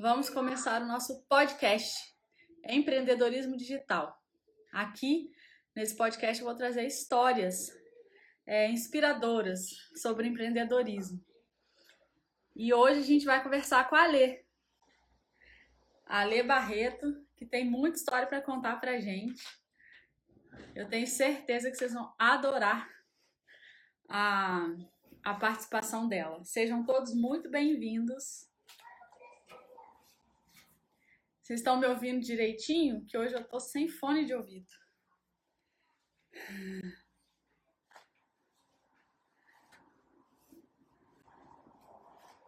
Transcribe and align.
Vamos 0.00 0.30
começar 0.30 0.80
o 0.80 0.86
nosso 0.86 1.20
podcast 1.28 2.16
Empreendedorismo 2.64 3.54
Digital. 3.54 4.18
Aqui, 4.72 5.30
nesse 5.76 5.94
podcast, 5.94 6.40
eu 6.40 6.48
vou 6.48 6.56
trazer 6.56 6.86
histórias 6.86 7.70
é, 8.46 8.70
inspiradoras 8.70 9.60
sobre 10.00 10.26
empreendedorismo. 10.26 11.22
E 12.56 12.72
hoje 12.72 13.00
a 13.00 13.02
gente 13.02 13.26
vai 13.26 13.42
conversar 13.42 13.90
com 13.90 13.94
a 13.94 14.04
Alê. 14.04 14.42
A 16.06 16.22
Alê 16.22 16.42
Barreto, 16.42 17.22
que 17.36 17.44
tem 17.44 17.68
muita 17.68 17.98
história 17.98 18.26
para 18.26 18.40
contar 18.40 18.80
para 18.80 18.98
gente. 18.98 19.44
Eu 20.74 20.88
tenho 20.88 21.06
certeza 21.06 21.70
que 21.70 21.76
vocês 21.76 21.92
vão 21.92 22.10
adorar 22.18 22.88
a, 24.08 24.66
a 25.22 25.34
participação 25.34 26.08
dela. 26.08 26.42
Sejam 26.42 26.86
todos 26.86 27.14
muito 27.14 27.50
bem-vindos. 27.50 28.49
Vocês 31.50 31.58
estão 31.62 31.80
me 31.80 31.86
ouvindo 31.88 32.20
direitinho? 32.20 33.04
Que 33.06 33.18
hoje 33.18 33.34
eu 33.34 33.42
tô 33.42 33.58
sem 33.58 33.88
fone 33.88 34.24
de 34.24 34.32
ouvido. 34.32 34.68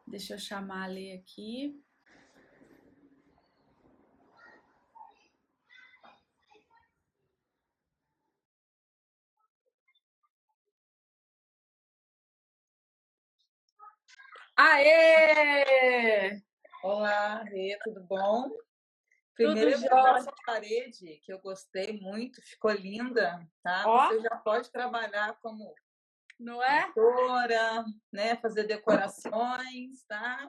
Deixa 0.07 0.35
eu 0.35 0.39
chamar 0.39 0.85
a 0.85 0.87
Lê 0.87 1.15
aqui. 1.15 1.83
Aê! 14.57 16.41
Olá, 16.85 17.43
Rê, 17.43 17.77
tudo 17.83 18.01
bom? 18.05 18.49
Primeiro 19.35 19.71
essa 19.71 20.33
parede, 20.45 21.19
que 21.25 21.33
eu 21.33 21.39
gostei 21.41 21.99
muito, 22.01 22.41
ficou 22.43 22.71
linda, 22.71 23.47
tá? 23.63 23.85
Ó. 23.87 24.09
Você 24.09 24.21
já 24.21 24.37
pode 24.37 24.71
trabalhar 24.71 25.39
como 25.41 25.75
Não 26.39 26.63
é? 26.63 26.87
pintora, 26.89 27.85
né? 28.13 28.37
Fazer 28.37 28.65
decorações, 28.65 30.05
tá? 30.07 30.49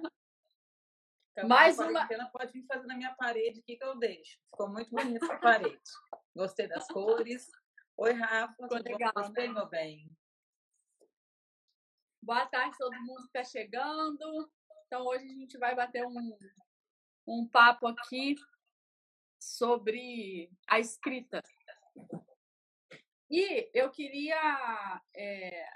Acabou 1.36 1.50
Mais 1.50 1.80
a 1.80 1.84
uma- 1.88 1.94
quarentena, 1.94 2.30
pode 2.30 2.52
vir 2.52 2.66
fazer 2.66 2.86
na 2.86 2.96
minha 2.96 3.16
parede 3.16 3.60
aqui 3.62 3.78
que 3.78 3.84
eu 3.84 3.98
deixo. 3.98 4.38
Ficou 4.52 4.70
muito 4.70 4.90
bonita 4.92 5.34
a 5.34 5.40
parede. 5.40 5.82
Gostei 6.36 6.68
das 6.68 6.86
cores. 6.88 7.48
Oi, 7.98 8.12
Rafa. 8.12 8.54
Ficou 8.62 8.78
legal, 8.80 9.14
Gostei, 9.16 9.48
né? 9.48 9.54
meu 9.54 9.68
bem. 9.68 10.12
Boa 12.22 12.46
tarde, 12.48 12.78
todo 12.78 12.94
mundo 13.02 13.22
que 13.30 13.38
está 13.38 13.44
chegando. 13.44 14.52
Então, 14.86 15.06
hoje 15.06 15.26
a 15.26 15.34
gente 15.34 15.58
vai 15.58 15.74
bater 15.76 16.06
um, 16.06 16.38
um 17.28 17.48
papo 17.48 17.88
aqui 17.88 18.36
sobre 19.44 20.50
a 20.68 20.80
escrita. 20.80 21.42
E 23.30 23.70
eu 23.74 23.90
queria 23.92 25.02
é, 25.16 25.68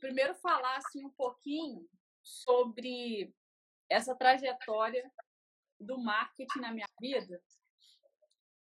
primeiro 0.00 0.34
falar 0.34 0.76
assim, 0.76 1.04
um 1.04 1.10
pouquinho 1.10 1.88
sobre 2.22 3.34
essa 3.88 4.14
trajetória 4.14 5.10
do 5.80 5.98
marketing 5.98 6.60
na 6.60 6.72
minha 6.72 6.88
vida, 7.00 7.40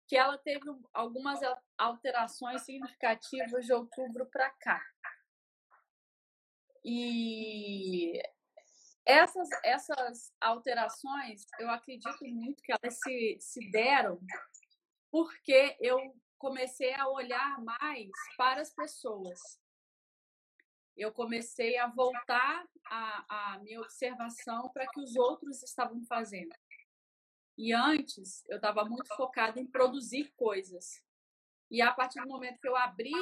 que 0.07 0.15
ela 0.15 0.37
teve 0.37 0.63
algumas 0.93 1.43
al- 1.43 1.61
alterações 1.77 2.61
significativas 2.61 3.65
de 3.65 3.73
outubro 3.73 4.25
para 4.27 4.49
cá. 4.51 4.81
E 6.85 8.21
essas, 9.07 9.47
essas 9.63 10.33
alterações, 10.41 11.45
eu 11.59 11.69
acredito 11.69 12.25
muito 12.25 12.61
que 12.61 12.73
elas 12.73 12.99
se, 12.99 13.37
se 13.39 13.71
deram 13.71 14.19
porque 15.09 15.77
eu 15.79 15.97
comecei 16.37 16.93
a 16.93 17.07
olhar 17.07 17.57
mais 17.63 18.11
para 18.37 18.61
as 18.61 18.73
pessoas. 18.73 19.39
Eu 20.95 21.13
comecei 21.13 21.77
a 21.77 21.87
voltar 21.87 22.67
a, 22.85 23.53
a 23.53 23.59
minha 23.59 23.79
observação 23.79 24.69
para 24.73 24.85
que 24.87 24.99
os 24.99 25.15
outros 25.15 25.63
estavam 25.63 26.03
fazendo. 26.05 26.53
E 27.57 27.71
antes, 27.71 28.43
eu 28.49 28.57
estava 28.57 28.83
muito 28.83 29.15
focada 29.15 29.57
em 29.57 29.65
produzir 29.65 30.33
coisas. 30.35 31.01
E 31.71 31.81
a 31.81 31.93
partir 31.93 32.21
do 32.21 32.27
momento 32.27 32.59
que 32.59 32.67
eu 32.67 32.75
abri 32.75 33.13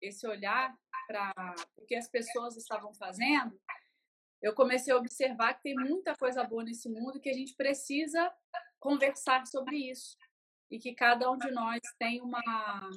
esse 0.00 0.26
olhar 0.28 0.72
para 1.08 1.54
o 1.76 1.84
que 1.84 1.96
as 1.96 2.08
pessoas 2.08 2.56
estavam 2.56 2.94
fazendo, 2.94 3.60
eu 4.40 4.54
comecei 4.54 4.92
a 4.92 4.96
observar 4.96 5.54
que 5.54 5.62
tem 5.62 5.74
muita 5.74 6.14
coisa 6.16 6.44
boa 6.44 6.62
nesse 6.62 6.88
mundo 6.88 7.20
que 7.20 7.28
a 7.28 7.34
gente 7.34 7.54
precisa 7.54 8.32
conversar 8.78 9.46
sobre 9.46 9.76
isso. 9.90 10.16
E 10.70 10.78
que 10.78 10.94
cada 10.94 11.30
um 11.30 11.38
de 11.38 11.50
nós 11.50 11.80
tem 11.98 12.20
uma, 12.20 12.90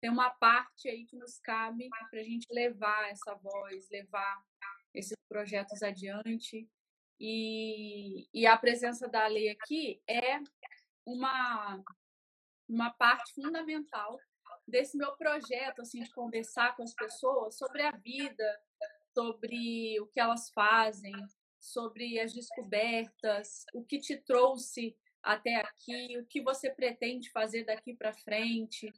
tem 0.00 0.10
uma 0.10 0.30
parte 0.30 0.88
aí 0.88 1.04
que 1.06 1.16
nos 1.16 1.38
cabe 1.40 1.88
para 2.10 2.20
a 2.20 2.24
gente 2.24 2.46
levar 2.52 3.10
essa 3.10 3.34
voz, 3.34 3.88
levar 3.90 4.42
esses 4.94 5.16
projetos 5.28 5.82
adiante. 5.82 6.68
E, 7.18 8.28
e 8.32 8.46
a 8.46 8.56
presença 8.56 9.08
da 9.08 9.26
lei 9.26 9.48
aqui 9.48 10.00
é 10.06 10.38
uma, 11.04 11.82
uma 12.68 12.90
parte 12.90 13.34
fundamental 13.34 14.20
desse 14.66 14.96
meu 14.96 15.16
projeto, 15.16 15.80
assim, 15.80 16.02
de 16.02 16.12
conversar 16.12 16.76
com 16.76 16.82
as 16.82 16.94
pessoas 16.94 17.56
sobre 17.56 17.82
a 17.82 17.90
vida, 17.90 18.60
sobre 19.18 19.98
o 19.98 20.06
que 20.06 20.20
elas 20.20 20.48
fazem, 20.50 21.12
sobre 21.58 22.20
as 22.20 22.32
descobertas, 22.32 23.64
o 23.74 23.84
que 23.84 23.98
te 23.98 24.16
trouxe 24.16 24.96
até 25.20 25.56
aqui, 25.56 26.16
o 26.18 26.24
que 26.24 26.40
você 26.40 26.70
pretende 26.70 27.28
fazer 27.32 27.64
daqui 27.64 27.96
para 27.96 28.12
frente. 28.12 28.92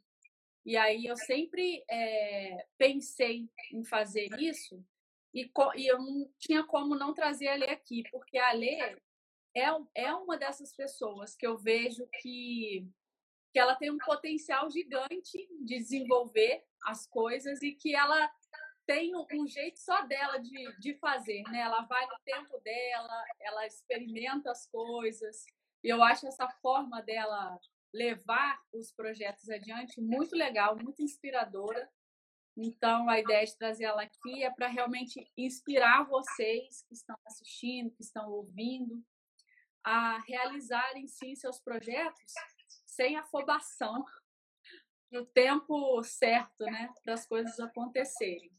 E 0.63 0.77
aí 0.77 1.07
eu 1.07 1.17
sempre 1.17 1.83
é, 1.89 2.67
pensei 2.77 3.49
em 3.73 3.83
fazer 3.83 4.29
isso 4.39 4.85
e, 5.33 5.49
e 5.75 5.87
eu 5.87 5.97
não 5.97 6.31
tinha 6.37 6.63
como 6.63 6.95
não 6.95 7.15
trazer 7.15 7.47
a 7.47 7.55
Lê 7.55 7.71
aqui, 7.71 8.03
porque 8.11 8.37
a 8.37 8.51
Lê 8.51 8.77
é, 9.55 9.65
é 9.95 10.13
uma 10.13 10.37
dessas 10.37 10.71
pessoas 10.75 11.35
que 11.35 11.47
eu 11.47 11.57
vejo 11.57 12.07
que, 12.21 12.87
que 13.51 13.57
ela 13.57 13.75
tem 13.75 13.89
um 13.89 13.97
potencial 13.97 14.69
gigante 14.69 15.49
de 15.61 15.79
desenvolver 15.79 16.63
as 16.85 17.07
coisas 17.07 17.63
e 17.63 17.71
que 17.71 17.95
ela 17.95 18.31
tem 18.85 19.13
um, 19.15 19.47
jeito 19.47 19.79
só 19.79 20.01
dela 20.05 20.37
de, 20.37 20.79
de 20.79 20.93
fazer, 20.95 21.43
né? 21.43 21.59
Ela 21.59 21.81
vai 21.83 22.05
no 22.05 22.19
tempo 22.23 22.59
dela, 22.59 23.25
ela 23.39 23.65
experimenta 23.65 24.51
as 24.51 24.67
coisas. 24.67 25.45
E 25.83 25.89
eu 25.89 26.03
acho 26.03 26.27
essa 26.27 26.47
forma 26.61 27.01
dela 27.01 27.59
levar 27.93 28.59
os 28.73 28.91
projetos 28.91 29.49
adiante 29.49 30.01
muito 30.01 30.35
legal, 30.35 30.75
muito 30.75 31.01
inspiradora. 31.01 31.89
Então, 32.55 33.09
a 33.09 33.19
ideia 33.19 33.45
de 33.45 33.57
trazer 33.57 33.85
ela 33.85 34.03
aqui 34.03 34.43
é 34.43 34.49
para 34.49 34.67
realmente 34.67 35.25
inspirar 35.37 36.03
vocês 36.03 36.83
que 36.87 36.93
estão 36.93 37.15
assistindo, 37.25 37.91
que 37.91 38.03
estão 38.03 38.29
ouvindo, 38.29 39.03
a 39.83 40.19
realizarem 40.19 41.07
sim 41.07 41.35
seus 41.35 41.59
projetos 41.59 42.33
sem 42.85 43.15
afobação, 43.17 44.05
no 45.11 45.25
tempo 45.25 46.03
certo, 46.03 46.65
né, 46.65 46.89
para 47.03 47.13
as 47.13 47.25
coisas 47.25 47.59
acontecerem. 47.59 48.51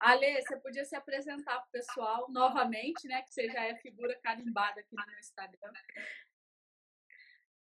Ale, 0.00 0.40
você 0.40 0.56
podia 0.56 0.84
se 0.84 0.96
apresentar 0.96 1.56
para 1.60 1.68
o 1.68 1.70
pessoal 1.70 2.30
novamente, 2.30 3.06
né, 3.06 3.20
que 3.20 3.32
você 3.32 3.48
já 3.50 3.64
é 3.64 3.76
figura 3.76 4.18
carimbada 4.22 4.80
aqui 4.80 4.96
no 4.96 5.06
meu 5.06 5.18
Instagram. 5.18 5.72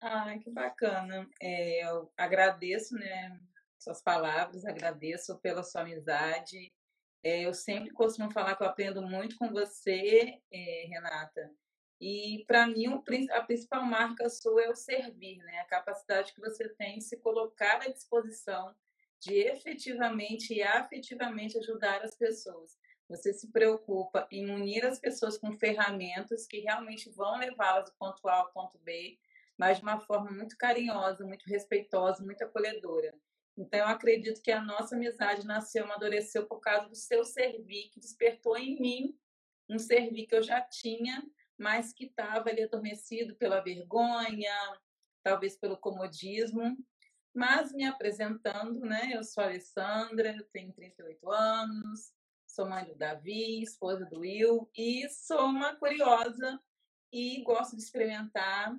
Ai, 0.02 0.40
que 0.40 0.50
bacana. 0.50 1.30
É, 1.42 1.86
eu 1.86 2.10
agradeço, 2.16 2.96
né, 2.96 3.38
suas 3.78 4.02
palavras, 4.02 4.66
agradeço 4.66 5.38
pela 5.40 5.64
sua 5.64 5.82
amizade. 5.82 6.74
É, 7.22 7.42
eu 7.42 7.54
sempre 7.54 7.92
costumo 7.92 8.32
falar 8.32 8.56
que 8.56 8.64
eu 8.64 8.68
aprendo 8.68 9.02
muito 9.02 9.38
com 9.38 9.50
você, 9.50 10.42
é, 10.50 10.86
Renata. 10.88 11.52
E 12.00 12.46
para 12.48 12.66
mim 12.66 12.86
a 13.32 13.42
principal 13.44 13.84
marca 13.84 14.30
sua 14.30 14.64
é 14.64 14.70
o 14.70 14.76
servir, 14.76 15.40
né? 15.40 15.60
A 15.60 15.66
capacidade 15.66 16.34
que 16.34 16.40
você 16.40 16.70
tem 16.70 17.00
de 17.00 17.04
se 17.04 17.18
colocar 17.18 17.82
à 17.82 17.90
disposição 17.90 18.74
de 19.20 19.36
efetivamente 19.36 20.54
e 20.54 20.64
afetivamente 20.64 21.58
ajudar 21.58 22.02
as 22.04 22.16
pessoas. 22.16 22.78
Você 23.10 23.34
se 23.34 23.52
preocupa 23.52 24.28
em 24.32 24.50
unir 24.50 24.86
as 24.86 25.00
pessoas 25.00 25.38
com 25.38 25.52
ferramentas 25.58 26.46
que 26.46 26.60
realmente 26.60 27.10
vão 27.10 27.38
levá-las 27.38 27.90
do 27.90 27.96
ponto 27.98 28.28
A 28.28 28.36
ao 28.36 28.52
ponto 28.52 28.78
B, 28.80 29.18
mas 29.58 29.78
de 29.78 29.84
uma 29.84 30.00
forma 30.00 30.32
muito 30.32 30.56
carinhosa, 30.56 31.26
muito 31.26 31.46
respeitosa, 31.48 32.24
muito 32.24 32.44
acolhedora. 32.44 33.14
Então, 33.58 33.80
eu 33.80 33.88
acredito 33.88 34.42
que 34.42 34.52
a 34.52 34.62
nossa 34.62 34.96
amizade 34.96 35.46
nasceu, 35.46 35.84
amadureceu 35.84 36.48
por 36.48 36.62
causa 36.62 36.88
do 36.88 36.96
seu 36.96 37.26
servir, 37.26 37.90
que 37.90 38.00
despertou 38.00 38.58
em 38.58 38.80
mim 38.80 39.20
um 39.68 39.78
servir 39.78 40.28
que 40.28 40.36
eu 40.36 40.42
já 40.42 40.62
tinha, 40.62 41.22
mas 41.58 41.92
que 41.92 42.06
estava 42.06 42.50
ali 42.50 42.64
adormecido 42.64 43.36
pela 43.36 43.60
vergonha, 43.60 44.56
talvez 45.22 45.58
pelo 45.58 45.76
comodismo. 45.76 46.78
Mas 47.34 47.72
me 47.72 47.86
apresentando, 47.86 48.80
né? 48.82 49.12
Eu 49.14 49.24
sou 49.24 49.44
a 49.44 49.48
Alessandra, 49.48 50.36
tenho 50.52 50.74
38 50.74 51.30
anos, 51.30 52.12
sou 52.48 52.68
mãe 52.68 52.86
do 52.86 52.96
Davi, 52.96 53.62
esposa 53.62 54.06
do 54.06 54.20
Will, 54.20 54.70
e 54.76 55.08
sou 55.10 55.46
uma 55.46 55.76
curiosa 55.76 56.60
e 57.12 57.42
gosto 57.44 57.76
de 57.76 57.82
experimentar, 57.82 58.76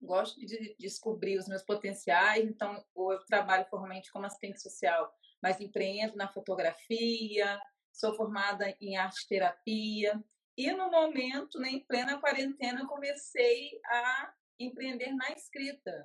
gosto 0.00 0.40
de 0.40 0.74
descobrir 0.78 1.38
os 1.38 1.48
meus 1.48 1.62
potenciais. 1.62 2.44
Então, 2.44 2.84
eu 2.96 3.24
trabalho 3.26 3.66
formalmente 3.66 4.10
como 4.10 4.26
assistente 4.26 4.60
social, 4.60 5.12
mas 5.42 5.60
empreendo 5.60 6.16
na 6.16 6.28
fotografia, 6.28 7.60
sou 7.92 8.14
formada 8.14 8.74
em 8.80 8.96
arte 8.96 9.26
terapia. 9.28 10.22
E 10.56 10.72
no 10.72 10.90
momento, 10.90 11.58
né, 11.58 11.68
em 11.68 11.84
plena 11.84 12.20
quarentena, 12.20 12.80
eu 12.80 12.86
comecei 12.86 13.78
a 13.86 14.34
empreender 14.58 15.12
na 15.12 15.30
escrita, 15.30 16.04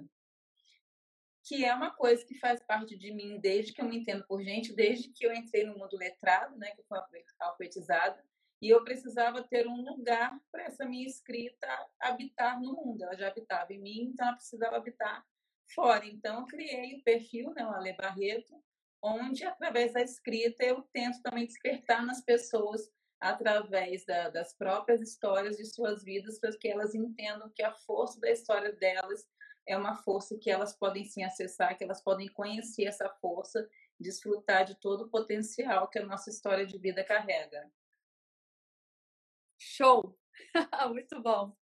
que 1.44 1.66
é 1.66 1.74
uma 1.74 1.92
coisa 1.92 2.25
que 2.25 2.40
faz 2.40 2.63
parte 2.63 2.98
de 2.98 3.12
mim 3.12 3.40
desde 3.40 3.74
que 3.74 3.81
eu 3.81 3.86
me 3.86 3.98
entendo 3.98 4.25
por 4.25 4.42
gente, 4.42 4.74
desde 4.74 5.10
que 5.10 5.25
eu 5.25 5.34
entrei 5.34 5.66
no 5.66 5.78
mundo 5.78 5.98
letrado, 5.98 6.57
né, 6.57 6.72
que 6.72 6.80
eu 6.80 6.86
fui 6.86 6.98
alfabetizada, 7.40 8.24
e 8.62 8.69
eu 8.69 8.81
precisava 8.84 9.44
ter 9.44 9.68
um 9.68 9.81
lugar 9.81 10.40
para 10.50 10.63
essa 10.63 10.86
minha 10.86 11.06
escrita 11.06 11.68
habitar 12.00 12.62
no 12.62 12.72
mundo. 12.74 13.04
Ela 13.04 13.18
já 13.18 13.28
habitava 13.28 13.74
em 13.74 13.81
mim, 13.81 14.12
então 14.13 14.25
ela 14.25 14.38
precisava 14.38 14.78
habitar 14.78 15.25
fora. 15.75 16.06
Então 16.06 16.40
eu 16.40 16.45
criei 16.45 16.95
o 16.95 17.04
perfil, 17.04 17.54
né, 17.54 17.66
o 17.66 17.72
Ale 17.72 17.92
Barreto, 17.92 18.63
onde 19.01 19.44
através 19.44 19.92
da 19.92 20.01
escrita 20.01 20.63
eu 20.63 20.81
tento 20.94 21.22
também 21.22 21.46
despertar 21.46 22.06
nas 22.06 22.24
pessoas 22.24 22.89
através 23.19 24.06
da, 24.06 24.30
das 24.30 24.54
próprias 24.54 25.01
histórias 25.01 25.57
de 25.57 25.66
suas 25.66 26.01
vidas 26.04 26.39
para 26.39 26.57
que 26.57 26.69
elas 26.69 26.96
entendam 26.96 27.50
que 27.54 27.63
a 27.63 27.74
força 27.74 28.18
da 28.19 28.31
história 28.31 28.72
delas 28.72 29.25
é 29.65 29.77
uma 29.77 29.95
força 29.95 30.38
que 30.38 30.50
elas 30.50 30.75
podem 30.75 31.06
sim 31.06 31.24
acessar, 31.24 31.77
que 31.77 31.83
elas 31.83 32.01
podem 32.01 32.27
conhecer 32.27 32.86
essa 32.86 33.10
força, 33.10 33.69
desfrutar 34.00 34.65
de 34.65 34.75
todo 34.75 35.06
o 35.06 35.10
potencial 35.10 35.88
que 35.88 36.00
a 36.00 36.06
nossa 36.06 36.30
história 36.30 36.65
de 36.65 36.77
vida 36.77 37.04
carrega. 37.04 37.71
Show! 39.60 40.18
Muito 40.89 41.21
bom. 41.21 41.56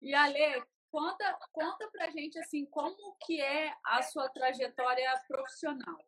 E 0.00 0.14
Ale, 0.14 0.64
conta, 0.90 1.38
conta 1.52 1.88
pra 1.90 2.10
gente 2.10 2.38
assim, 2.38 2.66
como 2.66 3.16
que 3.24 3.40
é 3.40 3.74
a 3.84 4.02
sua 4.02 4.28
trajetória 4.28 5.10
profissional? 5.26 5.98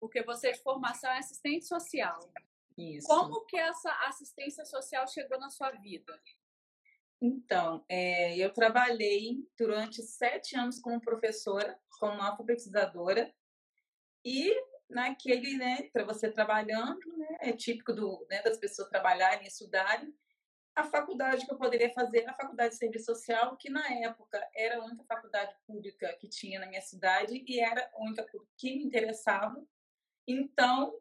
Porque 0.00 0.22
você 0.22 0.52
de 0.52 0.62
formação 0.62 1.10
é 1.10 1.18
assistente 1.18 1.66
social. 1.66 2.32
Isso. 2.76 3.06
Como 3.06 3.44
que 3.46 3.56
essa 3.56 3.90
assistência 4.06 4.64
social 4.64 5.06
chegou 5.08 5.38
na 5.38 5.50
sua 5.50 5.70
vida? 5.72 6.18
Então, 7.26 7.84
é, 7.88 8.36
eu 8.36 8.52
trabalhei 8.52 9.44
durante 9.58 10.00
sete 10.00 10.56
anos 10.56 10.78
como 10.78 11.00
professora, 11.00 11.76
como 11.98 12.22
alfabetizadora, 12.22 13.34
e 14.24 14.54
naquele, 14.88 15.58
né, 15.58 15.88
para 15.92 16.04
você 16.04 16.30
trabalhando, 16.30 17.00
né, 17.16 17.38
é 17.40 17.52
típico 17.52 17.92
do, 17.92 18.24
né, 18.30 18.42
das 18.42 18.58
pessoas 18.58 18.88
trabalharem 18.88 19.44
e 19.44 19.48
estudarem, 19.48 20.14
a 20.76 20.84
faculdade 20.84 21.44
que 21.44 21.52
eu 21.52 21.58
poderia 21.58 21.92
fazer 21.92 22.18
era 22.18 22.30
a 22.30 22.36
faculdade 22.36 22.74
de 22.74 22.78
serviço 22.78 23.06
social, 23.06 23.56
que 23.56 23.70
na 23.70 23.84
época 24.04 24.40
era 24.54 24.76
a 24.76 24.84
única 24.84 25.02
faculdade 25.04 25.52
pública 25.66 26.16
que 26.20 26.28
tinha 26.28 26.60
na 26.60 26.66
minha 26.66 26.82
cidade 26.82 27.42
e 27.44 27.58
era 27.58 27.90
a 27.92 28.02
única 28.02 28.24
que 28.56 28.76
me 28.76 28.84
interessava. 28.84 29.66
Então, 30.28 30.94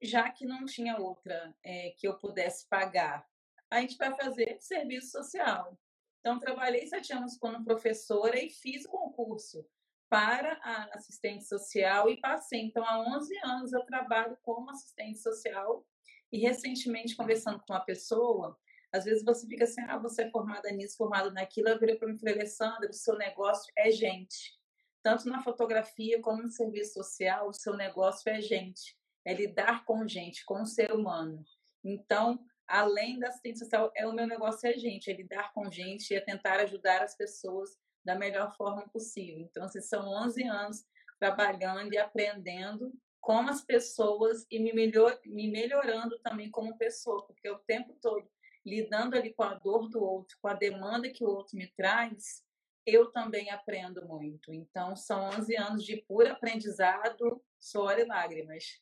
já 0.00 0.28
que 0.30 0.44
não 0.44 0.64
tinha 0.64 0.96
outra 0.98 1.54
é, 1.62 1.90
que 1.90 2.08
eu 2.08 2.18
pudesse 2.18 2.66
pagar, 2.68 3.30
a 3.72 3.80
gente 3.80 3.96
vai 3.96 4.14
fazer 4.14 4.58
serviço 4.60 5.10
social. 5.10 5.78
Então, 6.20 6.38
trabalhei 6.38 6.86
sete 6.86 7.12
anos 7.12 7.36
como 7.38 7.64
professora 7.64 8.38
e 8.38 8.50
fiz 8.50 8.84
o 8.84 8.90
concurso 8.90 9.66
para 10.08 10.60
a 10.62 10.94
assistente 10.94 11.44
social 11.44 12.08
e 12.08 12.20
passei. 12.20 12.60
Então, 12.60 12.84
há 12.84 13.00
11 13.16 13.34
anos 13.44 13.72
eu 13.72 13.84
trabalho 13.86 14.36
como 14.42 14.70
assistente 14.70 15.18
social 15.18 15.86
e 16.30 16.38
recentemente, 16.38 17.16
conversando 17.16 17.60
com 17.60 17.72
uma 17.72 17.84
pessoa, 17.84 18.58
às 18.92 19.04
vezes 19.04 19.24
você 19.24 19.46
fica 19.46 19.64
assim, 19.64 19.80
ah, 19.88 19.96
você 19.96 20.24
é 20.24 20.30
formada 20.30 20.70
nisso, 20.70 20.98
formada 20.98 21.30
naquilo. 21.30 21.68
Eu 21.68 21.78
virei 21.78 21.96
para 21.96 22.06
mim 22.06 22.14
e 22.14 22.18
falei, 22.18 22.34
Alessandra, 22.34 22.90
o 22.90 22.92
seu 22.92 23.16
negócio 23.16 23.72
é 23.76 23.90
gente. 23.90 24.54
Tanto 25.02 25.28
na 25.28 25.42
fotografia 25.42 26.20
como 26.20 26.42
no 26.42 26.50
serviço 26.50 26.92
social, 26.92 27.48
o 27.48 27.54
seu 27.54 27.74
negócio 27.74 28.30
é 28.30 28.40
gente. 28.40 28.96
É 29.24 29.32
lidar 29.32 29.84
com 29.86 30.06
gente, 30.06 30.44
com 30.44 30.60
o 30.60 30.66
ser 30.66 30.92
humano. 30.92 31.42
Então, 31.82 32.38
além 32.72 33.18
da 33.18 33.28
assistência 33.28 33.66
social, 33.66 33.92
é 33.94 34.06
o 34.06 34.14
meu 34.14 34.26
negócio 34.26 34.66
é 34.66 34.72
gente, 34.72 35.10
é 35.10 35.14
lidar 35.14 35.52
com 35.52 35.70
gente 35.70 36.10
e 36.10 36.16
é 36.16 36.20
tentar 36.20 36.58
ajudar 36.60 37.02
as 37.02 37.14
pessoas 37.14 37.76
da 38.02 38.14
melhor 38.14 38.56
forma 38.56 38.88
possível. 38.88 39.40
Então, 39.40 39.64
assim, 39.64 39.82
são 39.82 40.08
11 40.08 40.42
anos 40.44 40.84
trabalhando 41.18 41.92
e 41.92 41.98
aprendendo 41.98 42.90
com 43.20 43.40
as 43.40 43.62
pessoas 43.62 44.46
e 44.50 44.58
me, 44.58 44.72
melhor, 44.72 45.20
me 45.26 45.50
melhorando 45.50 46.18
também 46.20 46.50
como 46.50 46.78
pessoa, 46.78 47.26
porque 47.26 47.48
o 47.50 47.58
tempo 47.58 47.94
todo 48.00 48.26
lidando 48.64 49.16
ali 49.16 49.34
com 49.34 49.42
a 49.42 49.52
dor 49.52 49.90
do 49.90 50.02
outro, 50.02 50.38
com 50.40 50.48
a 50.48 50.54
demanda 50.54 51.10
que 51.10 51.22
o 51.22 51.28
outro 51.28 51.58
me 51.58 51.66
traz, 51.76 52.42
eu 52.86 53.12
também 53.12 53.50
aprendo 53.50 54.06
muito. 54.06 54.50
Então, 54.50 54.96
são 54.96 55.28
11 55.28 55.56
anos 55.56 55.84
de 55.84 55.98
puro 55.98 56.32
aprendizado, 56.32 57.44
suor 57.60 57.98
e 57.98 58.04
lágrimas. 58.04 58.80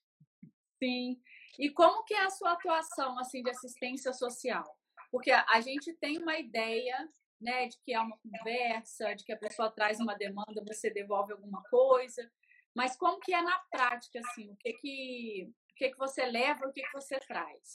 Sim. 0.78 1.20
E 1.58 1.70
como 1.70 2.04
que 2.04 2.14
é 2.14 2.24
a 2.24 2.30
sua 2.30 2.52
atuação 2.52 3.18
assim 3.18 3.42
de 3.42 3.50
assistência 3.50 4.12
social? 4.12 4.64
Porque 5.10 5.30
a 5.30 5.60
gente 5.60 5.92
tem 5.94 6.18
uma 6.18 6.38
ideia, 6.38 7.08
né, 7.40 7.66
de 7.66 7.78
que 7.84 7.92
é 7.92 8.00
uma 8.00 8.16
conversa, 8.18 9.14
de 9.14 9.24
que 9.24 9.32
a 9.32 9.38
pessoa 9.38 9.70
traz 9.70 9.98
uma 9.98 10.14
demanda, 10.14 10.64
você 10.66 10.90
devolve 10.90 11.32
alguma 11.32 11.62
coisa, 11.64 12.30
mas 12.74 12.96
como 12.96 13.20
que 13.20 13.34
é 13.34 13.42
na 13.42 13.58
prática 13.70 14.20
assim? 14.20 14.50
O 14.50 14.56
que 14.56 14.72
que 14.74 15.52
o 15.70 15.74
que 15.80 15.90
que 15.90 15.98
você 15.98 16.26
leva, 16.26 16.66
o 16.66 16.72
que 16.72 16.82
que 16.82 16.92
você 16.92 17.18
traz? 17.20 17.72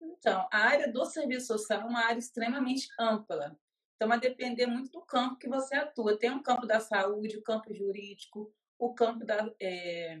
Então, 0.00 0.46
a 0.52 0.58
área 0.58 0.92
do 0.92 1.04
serviço 1.06 1.46
social 1.46 1.82
é 1.82 1.84
uma 1.84 2.04
área 2.04 2.18
extremamente 2.18 2.88
ampla. 2.98 3.56
Então, 3.94 4.08
vai 4.08 4.20
depender 4.20 4.66
muito 4.66 4.90
do 4.90 5.00
campo 5.02 5.38
que 5.38 5.48
você 5.48 5.74
atua. 5.76 6.18
Tem 6.18 6.30
o 6.30 6.42
campo 6.42 6.66
da 6.66 6.80
saúde, 6.80 7.38
o 7.38 7.42
campo 7.42 7.72
jurídico, 7.72 8.52
o 8.78 8.92
campo 8.92 9.24
da. 9.24 9.50
É, 9.60 10.20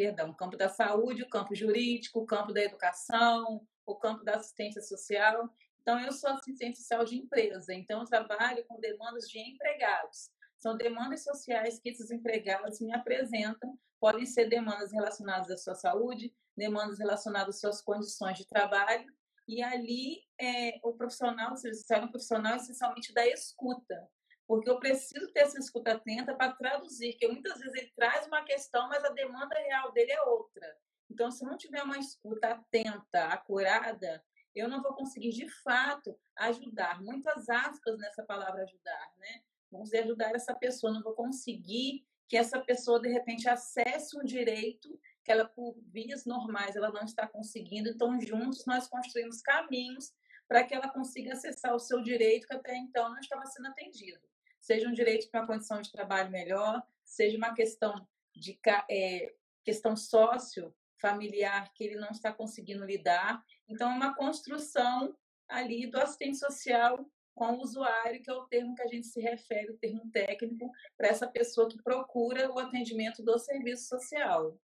perdão, 0.00 0.32
campo 0.32 0.56
da 0.56 0.70
saúde, 0.70 1.22
o 1.22 1.28
campo 1.28 1.54
jurídico, 1.54 2.20
o 2.20 2.26
campo 2.26 2.54
da 2.54 2.62
educação, 2.62 3.60
o 3.84 3.94
campo 3.94 4.24
da 4.24 4.36
assistência 4.36 4.80
social. 4.80 5.46
Então, 5.82 6.00
eu 6.00 6.10
sou 6.10 6.30
assistente 6.30 6.78
social 6.78 7.04
de 7.04 7.18
empresa, 7.18 7.74
então 7.74 8.00
eu 8.00 8.06
trabalho 8.06 8.64
com 8.66 8.80
demandas 8.80 9.28
de 9.28 9.38
empregados. 9.38 10.30
São 10.56 10.74
demandas 10.74 11.22
sociais 11.22 11.78
que 11.78 11.90
esses 11.90 12.10
empregados 12.10 12.80
me 12.80 12.94
apresentam, 12.94 13.78
podem 14.00 14.24
ser 14.24 14.48
demandas 14.48 14.90
relacionadas 14.90 15.50
à 15.50 15.56
sua 15.58 15.74
saúde, 15.74 16.34
demandas 16.56 16.98
relacionadas 16.98 17.56
às 17.56 17.60
suas 17.60 17.82
condições 17.82 18.38
de 18.38 18.46
trabalho, 18.46 19.04
e 19.46 19.62
ali 19.62 20.22
é, 20.40 20.78
o 20.82 20.94
profissional, 20.94 21.52
o 21.52 21.56
serviço 21.56 21.82
social 21.82 22.00
é 22.00 22.04
um 22.06 22.10
profissional 22.10 22.56
essencialmente 22.56 23.12
da 23.12 23.26
escuta, 23.26 24.08
porque 24.50 24.68
eu 24.68 24.80
preciso 24.80 25.32
ter 25.32 25.42
essa 25.42 25.60
escuta 25.60 25.92
atenta 25.92 26.34
para 26.34 26.52
traduzir, 26.52 27.12
que 27.12 27.28
muitas 27.28 27.60
vezes 27.60 27.72
ele 27.72 27.92
traz 27.94 28.26
uma 28.26 28.42
questão, 28.42 28.88
mas 28.88 29.04
a 29.04 29.10
demanda 29.10 29.54
real 29.54 29.92
dele 29.92 30.10
é 30.10 30.20
outra. 30.22 30.76
Então, 31.08 31.30
se 31.30 31.44
não 31.44 31.56
tiver 31.56 31.80
uma 31.84 31.96
escuta 31.96 32.48
atenta, 32.48 33.26
acurada, 33.26 34.20
eu 34.52 34.68
não 34.68 34.82
vou 34.82 34.92
conseguir 34.94 35.30
de 35.30 35.48
fato 35.62 36.18
ajudar. 36.34 37.00
Muitas 37.00 37.48
aspas 37.48 37.96
nessa 37.96 38.24
palavra 38.24 38.64
ajudar, 38.64 39.12
né? 39.18 39.40
Vamos 39.70 39.90
dizer, 39.90 40.02
ajudar 40.02 40.34
essa 40.34 40.52
pessoa, 40.52 40.92
não 40.92 41.00
vou 41.00 41.14
conseguir 41.14 42.04
que 42.28 42.36
essa 42.36 42.58
pessoa 42.58 42.98
de 42.98 43.08
repente 43.08 43.48
acesse 43.48 44.18
um 44.18 44.24
direito 44.24 45.00
que 45.24 45.30
ela 45.30 45.44
por 45.44 45.76
vias 45.86 46.24
normais 46.24 46.74
ela 46.74 46.90
não 46.90 47.04
está 47.04 47.24
conseguindo, 47.24 47.88
então 47.88 48.20
juntos 48.20 48.66
nós 48.66 48.88
construímos 48.88 49.40
caminhos 49.42 50.12
para 50.48 50.64
que 50.64 50.74
ela 50.74 50.88
consiga 50.88 51.34
acessar 51.34 51.72
o 51.72 51.78
seu 51.78 52.02
direito 52.02 52.48
que 52.48 52.54
até 52.54 52.76
então 52.76 53.10
não 53.10 53.20
estava 53.20 53.46
sendo 53.46 53.68
atendido. 53.68 54.29
Seja 54.60 54.88
um 54.88 54.92
direito 54.92 55.30
para 55.30 55.40
uma 55.40 55.46
condição 55.46 55.80
de 55.80 55.90
trabalho 55.90 56.30
melhor, 56.30 56.82
seja 57.04 57.36
uma 57.36 57.54
questão 57.54 58.06
de 58.34 58.58
é, 58.90 59.34
questão 59.64 59.96
sócio 59.96 60.74
familiar 61.00 61.72
que 61.72 61.84
ele 61.84 61.96
não 61.96 62.10
está 62.10 62.32
conseguindo 62.32 62.84
lidar. 62.84 63.42
Então, 63.68 63.90
é 63.90 63.94
uma 63.94 64.14
construção 64.14 65.16
ali 65.48 65.86
do 65.86 65.98
assistente 65.98 66.38
social 66.38 67.10
com 67.34 67.54
o 67.54 67.62
usuário, 67.62 68.22
que 68.22 68.30
é 68.30 68.34
o 68.34 68.46
termo 68.46 68.74
que 68.74 68.82
a 68.82 68.86
gente 68.86 69.06
se 69.06 69.20
refere, 69.20 69.70
o 69.70 69.78
termo 69.78 70.10
técnico, 70.10 70.70
para 70.96 71.08
essa 71.08 71.26
pessoa 71.26 71.68
que 71.68 71.82
procura 71.82 72.52
o 72.52 72.58
atendimento 72.58 73.22
do 73.22 73.38
serviço 73.38 73.88
social. 73.88 74.58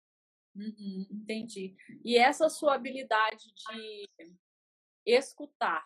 Uhum, 0.55 1.07
entendi. 1.11 1.75
E 2.03 2.17
essa 2.17 2.49
sua 2.49 2.75
habilidade 2.75 3.53
de 3.53 4.09
escutar, 5.05 5.83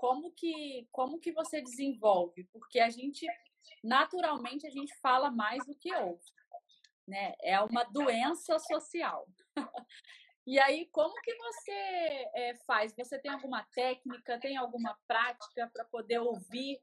como 0.00 0.32
que 0.32 0.88
como 0.90 1.20
que 1.20 1.30
você 1.30 1.60
desenvolve? 1.60 2.44
Porque 2.54 2.80
a 2.80 2.88
gente 2.88 3.26
naturalmente 3.84 4.66
a 4.66 4.70
gente 4.70 4.98
fala 5.02 5.30
mais 5.30 5.62
do 5.66 5.74
que 5.74 5.94
ouve, 5.94 6.24
né? 7.06 7.34
É 7.42 7.60
uma 7.60 7.84
doença 7.84 8.58
social. 8.60 9.28
e 10.46 10.58
aí, 10.58 10.88
como 10.90 11.14
que 11.20 11.34
você 11.34 11.72
é, 12.34 12.54
faz? 12.66 12.94
Você 12.96 13.18
tem 13.18 13.30
alguma 13.30 13.62
técnica, 13.74 14.40
tem 14.40 14.56
alguma 14.56 14.98
prática 15.06 15.70
para 15.70 15.84
poder 15.84 16.20
ouvir 16.20 16.80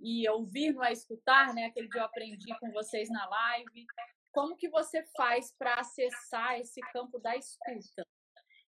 e 0.00 0.28
ouvir 0.28 0.72
não 0.72 0.84
é 0.84 0.92
escutar, 0.92 1.54
né? 1.54 1.66
Aquele 1.66 1.88
que 1.88 1.98
eu 1.98 2.04
aprendi 2.04 2.52
com 2.58 2.72
vocês 2.72 3.08
na 3.08 3.28
live. 3.28 3.86
Como 4.32 4.56
que 4.56 4.68
você 4.68 5.04
faz 5.16 5.54
para 5.56 5.76
acessar 5.76 6.58
esse 6.58 6.80
campo 6.92 7.20
da 7.20 7.36
escuta? 7.36 8.02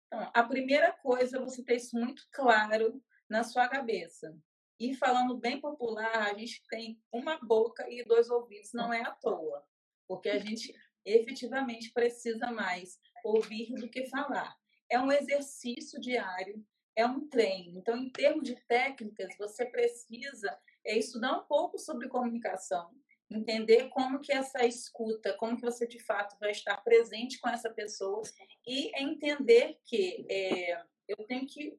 Então, 0.09 0.31
a 0.35 0.43
primeira 0.43 0.93
coisa 0.95 1.37
é 1.37 1.41
você 1.41 1.63
ter 1.63 1.77
isso 1.77 1.97
muito 1.97 2.27
claro 2.33 3.01
na 3.28 3.43
sua 3.45 3.69
cabeça. 3.69 4.37
E 4.78 4.95
falando 4.95 5.37
bem 5.37 5.61
popular, 5.61 6.31
a 6.31 6.35
gente 6.35 6.62
tem 6.69 7.00
uma 7.12 7.38
boca 7.38 7.88
e 7.88 8.04
dois 8.04 8.28
ouvidos, 8.28 8.73
não 8.73 8.93
é 8.93 9.02
à 9.02 9.12
toa, 9.12 9.64
porque 10.07 10.28
a 10.28 10.38
gente 10.38 10.75
efetivamente 11.04 11.93
precisa 11.93 12.50
mais 12.50 12.99
ouvir 13.25 13.73
do 13.75 13.88
que 13.88 14.07
falar. 14.07 14.57
É 14.90 14.99
um 14.99 15.12
exercício 15.12 16.00
diário, 16.00 16.64
é 16.97 17.07
um 17.07 17.28
treino. 17.28 17.78
Então, 17.78 17.97
em 17.97 18.11
termos 18.11 18.45
de 18.45 18.57
técnicas, 18.66 19.37
você 19.38 19.64
precisa 19.66 20.57
é, 20.85 20.99
estudar 20.99 21.38
um 21.38 21.45
pouco 21.45 21.78
sobre 21.78 22.09
comunicação, 22.09 22.90
entender 23.31 23.88
como 23.88 24.21
que 24.21 24.33
essa 24.33 24.64
escuta, 24.66 25.35
como 25.35 25.57
que 25.57 25.62
você 25.62 25.87
de 25.87 25.99
fato 25.99 26.37
vai 26.38 26.50
estar 26.50 26.76
presente 26.78 27.38
com 27.40 27.49
essa 27.49 27.71
pessoa 27.71 28.23
e 28.66 28.90
entender 29.00 29.78
que 29.87 30.26
é, 30.28 30.83
eu 31.09 31.16
tenho 31.26 31.47
que 31.47 31.78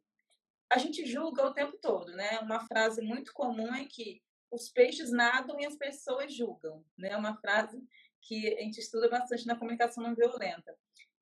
a 0.70 0.78
gente 0.78 1.06
julga 1.06 1.46
o 1.46 1.54
tempo 1.54 1.78
todo, 1.82 2.12
né? 2.12 2.40
Uma 2.40 2.66
frase 2.66 3.02
muito 3.02 3.34
comum 3.34 3.74
é 3.74 3.86
que 3.86 4.22
os 4.52 4.70
peixes 4.70 5.12
nadam 5.12 5.60
e 5.60 5.66
as 5.66 5.76
pessoas 5.76 6.34
julgam, 6.34 6.84
né? 6.98 7.16
Uma 7.16 7.36
frase 7.38 7.84
que 8.22 8.56
a 8.58 8.62
gente 8.62 8.80
estuda 8.80 9.10
bastante 9.10 9.46
na 9.46 9.58
comunicação 9.58 10.04
não 10.04 10.16
violenta. 10.16 10.76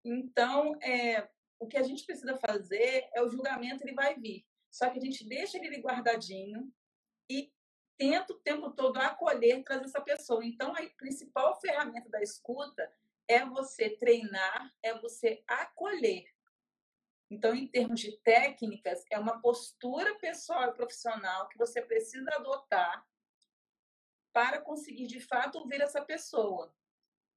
Então, 0.04 0.78
é, 0.82 1.28
o 1.60 1.68
que 1.68 1.78
a 1.78 1.84
gente 1.84 2.06
precisa 2.06 2.38
fazer 2.38 3.10
é 3.14 3.22
o 3.22 3.30
julgamento, 3.30 3.84
ele 3.84 3.94
vai 3.94 4.16
vir. 4.16 4.46
Só 4.72 4.90
que 4.90 4.98
a 4.98 5.02
gente 5.02 5.28
deixa 5.28 5.58
ele 5.58 5.82
guardadinho 5.82 6.72
e 7.30 7.52
tenta 7.98 8.34
o 8.34 8.40
tempo 8.40 8.72
todo 8.72 8.98
acolher, 8.98 9.64
trazer 9.64 9.86
essa 9.86 10.02
pessoa. 10.02 10.44
Então, 10.46 10.74
a 10.76 10.82
principal 10.98 11.60
ferramenta 11.60 12.10
da 12.10 12.22
escuta 12.22 12.92
é 13.28 13.46
você 13.46 13.90
treinar, 13.92 14.74
é 14.82 14.98
você 15.00 15.44
acolher. 15.48 16.26
Então, 17.34 17.56
em 17.56 17.68
termos 17.68 18.00
de 18.00 18.16
técnicas, 18.20 19.04
é 19.12 19.18
uma 19.18 19.42
postura 19.42 20.13
pessoal 20.20 20.70
e 20.70 20.74
profissional 20.74 21.50
que 21.50 21.58
você 21.58 21.82
precisa 21.82 22.30
adotar 22.36 23.04
para 24.32 24.62
conseguir, 24.62 25.08
de 25.08 25.20
fato, 25.20 25.58
ouvir 25.58 25.82
essa 25.82 26.06
pessoa. 26.06 26.72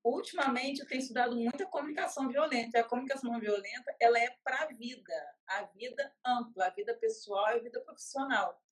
Ultimamente, 0.05 0.81
eu 0.81 0.87
tenho 0.87 1.01
estudado 1.01 1.35
muita 1.35 1.65
comunicação 1.65 2.29
violenta. 2.29 2.79
A 2.79 2.85
comunicação 2.85 3.33
não 3.33 3.41
violenta, 3.41 3.97
ela 3.99 4.19
é 4.19 4.37
para 4.45 4.65
a 4.65 4.67
vida, 4.67 5.35
a 5.47 5.63
vida 5.63 6.15
ampla, 6.25 6.67
a 6.67 6.71
vida 6.71 6.95
pessoal 6.95 7.49
e 7.49 7.55
a 7.55 7.63
vida 7.63 7.81
profissional. 7.81 8.63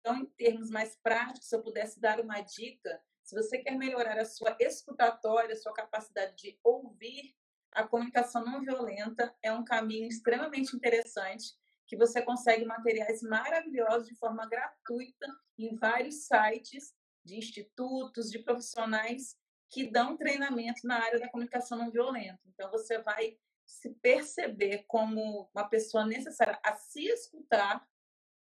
Então, 0.00 0.14
em 0.16 0.26
termos 0.26 0.70
mais 0.70 0.94
práticos, 0.96 1.48
se 1.48 1.56
eu 1.56 1.62
pudesse 1.62 1.98
dar 1.98 2.20
uma 2.20 2.42
dica, 2.42 3.02
se 3.22 3.34
você 3.34 3.58
quer 3.58 3.76
melhorar 3.76 4.18
a 4.18 4.26
sua 4.26 4.54
escutatória, 4.60 5.54
a 5.54 5.58
sua 5.58 5.72
capacidade 5.72 6.36
de 6.36 6.60
ouvir, 6.62 7.34
a 7.76 7.86
comunicação 7.86 8.42
não 8.42 8.62
violenta 8.62 9.34
é 9.42 9.52
um 9.52 9.62
caminho 9.62 10.08
extremamente 10.08 10.74
interessante 10.74 11.54
que 11.86 11.96
você 11.96 12.22
consegue 12.22 12.64
materiais 12.64 13.22
maravilhosos 13.22 14.08
de 14.08 14.16
forma 14.16 14.48
gratuita 14.48 15.26
em 15.58 15.76
vários 15.76 16.26
sites 16.26 16.94
de 17.22 17.36
institutos, 17.36 18.30
de 18.30 18.38
profissionais 18.38 19.36
que 19.70 19.90
dão 19.90 20.16
treinamento 20.16 20.86
na 20.86 20.96
área 20.96 21.20
da 21.20 21.28
comunicação 21.28 21.76
não 21.76 21.90
violenta. 21.90 22.40
Então, 22.46 22.70
você 22.70 22.98
vai 23.02 23.36
se 23.66 23.90
perceber 23.96 24.84
como 24.86 25.50
uma 25.54 25.68
pessoa 25.68 26.06
necessária 26.06 26.58
a 26.64 26.74
se 26.74 27.04
escutar 27.06 27.86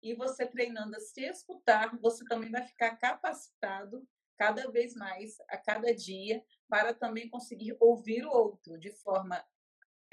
e 0.00 0.14
você 0.14 0.46
treinando 0.46 0.94
a 0.96 1.00
se 1.00 1.22
escutar, 1.22 1.98
você 1.98 2.24
também 2.26 2.50
vai 2.50 2.62
ficar 2.62 2.96
capacitado 2.96 4.06
cada 4.36 4.70
vez 4.70 4.94
mais, 4.94 5.36
a 5.48 5.56
cada 5.56 5.94
dia, 5.94 6.44
para 6.68 6.92
também 6.92 7.28
conseguir 7.28 7.76
ouvir 7.80 8.24
o 8.24 8.30
outro 8.30 8.78
de 8.78 8.90
forma 8.90 9.44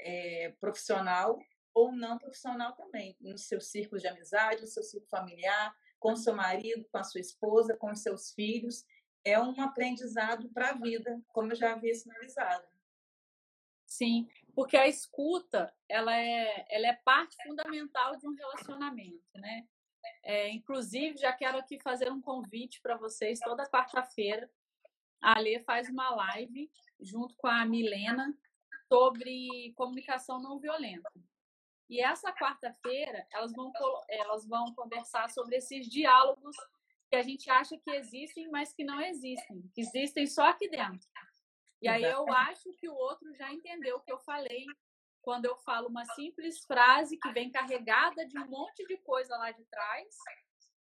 é, 0.00 0.54
profissional 0.60 1.38
ou 1.74 1.92
não 1.92 2.18
profissional 2.18 2.72
também, 2.72 3.16
no 3.20 3.38
seu 3.38 3.60
círculo 3.60 4.00
de 4.00 4.06
amizade, 4.06 4.60
no 4.60 4.66
seu 4.66 4.82
círculo 4.82 5.08
familiar, 5.08 5.74
com 5.98 6.14
seu 6.16 6.34
marido, 6.34 6.86
com 6.90 6.98
a 6.98 7.04
sua 7.04 7.20
esposa, 7.20 7.76
com 7.76 7.94
seus 7.94 8.32
filhos 8.32 8.84
é 9.24 9.38
um 9.38 9.60
aprendizado 9.60 10.48
para 10.50 10.70
a 10.70 10.74
vida, 10.74 11.22
como 11.28 11.52
eu 11.52 11.56
já 11.56 11.72
havia 11.72 11.94
sinalizado. 11.94 12.66
Sim, 13.86 14.28
porque 14.54 14.76
a 14.76 14.88
escuta 14.88 15.72
ela 15.88 16.16
é, 16.16 16.66
ela 16.70 16.88
é 16.88 16.94
parte 17.04 17.36
fundamental 17.42 18.16
de 18.16 18.26
um 18.26 18.34
relacionamento, 18.34 19.22
né? 19.34 19.68
É, 20.22 20.50
inclusive, 20.50 21.18
já 21.18 21.32
quero 21.32 21.58
aqui 21.58 21.78
fazer 21.80 22.10
um 22.10 22.20
convite 22.20 22.80
para 22.80 22.96
vocês 22.96 23.38
toda 23.40 23.68
quarta-feira. 23.68 24.50
A 25.20 25.38
Alê 25.38 25.60
faz 25.60 25.88
uma 25.88 26.10
live 26.10 26.70
junto 27.00 27.34
com 27.36 27.46
a 27.46 27.64
Milena 27.64 28.36
sobre 28.88 29.72
comunicação 29.76 30.40
não 30.40 30.58
violenta. 30.58 31.10
E 31.88 32.00
essa 32.00 32.32
quarta-feira 32.32 33.26
elas 33.30 33.52
vão, 33.52 33.72
elas 34.08 34.46
vão 34.46 34.74
conversar 34.74 35.30
sobre 35.30 35.56
esses 35.56 35.88
diálogos 35.88 36.56
que 37.10 37.16
a 37.16 37.22
gente 37.22 37.50
acha 37.50 37.76
que 37.76 37.90
existem, 37.90 38.48
mas 38.50 38.72
que 38.72 38.84
não 38.84 39.00
existem, 39.00 39.62
que 39.74 39.82
existem 39.82 40.26
só 40.26 40.46
aqui 40.46 40.68
dentro. 40.68 41.06
E 41.82 41.88
aí 41.88 42.02
eu 42.02 42.26
acho 42.32 42.72
que 42.74 42.88
o 42.88 42.94
outro 42.94 43.34
já 43.34 43.52
entendeu 43.52 43.96
o 43.96 44.00
que 44.00 44.12
eu 44.12 44.18
falei 44.18 44.64
quando 45.22 45.46
eu 45.46 45.56
falo 45.58 45.88
uma 45.88 46.04
simples 46.14 46.64
frase 46.64 47.16
que 47.16 47.32
vem 47.32 47.50
carregada 47.50 48.26
de 48.26 48.38
um 48.38 48.46
monte 48.48 48.84
de 48.86 48.96
coisa 48.98 49.36
lá 49.36 49.50
de 49.50 49.64
trás, 49.64 50.14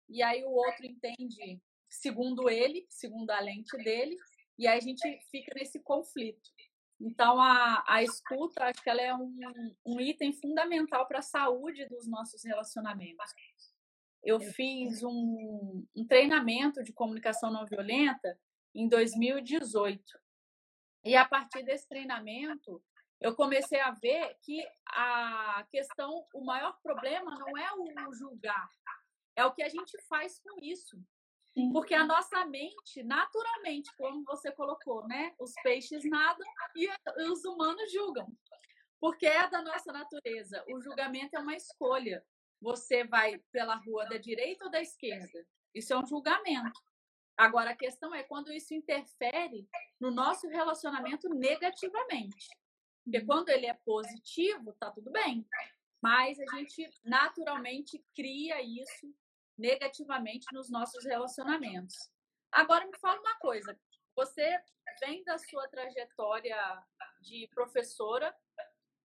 e 0.09 0.21
aí 0.21 0.43
o 0.43 0.51
outro 0.51 0.85
entende 0.85 1.61
segundo 1.89 2.49
ele, 2.49 2.85
segundo 2.89 3.29
a 3.31 3.39
lente 3.39 3.77
dele, 3.77 4.17
e 4.57 4.67
aí 4.67 4.77
a 4.77 4.81
gente 4.81 5.19
fica 5.31 5.53
nesse 5.55 5.79
conflito. 5.79 6.49
Então, 6.99 7.39
a, 7.39 7.83
a 7.87 8.03
escuta, 8.03 8.65
acho 8.65 8.81
que 8.81 8.89
ela 8.89 9.01
é 9.01 9.13
um, 9.13 9.37
um 9.85 9.99
item 9.99 10.33
fundamental 10.33 11.07
para 11.07 11.19
a 11.19 11.23
saúde 11.23 11.87
dos 11.87 12.07
nossos 12.07 12.43
relacionamentos 12.43 13.33
eu 14.23 14.39
fiz 14.39 15.03
um, 15.03 15.85
um 15.95 16.07
treinamento 16.07 16.81
de 16.81 16.93
comunicação 16.93 17.51
não 17.51 17.65
violenta 17.65 18.39
em 18.73 18.87
2018. 18.87 20.01
E 21.03 21.15
a 21.15 21.25
partir 21.25 21.63
desse 21.63 21.87
treinamento, 21.87 22.81
eu 23.23 23.33
comecei 23.33 23.79
a 23.79 23.91
ver 23.91 24.37
que 24.43 24.61
a 24.85 25.65
questão, 25.71 26.27
o 26.33 26.43
maior 26.43 26.77
problema 26.83 27.31
não 27.39 27.57
é 27.57 27.69
o 27.73 28.13
julgar, 28.13 28.69
é 29.33 29.45
o 29.45 29.53
que 29.53 29.63
a 29.63 29.69
gente 29.69 29.97
faz 30.09 30.39
com 30.39 30.59
isso. 30.61 31.01
Porque 31.71 31.93
a 31.93 32.03
nossa 32.03 32.45
mente, 32.45 33.01
naturalmente, 33.03 33.89
como 33.95 34.25
você 34.25 34.51
colocou, 34.51 35.07
né? 35.07 35.33
Os 35.39 35.53
peixes 35.63 36.03
nadam 36.03 36.45
e 36.75 36.89
os 37.31 37.45
humanos 37.45 37.91
julgam. 37.91 38.27
Porque 38.99 39.25
é 39.27 39.47
da 39.47 39.61
nossa 39.61 39.93
natureza. 39.93 40.63
O 40.67 40.81
julgamento 40.81 41.37
é 41.37 41.39
uma 41.39 41.55
escolha 41.55 42.25
você 42.59 43.05
vai 43.05 43.37
pela 43.51 43.75
rua 43.75 44.05
da 44.05 44.17
direita 44.17 44.65
ou 44.65 44.71
da 44.71 44.81
esquerda. 44.81 45.45
Isso 45.73 45.93
é 45.93 45.97
um 45.97 46.05
julgamento. 46.05 46.79
Agora, 47.37 47.71
a 47.71 47.75
questão 47.75 48.13
é 48.13 48.23
quando 48.23 48.51
isso 48.51 48.73
interfere 48.73 49.67
no 49.99 50.11
nosso 50.11 50.47
relacionamento 50.47 51.29
negativamente. 51.29 52.47
Porque 53.03 53.21
quando 53.21 53.49
ele 53.49 53.65
é 53.65 53.73
positivo, 53.73 54.73
tá 54.73 54.91
tudo 54.91 55.11
bem. 55.11 55.45
Mas 56.01 56.39
a 56.39 56.45
gente 56.55 56.89
naturalmente 57.03 58.03
cria 58.15 58.61
isso 58.61 59.13
negativamente 59.57 60.45
nos 60.53 60.69
nossos 60.69 61.05
relacionamentos. 61.05 61.95
Agora, 62.51 62.85
me 62.85 62.97
fala 62.99 63.19
uma 63.19 63.35
coisa. 63.35 63.77
Você 64.15 64.61
vem 64.99 65.23
da 65.23 65.37
sua 65.37 65.67
trajetória 65.67 66.57
de 67.21 67.47
professora 67.53 68.35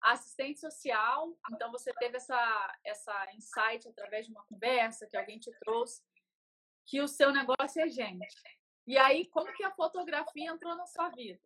assistente 0.02 0.60
social, 0.60 1.36
então 1.52 1.72
você 1.72 1.92
teve 1.94 2.18
essa, 2.18 2.80
essa 2.84 3.34
insight 3.34 3.88
através 3.88 4.26
de 4.26 4.32
uma 4.32 4.46
conversa 4.46 5.08
que 5.08 5.18
alguém 5.18 5.40
te 5.40 5.52
trouxe, 5.60 6.04
que 6.86 7.02
o 7.02 7.08
seu 7.08 7.32
negócio 7.32 7.82
é 7.82 7.90
gente. 7.90 8.36
E 8.86 8.98
aí, 8.98 9.28
como 9.30 9.52
que 9.54 9.64
a 9.64 9.72
fotografia 9.72 10.52
entrou 10.52 10.76
na 10.76 10.86
sua 10.86 11.10
vida? 11.10 11.42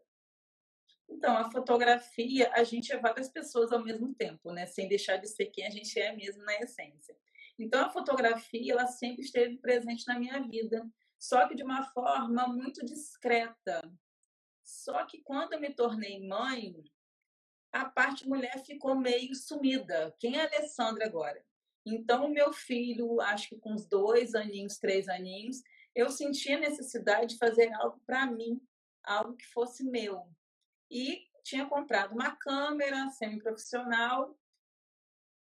Então, 1.09 1.35
a 1.35 1.49
fotografia, 1.49 2.51
a 2.53 2.63
gente 2.63 2.93
é 2.93 2.97
várias 2.97 3.27
pessoas 3.27 3.71
ao 3.71 3.83
mesmo 3.83 4.13
tempo, 4.13 4.51
né? 4.51 4.65
Sem 4.65 4.87
deixar 4.87 5.17
de 5.17 5.27
ser 5.27 5.47
quem 5.47 5.65
a 5.65 5.69
gente 5.69 5.99
é 5.99 6.15
mesmo 6.15 6.43
na 6.43 6.55
essência. 6.59 7.17
Então, 7.57 7.83
a 7.83 7.89
fotografia, 7.89 8.71
ela 8.71 8.87
sempre 8.87 9.23
esteve 9.23 9.57
presente 9.57 10.07
na 10.07 10.17
minha 10.17 10.39
vida, 10.39 10.87
só 11.17 11.47
que 11.47 11.55
de 11.55 11.63
uma 11.63 11.83
forma 11.83 12.47
muito 12.47 12.85
discreta. 12.85 13.81
Só 14.63 15.03
que 15.05 15.21
quando 15.23 15.53
eu 15.53 15.59
me 15.59 15.73
tornei 15.73 16.25
mãe, 16.25 16.75
a 17.71 17.85
parte 17.85 18.27
mulher 18.27 18.63
ficou 18.63 18.95
meio 18.95 19.35
sumida. 19.35 20.15
Quem 20.19 20.37
é 20.37 20.41
a 20.43 20.45
Alessandra 20.45 21.05
agora? 21.05 21.43
Então, 21.85 22.29
meu 22.29 22.53
filho, 22.53 23.19
acho 23.19 23.49
que 23.49 23.57
com 23.57 23.73
uns 23.73 23.85
dois 23.85 24.35
aninhos, 24.35 24.77
três 24.77 25.09
aninhos, 25.09 25.61
eu 25.95 26.09
senti 26.09 26.51
a 26.53 26.59
necessidade 26.59 27.33
de 27.33 27.37
fazer 27.37 27.73
algo 27.73 27.99
para 28.05 28.25
mim, 28.27 28.61
algo 29.03 29.35
que 29.35 29.45
fosse 29.47 29.83
meu. 29.83 30.29
E 30.89 31.27
tinha 31.43 31.65
comprado 31.65 32.13
uma 32.13 32.35
câmera 32.35 33.09
semi-profissional. 33.11 34.37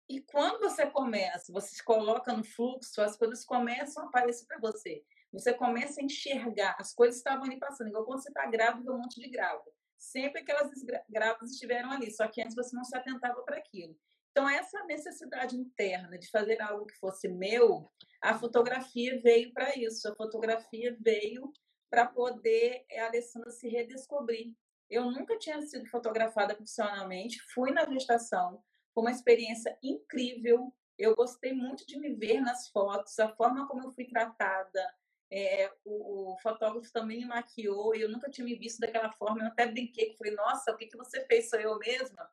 E 0.08 0.20
quando 0.20 0.60
você 0.60 0.86
começa, 0.86 1.52
você 1.52 1.76
se 1.76 1.84
coloca 1.84 2.32
no 2.32 2.44
fluxo, 2.44 3.00
as 3.02 3.16
coisas 3.16 3.44
começam 3.44 4.04
a 4.04 4.06
aparecer 4.06 4.46
para 4.46 4.58
você. 4.58 5.04
Você 5.32 5.52
começa 5.52 6.00
a 6.00 6.04
enxergar, 6.04 6.76
as 6.78 6.94
coisas 6.94 7.16
estavam 7.16 7.44
ali 7.44 7.58
passando. 7.58 7.88
Igual 7.88 8.04
quando 8.04 8.22
você 8.22 8.30
está 8.30 8.46
grávida, 8.46 8.92
um 8.92 8.98
monte 8.98 9.20
de 9.20 9.28
grávida 9.28 9.70
sempre 9.98 10.40
aquelas 10.40 10.70
grávidas 11.08 11.50
estiveram 11.50 11.90
ali, 11.90 12.10
só 12.10 12.26
que 12.28 12.40
antes 12.40 12.54
você 12.54 12.74
não 12.74 12.84
se 12.84 12.96
atentava 12.96 13.42
para 13.42 13.58
aquilo. 13.58 13.98
Então, 14.30 14.48
essa 14.48 14.84
necessidade 14.84 15.56
interna 15.56 16.16
de 16.16 16.30
fazer 16.30 16.62
algo 16.62 16.86
que 16.86 16.96
fosse 16.98 17.28
meu, 17.28 17.90
a 18.22 18.38
fotografia 18.38 19.20
veio 19.20 19.52
para 19.52 19.76
isso. 19.76 20.08
A 20.08 20.14
fotografia 20.14 20.96
veio 21.00 21.52
para 21.90 22.06
poder 22.06 22.86
a 22.98 23.06
Alessandra 23.06 23.50
se 23.50 23.68
redescobrir. 23.68 24.54
Eu 24.90 25.10
nunca 25.10 25.38
tinha 25.38 25.60
sido 25.62 25.86
fotografada 25.86 26.54
profissionalmente, 26.54 27.42
fui 27.52 27.70
na 27.70 27.84
gestação, 27.90 28.62
foi 28.94 29.04
uma 29.04 29.10
experiência 29.10 29.76
incrível. 29.82 30.72
Eu 30.98 31.14
gostei 31.14 31.52
muito 31.52 31.86
de 31.86 31.98
me 31.98 32.14
ver 32.14 32.40
nas 32.40 32.68
fotos, 32.68 33.18
a 33.18 33.28
forma 33.28 33.68
como 33.68 33.84
eu 33.84 33.92
fui 33.92 34.06
tratada. 34.06 34.94
É, 35.30 35.70
o, 35.84 36.32
o, 36.32 36.38
fotógrafo 36.38 36.90
também 36.90 37.18
me 37.18 37.26
maquiou, 37.26 37.94
eu 37.94 38.08
nunca 38.08 38.30
tinha 38.30 38.44
me 38.44 38.54
visto 38.54 38.80
daquela 38.80 39.12
forma. 39.12 39.42
Eu 39.42 39.48
até 39.48 39.66
brinquei, 39.66 40.16
falei, 40.16 40.34
nossa, 40.34 40.72
o 40.72 40.76
que, 40.76 40.86
que 40.86 40.96
você 40.96 41.24
fez? 41.26 41.50
Sou 41.50 41.60
eu 41.60 41.78
mesma? 41.78 42.28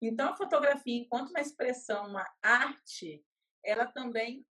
Então, 0.00 0.30
a 0.30 0.36
fotografia, 0.36 0.96
enquanto 0.96 1.30
uma 1.30 1.40
expressão, 1.40 2.08
uma 2.08 2.26
arte, 2.40 3.24
ela 3.64 3.86
também 3.86 4.46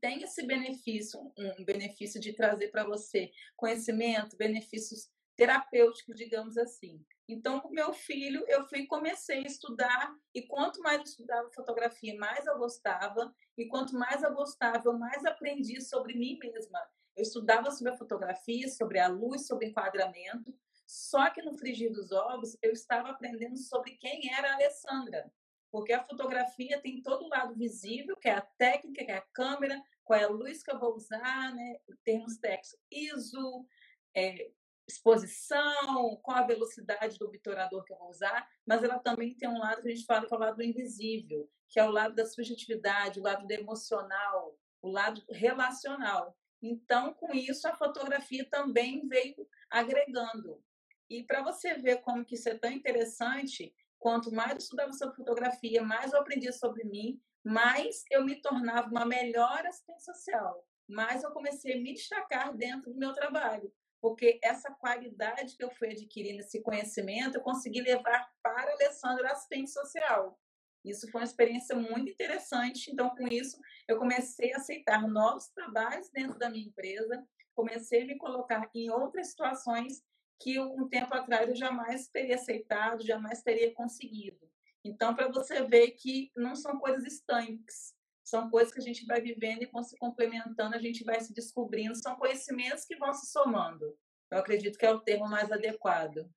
tem 0.00 0.22
esse 0.22 0.44
benefício, 0.46 1.20
um 1.38 1.64
benefício 1.64 2.20
de 2.20 2.32
trazer 2.32 2.68
para 2.68 2.84
você 2.84 3.30
conhecimento, 3.56 4.36
benefícios 4.36 5.10
terapêuticos, 5.36 6.14
digamos 6.16 6.56
assim. 6.56 7.04
Então, 7.28 7.60
com 7.60 7.70
meu 7.70 7.92
filho, 7.92 8.44
eu 8.48 8.66
fui 8.68 8.86
comecei 8.86 9.38
a 9.38 9.46
estudar 9.46 10.14
e 10.34 10.42
quanto 10.42 10.80
mais 10.80 10.98
eu 10.98 11.04
estudava 11.04 11.50
fotografia, 11.50 12.16
mais 12.18 12.46
eu 12.46 12.58
gostava 12.58 13.34
e 13.56 13.66
quanto 13.66 13.96
mais 13.96 14.22
eu 14.22 14.34
gostava, 14.34 14.82
eu 14.84 14.98
mais 14.98 15.24
aprendi 15.24 15.80
sobre 15.80 16.14
mim 16.14 16.38
mesma. 16.38 16.80
Eu 17.16 17.22
estudava 17.22 17.70
sobre 17.70 17.92
a 17.92 17.96
fotografia, 17.96 18.68
sobre 18.68 18.98
a 18.98 19.08
luz, 19.08 19.46
sobre 19.46 19.68
enquadramento. 19.68 20.54
Só 20.86 21.30
que 21.30 21.42
no 21.42 21.56
frigir 21.56 21.92
dos 21.92 22.12
ovos, 22.12 22.56
eu 22.60 22.72
estava 22.72 23.10
aprendendo 23.10 23.56
sobre 23.56 23.92
quem 23.92 24.32
era 24.34 24.50
a 24.50 24.54
Alessandra 24.54 25.32
porque 25.74 25.92
a 25.92 26.04
fotografia 26.04 26.80
tem 26.80 27.02
todo 27.02 27.24
o 27.24 27.28
lado 27.28 27.52
visível, 27.56 28.16
que 28.16 28.28
é 28.28 28.34
a 28.34 28.40
técnica, 28.40 29.04
que 29.04 29.10
é 29.10 29.16
a 29.16 29.26
câmera, 29.32 29.82
qual 30.04 30.20
é 30.20 30.22
a 30.22 30.28
luz 30.28 30.62
que 30.62 30.70
eu 30.70 30.78
vou 30.78 30.94
usar, 30.94 31.52
né? 31.52 31.80
termos 32.04 32.36
técnicos, 32.36 32.76
ISO, 32.92 33.66
é, 34.14 34.52
exposição, 34.86 36.16
qual 36.22 36.38
a 36.38 36.46
velocidade 36.46 37.18
do 37.18 37.26
obturador 37.26 37.84
que 37.84 37.92
eu 37.92 37.98
vou 37.98 38.08
usar, 38.08 38.48
mas 38.66 38.82
ela 38.82 38.98
também 38.98 39.34
tem 39.34 39.48
um 39.48 39.58
lado 39.58 39.82
que 39.82 39.88
a 39.88 39.94
gente 39.94 40.06
fala 40.06 40.26
que 40.26 40.34
é 40.34 40.36
o 40.36 40.40
lado 40.40 40.62
invisível, 40.62 41.50
que 41.68 41.80
é 41.80 41.84
o 41.84 41.90
lado 41.90 42.14
da 42.14 42.26
subjetividade, 42.26 43.20
o 43.20 43.22
lado 43.22 43.46
do 43.46 43.52
emocional, 43.52 44.58
o 44.82 44.88
lado 44.88 45.22
relacional. 45.30 46.36
Então, 46.62 47.14
com 47.14 47.34
isso, 47.34 47.66
a 47.68 47.76
fotografia 47.76 48.48
também 48.50 49.06
veio 49.08 49.46
agregando. 49.70 50.62
E 51.10 51.22
para 51.22 51.42
você 51.42 51.74
ver 51.74 52.00
como 52.02 52.24
que 52.24 52.34
isso 52.34 52.48
é 52.48 52.54
tão 52.54 52.70
interessante, 52.70 53.74
Quanto 54.04 54.30
mais 54.30 54.50
eu 54.50 54.58
estudava 54.58 54.92
sobre 54.92 55.16
fotografia, 55.16 55.82
mais 55.82 56.12
eu 56.12 56.20
aprendia 56.20 56.52
sobre 56.52 56.84
mim, 56.84 57.18
mais 57.42 58.04
eu 58.10 58.22
me 58.22 58.36
tornava 58.36 58.86
uma 58.90 59.06
melhor 59.06 59.64
assistente 59.64 60.04
social, 60.04 60.62
mais 60.86 61.22
eu 61.22 61.30
comecei 61.30 61.72
a 61.72 61.80
me 61.80 61.94
destacar 61.94 62.54
dentro 62.54 62.92
do 62.92 62.98
meu 62.98 63.14
trabalho, 63.14 63.72
porque 64.04 64.38
essa 64.42 64.70
qualidade 64.70 65.56
que 65.56 65.64
eu 65.64 65.70
fui 65.70 65.88
adquirindo, 65.88 66.40
esse 66.40 66.60
conhecimento, 66.60 67.36
eu 67.36 67.40
consegui 67.40 67.80
levar 67.80 68.30
para 68.42 68.60
a 68.60 68.72
Alessandra 68.72 69.32
assistente 69.32 69.70
social. 69.70 70.38
Isso 70.84 71.10
foi 71.10 71.22
uma 71.22 71.24
experiência 71.24 71.74
muito 71.74 72.10
interessante. 72.10 72.92
Então, 72.92 73.08
com 73.16 73.26
isso, 73.26 73.58
eu 73.88 73.96
comecei 73.96 74.52
a 74.52 74.58
aceitar 74.58 75.08
novos 75.08 75.48
trabalhos 75.48 76.10
dentro 76.10 76.38
da 76.38 76.50
minha 76.50 76.66
empresa, 76.66 77.26
comecei 77.54 78.02
a 78.02 78.04
me 78.04 78.18
colocar 78.18 78.68
em 78.74 78.90
outras 78.90 79.28
situações 79.28 80.02
que 80.38 80.60
um 80.60 80.86
tempo 80.86 81.14
atrás 81.14 81.48
eu 81.48 81.56
jamais 81.56 82.06
teria 82.08 82.34
aceitado, 82.34 83.06
jamais 83.06 83.42
teria 83.42 83.72
conseguido. 83.72 84.38
Então, 84.84 85.14
para 85.14 85.28
você 85.28 85.62
ver 85.62 85.92
que 85.92 86.30
não 86.36 86.54
são 86.54 86.78
coisas 86.78 87.06
estanques, 87.06 87.94
são 88.24 88.50
coisas 88.50 88.72
que 88.72 88.80
a 88.80 88.82
gente 88.82 89.04
vai 89.04 89.20
vivendo 89.20 89.62
e 89.62 89.66
vão 89.66 89.82
se 89.82 89.96
complementando, 89.98 90.74
a 90.74 90.80
gente 90.80 91.04
vai 91.04 91.20
se 91.20 91.34
descobrindo, 91.34 91.94
são 91.94 92.16
conhecimentos 92.16 92.84
que 92.84 92.96
vão 92.96 93.12
se 93.12 93.30
somando. 93.30 93.96
Eu 94.30 94.38
acredito 94.38 94.78
que 94.78 94.86
é 94.86 94.90
o 94.90 95.00
termo 95.00 95.28
mais 95.28 95.52
adequado. 95.52 96.28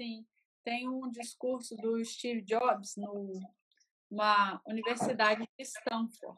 Sim, 0.00 0.26
tem 0.64 0.88
um 0.88 1.10
discurso 1.10 1.76
do 1.76 2.02
Steve 2.04 2.40
Jobs 2.40 2.94
numa 2.96 4.60
universidade 4.66 5.42
de 5.42 5.62
Stanford. 5.62 6.34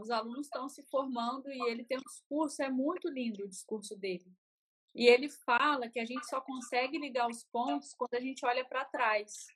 Os 0.00 0.10
alunos 0.10 0.46
estão 0.46 0.68
se 0.68 0.82
formando 0.84 1.50
e 1.50 1.68
ele 1.68 1.84
tem 1.84 1.98
um 1.98 2.02
discurso, 2.02 2.62
é 2.62 2.70
muito 2.70 3.08
lindo 3.08 3.44
o 3.44 3.48
discurso 3.48 3.96
dele. 3.96 4.32
E 4.94 5.06
ele 5.06 5.28
fala 5.28 5.88
que 5.88 6.00
a 6.00 6.04
gente 6.04 6.26
só 6.26 6.40
consegue 6.40 6.98
ligar 6.98 7.28
os 7.28 7.44
pontos 7.44 7.94
quando 7.94 8.14
a 8.14 8.20
gente 8.20 8.44
olha 8.46 8.64
para 8.64 8.84
trás. 8.84 9.46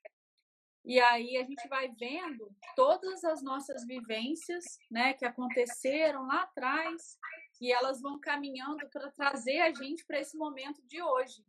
E 0.84 1.00
aí 1.00 1.36
a 1.36 1.44
gente 1.44 1.66
vai 1.68 1.88
vendo 1.88 2.54
todas 2.76 3.24
as 3.24 3.42
nossas 3.42 3.86
vivências, 3.86 4.64
né, 4.90 5.14
que 5.14 5.24
aconteceram 5.24 6.26
lá 6.26 6.42
atrás, 6.42 7.18
e 7.60 7.72
elas 7.72 8.02
vão 8.02 8.20
caminhando 8.20 8.86
para 8.90 9.10
trazer 9.10 9.60
a 9.60 9.72
gente 9.72 10.04
para 10.04 10.20
esse 10.20 10.36
momento 10.36 10.82
de 10.86 11.00
hoje. 11.00 11.44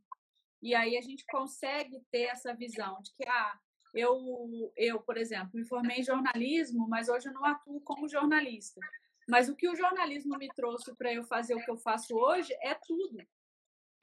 E 0.62 0.74
aí 0.74 0.98
a 0.98 1.02
gente 1.02 1.26
consegue 1.26 2.02
ter 2.10 2.24
essa 2.24 2.54
visão 2.54 3.02
de 3.02 3.14
que 3.14 3.28
ah, 3.28 3.60
eu 3.94 4.72
eu, 4.76 5.02
por 5.02 5.18
exemplo, 5.18 5.52
me 5.54 5.66
formei 5.66 5.98
em 5.98 6.04
jornalismo, 6.04 6.88
mas 6.88 7.10
hoje 7.10 7.28
eu 7.28 7.34
não 7.34 7.44
atuo 7.44 7.82
como 7.82 8.08
jornalista. 8.08 8.80
Mas 9.28 9.50
o 9.50 9.56
que 9.56 9.68
o 9.68 9.76
jornalismo 9.76 10.38
me 10.38 10.48
trouxe 10.50 10.96
para 10.96 11.14
eu 11.14 11.24
fazer 11.24 11.56
o 11.56 11.64
que 11.64 11.72
eu 11.72 11.78
faço 11.78 12.16
hoje 12.16 12.54
é 12.62 12.74
tudo 12.74 13.26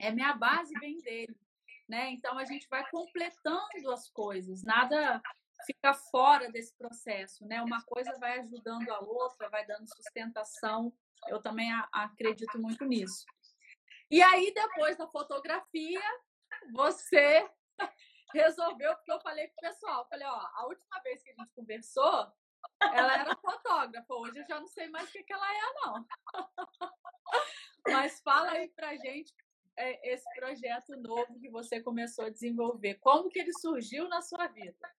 é 0.03 0.11
minha 0.11 0.33
base 0.33 0.73
vem 0.79 0.97
dele, 0.97 1.35
né? 1.87 2.11
Então 2.11 2.37
a 2.37 2.45
gente 2.45 2.67
vai 2.69 2.87
completando 2.89 3.91
as 3.91 4.09
coisas, 4.09 4.63
nada 4.63 5.21
fica 5.65 5.93
fora 5.93 6.51
desse 6.51 6.75
processo, 6.75 7.45
né? 7.45 7.61
Uma 7.61 7.81
coisa 7.83 8.11
vai 8.19 8.39
ajudando 8.39 8.89
a 8.89 8.99
outra, 8.99 9.49
vai 9.49 9.65
dando 9.65 9.87
sustentação. 9.87 10.93
Eu 11.27 11.41
também 11.41 11.71
acredito 11.91 12.59
muito 12.59 12.83
nisso. 12.85 13.25
E 14.11 14.21
aí 14.21 14.53
depois 14.53 14.97
da 14.97 15.07
fotografia, 15.07 16.01
você 16.73 17.49
resolveu 18.33 18.95
porque 18.95 19.11
eu 19.11 19.21
falei 19.21 19.47
pro 19.47 19.69
pessoal, 19.69 20.07
falei, 20.09 20.27
ó, 20.27 20.47
a 20.53 20.65
última 20.67 20.99
vez 21.01 21.23
que 21.23 21.31
a 21.31 21.33
gente 21.33 21.53
conversou, 21.55 22.31
ela 22.81 23.13
era 23.13 23.35
fotógrafa, 23.37 24.13
hoje 24.13 24.39
eu 24.39 24.47
já 24.47 24.59
não 24.59 24.67
sei 24.67 24.89
mais 24.89 25.09
o 25.09 25.11
que, 25.11 25.23
que 25.23 25.33
ela 25.33 25.53
é, 25.53 25.73
não. 25.85 26.07
Mas 27.87 28.21
fala 28.21 28.51
aí 28.51 28.69
pra 28.69 28.95
gente 28.95 29.33
é 29.77 30.13
esse 30.13 30.25
projeto 30.35 30.95
novo 30.97 31.39
que 31.39 31.49
você 31.49 31.81
começou 31.81 32.25
a 32.25 32.29
desenvolver? 32.29 32.95
Como 32.95 33.29
que 33.29 33.39
ele 33.39 33.53
surgiu 33.59 34.07
na 34.07 34.21
sua 34.21 34.47
vida? 34.47 34.89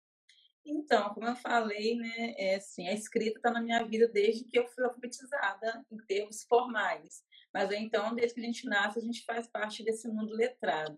Então, 0.67 1.13
como 1.13 1.27
eu 1.27 1.37
falei, 1.37 1.97
né, 1.97 2.35
é 2.39 2.55
assim, 2.55 2.89
a 2.89 2.95
escrita 2.95 3.39
está 3.39 3.51
na 3.51 3.61
minha 3.61 3.85
vida 3.85 4.09
desde 4.09 4.45
que 4.45 4.59
eu 4.59 4.67
fui 4.69 4.85
alfabetizada 4.85 5.85
em 5.91 5.99
termos 6.07 6.43
formais. 6.45 7.23
Mas 7.53 7.71
então, 7.71 8.15
desde 8.15 8.35
que 8.35 8.41
a 8.41 8.45
gente 8.45 8.67
nasce, 8.67 8.99
a 8.99 9.03
gente 9.03 9.25
faz 9.25 9.47
parte 9.47 9.85
desse 9.85 10.09
mundo 10.09 10.33
letrado. 10.33 10.97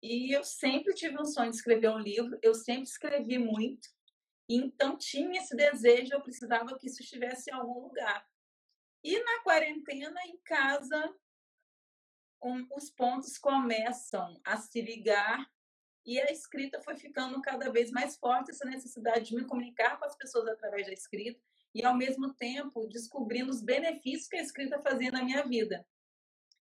E 0.00 0.36
eu 0.36 0.44
sempre 0.44 0.94
tive 0.94 1.20
um 1.20 1.24
sonho 1.24 1.50
de 1.50 1.56
escrever 1.56 1.90
um 1.90 1.98
livro, 1.98 2.38
eu 2.42 2.54
sempre 2.54 2.84
escrevi 2.84 3.36
muito. 3.36 3.88
Então, 4.48 4.96
tinha 4.96 5.40
esse 5.40 5.56
desejo, 5.56 6.12
eu 6.12 6.20
precisava 6.20 6.78
que 6.78 6.86
isso 6.86 7.02
estivesse 7.02 7.50
em 7.50 7.54
algum 7.54 7.80
lugar. 7.80 8.24
E 9.02 9.18
na 9.22 9.42
quarentena, 9.42 10.20
em 10.26 10.38
casa, 10.44 11.14
um, 12.44 12.66
os 12.76 12.90
pontos 12.90 13.38
começam 13.38 14.38
a 14.44 14.58
se 14.58 14.80
ligar 14.82 15.50
e 16.04 16.20
a 16.20 16.30
escrita 16.30 16.80
foi 16.82 16.94
ficando 16.96 17.40
cada 17.40 17.72
vez 17.72 17.90
mais 17.90 18.16
forte, 18.16 18.50
essa 18.50 18.66
necessidade 18.66 19.30
de 19.30 19.34
me 19.34 19.46
comunicar 19.46 19.98
com 19.98 20.04
as 20.04 20.14
pessoas 20.14 20.46
através 20.48 20.86
da 20.86 20.92
escrita 20.92 21.40
e, 21.74 21.82
ao 21.82 21.96
mesmo 21.96 22.34
tempo, 22.34 22.86
descobrindo 22.88 23.50
os 23.50 23.62
benefícios 23.62 24.28
que 24.28 24.36
a 24.36 24.42
escrita 24.42 24.78
fazia 24.82 25.10
na 25.10 25.24
minha 25.24 25.42
vida. 25.44 25.84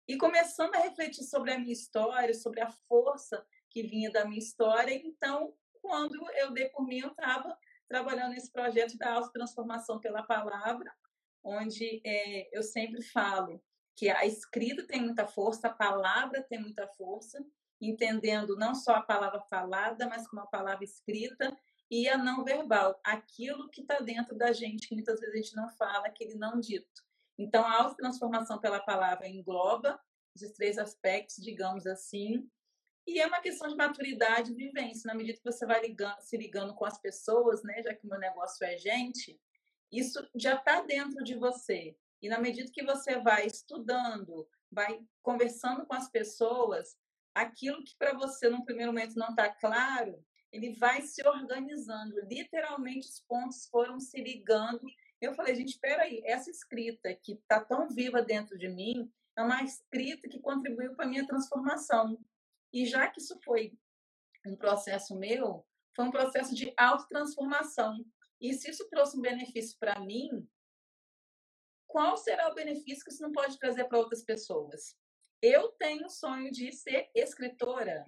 E 0.05 0.17
começando 0.17 0.75
a 0.75 0.79
refletir 0.79 1.23
sobre 1.23 1.53
a 1.53 1.57
minha 1.57 1.71
história, 1.71 2.33
sobre 2.33 2.59
a 2.59 2.69
força 2.89 3.43
que 3.69 3.83
vinha 3.83 4.11
da 4.11 4.25
minha 4.25 4.39
história, 4.39 4.93
então, 4.93 5.55
quando 5.81 6.29
eu 6.33 6.51
dei 6.51 6.67
por 6.67 6.85
mim, 6.85 6.99
eu 6.99 7.11
estava 7.11 7.57
trabalhando 7.87 8.33
nesse 8.33 8.51
projeto 8.51 8.97
da 8.97 9.13
autotransformação 9.13 9.99
pela 10.01 10.23
palavra, 10.23 10.93
onde 11.41 12.01
é, 12.05 12.55
eu 12.55 12.61
sempre 12.61 13.01
falo 13.01 13.63
que 13.95 14.09
a 14.09 14.25
escrita 14.25 14.83
tem 14.85 15.01
muita 15.01 15.27
força, 15.27 15.67
a 15.67 15.73
palavra 15.73 16.41
tem 16.41 16.59
muita 16.59 16.87
força, 16.87 17.43
entendendo 17.79 18.55
não 18.55 18.75
só 18.75 18.95
a 18.95 19.01
palavra 19.01 19.41
falada, 19.41 20.07
mas 20.07 20.27
como 20.27 20.41
a 20.41 20.47
palavra 20.47 20.83
escrita 20.83 21.55
e 21.89 22.07
a 22.07 22.17
não 22.17 22.43
verbal, 22.43 22.99
aquilo 23.03 23.69
que 23.69 23.81
está 23.81 23.99
dentro 23.99 24.35
da 24.35 24.53
gente, 24.53 24.87
que 24.87 24.95
muitas 24.95 25.19
vezes 25.19 25.35
a 25.35 25.37
gente 25.37 25.55
não 25.55 25.69
fala, 25.69 26.07
aquele 26.07 26.35
não 26.35 26.59
dito. 26.59 27.03
Então, 27.37 27.65
a 27.65 27.81
autotransformação 27.81 28.59
pela 28.59 28.79
palavra 28.79 29.27
engloba 29.27 29.99
esses 30.35 30.53
três 30.53 30.77
aspectos, 30.77 31.35
digamos 31.43 31.85
assim, 31.85 32.49
e 33.05 33.19
é 33.19 33.27
uma 33.27 33.41
questão 33.41 33.67
de 33.67 33.75
maturidade 33.75 34.51
e 34.51 34.55
vivência. 34.55 35.07
Na 35.07 35.15
medida 35.15 35.37
que 35.37 35.43
você 35.43 35.65
vai 35.65 35.81
ligando, 35.81 36.21
se 36.21 36.37
ligando 36.37 36.73
com 36.75 36.85
as 36.85 36.99
pessoas, 36.99 37.63
né, 37.63 37.81
já 37.81 37.93
que 37.93 38.05
o 38.05 38.09
meu 38.09 38.19
negócio 38.19 38.65
é 38.65 38.77
gente, 38.77 39.39
isso 39.91 40.25
já 40.35 40.55
está 40.55 40.81
dentro 40.81 41.23
de 41.23 41.35
você. 41.35 41.97
E 42.21 42.29
na 42.29 42.39
medida 42.39 42.71
que 42.71 42.83
você 42.83 43.19
vai 43.19 43.47
estudando, 43.47 44.47
vai 44.71 44.99
conversando 45.21 45.85
com 45.85 45.93
as 45.93 46.09
pessoas, 46.09 46.95
aquilo 47.33 47.83
que 47.83 47.95
para 47.97 48.13
você 48.13 48.49
no 48.49 48.63
primeiro 48.63 48.93
momento 48.93 49.15
não 49.15 49.29
está 49.29 49.49
claro, 49.49 50.23
ele 50.51 50.73
vai 50.73 51.01
se 51.01 51.25
organizando. 51.25 52.15
Literalmente 52.29 53.09
os 53.09 53.19
pontos 53.21 53.67
foram 53.67 53.99
se 53.99 54.21
ligando 54.21 54.81
Eu 55.19 55.33
falei, 55.35 55.55
gente, 55.55 55.69
espera 55.69 56.03
aí, 56.03 56.21
essa 56.25 56.49
escrita 56.49 57.13
que 57.13 57.33
está 57.33 57.63
tão 57.63 57.87
viva 57.87 58.23
dentro 58.23 58.57
de 58.57 58.67
mim 58.67 59.11
é 59.37 59.43
uma 59.43 59.63
escrita 59.63 60.27
que 60.27 60.39
contribuiu 60.39 60.95
para 60.95 61.05
a 61.05 61.07
minha 61.07 61.27
transformação. 61.27 62.19
E 62.73 62.85
já 62.85 63.07
que 63.07 63.19
isso 63.19 63.39
foi 63.43 63.77
um 64.45 64.55
processo 64.55 65.15
meu, 65.15 65.65
foi 65.95 66.05
um 66.05 66.11
processo 66.11 66.55
de 66.55 66.73
autotransformação. 66.75 68.03
E 68.39 68.53
se 68.53 68.71
isso 68.71 68.89
trouxe 68.89 69.17
um 69.17 69.21
benefício 69.21 69.77
para 69.79 69.99
mim, 69.99 70.47
qual 71.91 72.15
será 72.15 72.49
o 72.49 72.55
benefício 72.55 73.03
que 73.03 73.11
isso 73.11 73.21
não 73.21 73.33
pode 73.33 73.59
trazer 73.59 73.83
para 73.83 73.97
outras 73.97 74.23
pessoas? 74.23 74.95
Eu 75.41 75.69
tenho 75.73 76.05
o 76.05 76.09
sonho 76.09 76.49
de 76.49 76.71
ser 76.71 77.11
escritora, 77.13 78.05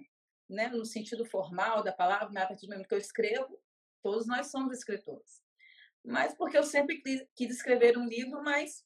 né, 0.48 0.68
no 0.68 0.86
sentido 0.86 1.26
formal 1.26 1.82
da 1.82 1.92
palavra, 1.92 2.30
mas 2.32 2.44
a 2.44 2.46
partir 2.46 2.66
do 2.66 2.70
momento 2.70 2.88
que 2.88 2.94
eu 2.94 2.98
escrevo, 2.98 3.60
todos 4.02 4.26
nós 4.26 4.50
somos 4.50 4.72
escritores. 4.72 5.42
Mas 6.02 6.34
porque 6.34 6.56
eu 6.56 6.62
sempre 6.62 7.02
quis 7.36 7.50
escrever 7.50 7.98
um 7.98 8.06
livro, 8.06 8.42
mas 8.42 8.82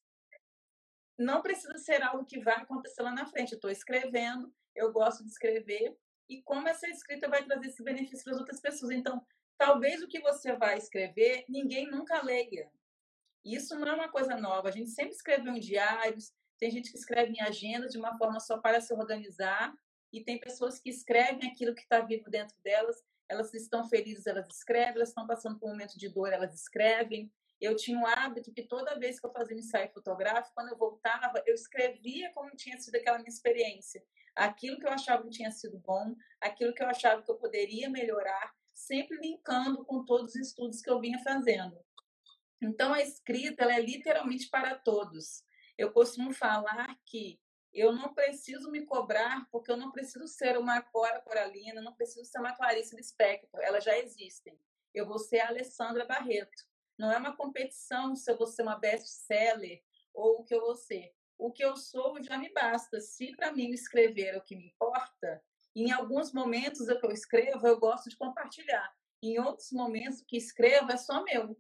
não 1.16 1.42
precisa 1.42 1.78
ser 1.78 2.02
algo 2.02 2.24
que 2.24 2.40
vai 2.40 2.56
acontecer 2.56 3.02
lá 3.02 3.12
na 3.12 3.26
frente. 3.26 3.52
Eu 3.52 3.56
estou 3.56 3.70
escrevendo, 3.70 4.52
eu 4.74 4.92
gosto 4.92 5.22
de 5.22 5.30
escrever, 5.30 5.96
e 6.28 6.42
como 6.42 6.68
essa 6.68 6.88
escrita 6.88 7.28
vai 7.28 7.44
trazer 7.44 7.66
esse 7.68 7.82
benefício 7.84 8.24
para 8.24 8.34
as 8.34 8.40
outras 8.40 8.61
pessoas. 8.61 8.90
Então, 8.90 9.24
talvez 9.56 10.02
o 10.02 10.08
que 10.08 10.20
você 10.20 10.56
vai 10.56 10.76
escrever, 10.76 11.44
ninguém 11.48 11.88
nunca 11.88 12.20
leia. 12.22 12.68
Isso 13.44 13.79
não 13.79 13.88
é 13.88 13.94
uma 13.94 14.09
coisa 14.09 14.37
nova. 14.37 14.68
A 14.68 14.72
gente 14.72 14.90
sempre 14.90 15.12
escreveu 15.12 15.53
em 15.55 15.61
diários, 15.61 16.33
tem 16.59 16.70
gente 16.70 16.90
que 16.90 16.98
escreve 16.98 17.33
em 17.33 17.40
agenda 17.40 17.88
de 17.88 17.98
uma 17.98 18.16
forma 18.18 18.40
só 18.40 18.59
para 18.59 18.81
se 18.81 18.92
organizar, 18.92 19.72
e 20.12 20.22
tem 20.22 20.38
pessoas 20.38 20.79
que 20.79 20.88
escrevem 20.88 21.51
aquilo 21.51 21.74
que 21.74 21.83
está 21.83 22.01
vivo 22.01 22.31
dentro 22.31 22.57
delas. 22.62 22.96
Elas 23.29 23.53
estão 23.53 23.87
felizes, 23.88 24.27
elas 24.27 24.48
escrevem, 24.48 24.94
elas 24.94 25.11
estão 25.11 25.27
passando 25.27 25.59
por 25.59 25.68
um 25.68 25.72
momento 25.72 25.98
de 25.98 26.09
dor, 26.09 26.33
elas 26.33 26.55
escrevem. 26.55 27.31
Eu 27.61 27.77
tinha 27.77 27.98
um 27.98 28.07
hábito 28.07 28.53
que 28.53 28.62
toda 28.62 28.98
vez 28.98 29.20
que 29.20 29.27
eu 29.27 29.33
fazia 29.33 29.57
um 29.57 29.59
ensaio 29.59 29.90
fotográfico, 29.90 30.55
quando 30.55 30.68
eu 30.68 30.79
voltava, 30.79 31.42
eu 31.44 31.55
escrevia 31.55 32.33
como 32.33 32.57
tinha 32.57 32.79
sido 32.81 32.96
aquela 32.96 33.18
minha 33.18 33.29
experiência. 33.29 34.03
Aquilo 34.35 34.79
que 34.79 34.87
eu 34.87 34.92
achava 34.92 35.24
que 35.24 35.31
tinha 35.31 35.51
sido 35.51 35.79
bom, 35.79 36.14
aquilo 36.40 36.72
que 36.72 36.83
eu 36.83 36.88
achava 36.88 37.22
que 37.22 37.31
eu 37.31 37.37
poderia 37.37 37.90
melhorar, 37.90 38.55
sempre 38.72 39.18
linkando 39.18 39.85
com 39.85 40.05
todos 40.05 40.35
os 40.35 40.40
estudos 40.40 40.81
que 40.81 40.88
eu 40.88 41.01
vinha 41.01 41.18
fazendo. 41.18 41.77
Então, 42.60 42.92
a 42.92 43.00
escrita 43.00 43.62
ela 43.62 43.74
é 43.74 43.80
literalmente 43.80 44.48
para 44.48 44.74
todos. 44.76 45.44
Eu 45.76 45.92
costumo 45.92 46.32
falar 46.32 46.96
que 47.06 47.40
eu 47.72 47.92
não 47.92 48.12
preciso 48.12 48.70
me 48.70 48.84
cobrar, 48.84 49.46
porque 49.50 49.70
eu 49.70 49.76
não 49.76 49.92
preciso 49.92 50.26
ser 50.26 50.58
uma 50.58 50.80
Cora 50.82 51.20
Coralina, 51.20 51.80
não 51.80 51.94
preciso 51.94 52.24
ser 52.24 52.38
uma 52.40 52.56
Clarice 52.56 52.96
Lispector, 52.96 53.60
elas 53.62 53.84
já 53.84 53.96
existem. 53.96 54.58
Eu 54.92 55.06
vou 55.06 55.18
ser 55.18 55.40
a 55.40 55.48
Alessandra 55.48 56.04
Barreto. 56.04 56.64
Não 56.98 57.12
é 57.12 57.18
uma 57.18 57.36
competição 57.36 58.16
se 58.16 58.30
eu 58.30 58.36
vou 58.36 58.46
ser 58.46 58.62
uma 58.62 58.78
best-seller 58.78 59.82
ou 60.12 60.40
o 60.40 60.44
que 60.44 60.54
eu 60.54 60.60
vou 60.60 60.74
ser. 60.74 61.14
O 61.36 61.52
que 61.52 61.64
eu 61.64 61.76
sou 61.76 62.20
já 62.22 62.36
me 62.36 62.52
basta. 62.52 63.00
Se 63.00 63.36
para 63.36 63.52
mim 63.52 63.70
escrever 63.70 64.34
é 64.34 64.38
o 64.38 64.42
que 64.42 64.56
me 64.56 64.66
importa, 64.66 65.40
em 65.76 65.92
alguns 65.92 66.32
momentos 66.32 66.88
o 66.88 66.98
que 66.98 67.06
eu 67.06 67.12
escrevo 67.12 67.66
eu 67.66 67.78
gosto 67.78 68.10
de 68.10 68.16
compartilhar. 68.16 68.92
Em 69.22 69.38
outros 69.38 69.70
momentos 69.70 70.20
que 70.22 70.36
escrevo 70.36 70.90
é 70.90 70.96
só 70.96 71.22
meu. 71.22 71.56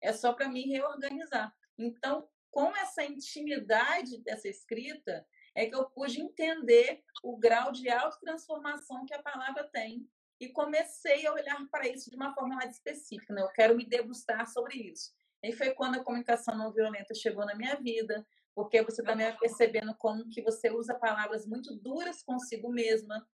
É 0.00 0.12
só 0.12 0.32
para 0.32 0.48
mim 0.48 0.68
reorganizar. 0.68 1.54
Então, 1.76 2.28
com 2.50 2.74
essa 2.76 3.04
intimidade 3.04 4.22
dessa 4.22 4.48
escrita, 4.48 5.26
é 5.54 5.66
que 5.66 5.74
eu 5.74 5.88
pude 5.90 6.20
entender 6.20 7.02
o 7.22 7.36
grau 7.36 7.72
de 7.72 7.88
autotransformação 7.88 9.04
que 9.04 9.14
a 9.14 9.22
palavra 9.22 9.68
tem 9.72 10.08
e 10.40 10.48
comecei 10.48 11.26
a 11.26 11.32
olhar 11.32 11.58
para 11.70 11.88
isso 11.88 12.10
de 12.10 12.16
uma 12.16 12.32
forma 12.32 12.56
mais 12.56 12.72
específica. 12.72 13.34
Né? 13.34 13.42
Eu 13.42 13.48
quero 13.48 13.76
me 13.76 13.84
degustar 13.84 14.46
sobre 14.48 14.76
isso. 14.76 15.12
E 15.42 15.52
foi 15.52 15.70
quando 15.70 15.96
a 15.96 16.04
comunicação 16.04 16.56
não 16.56 16.72
violenta 16.72 17.14
chegou 17.14 17.44
na 17.44 17.54
minha 17.54 17.74
vida, 17.76 18.26
porque 18.54 18.82
você 18.82 19.02
também 19.02 19.26
vai 19.26 19.38
percebendo 19.38 19.94
como 19.96 20.28
que 20.28 20.42
você 20.42 20.70
usa 20.70 20.94
palavras 20.94 21.46
muito 21.46 21.76
duras 21.76 22.22
consigo 22.22 22.70
mesma 22.70 23.26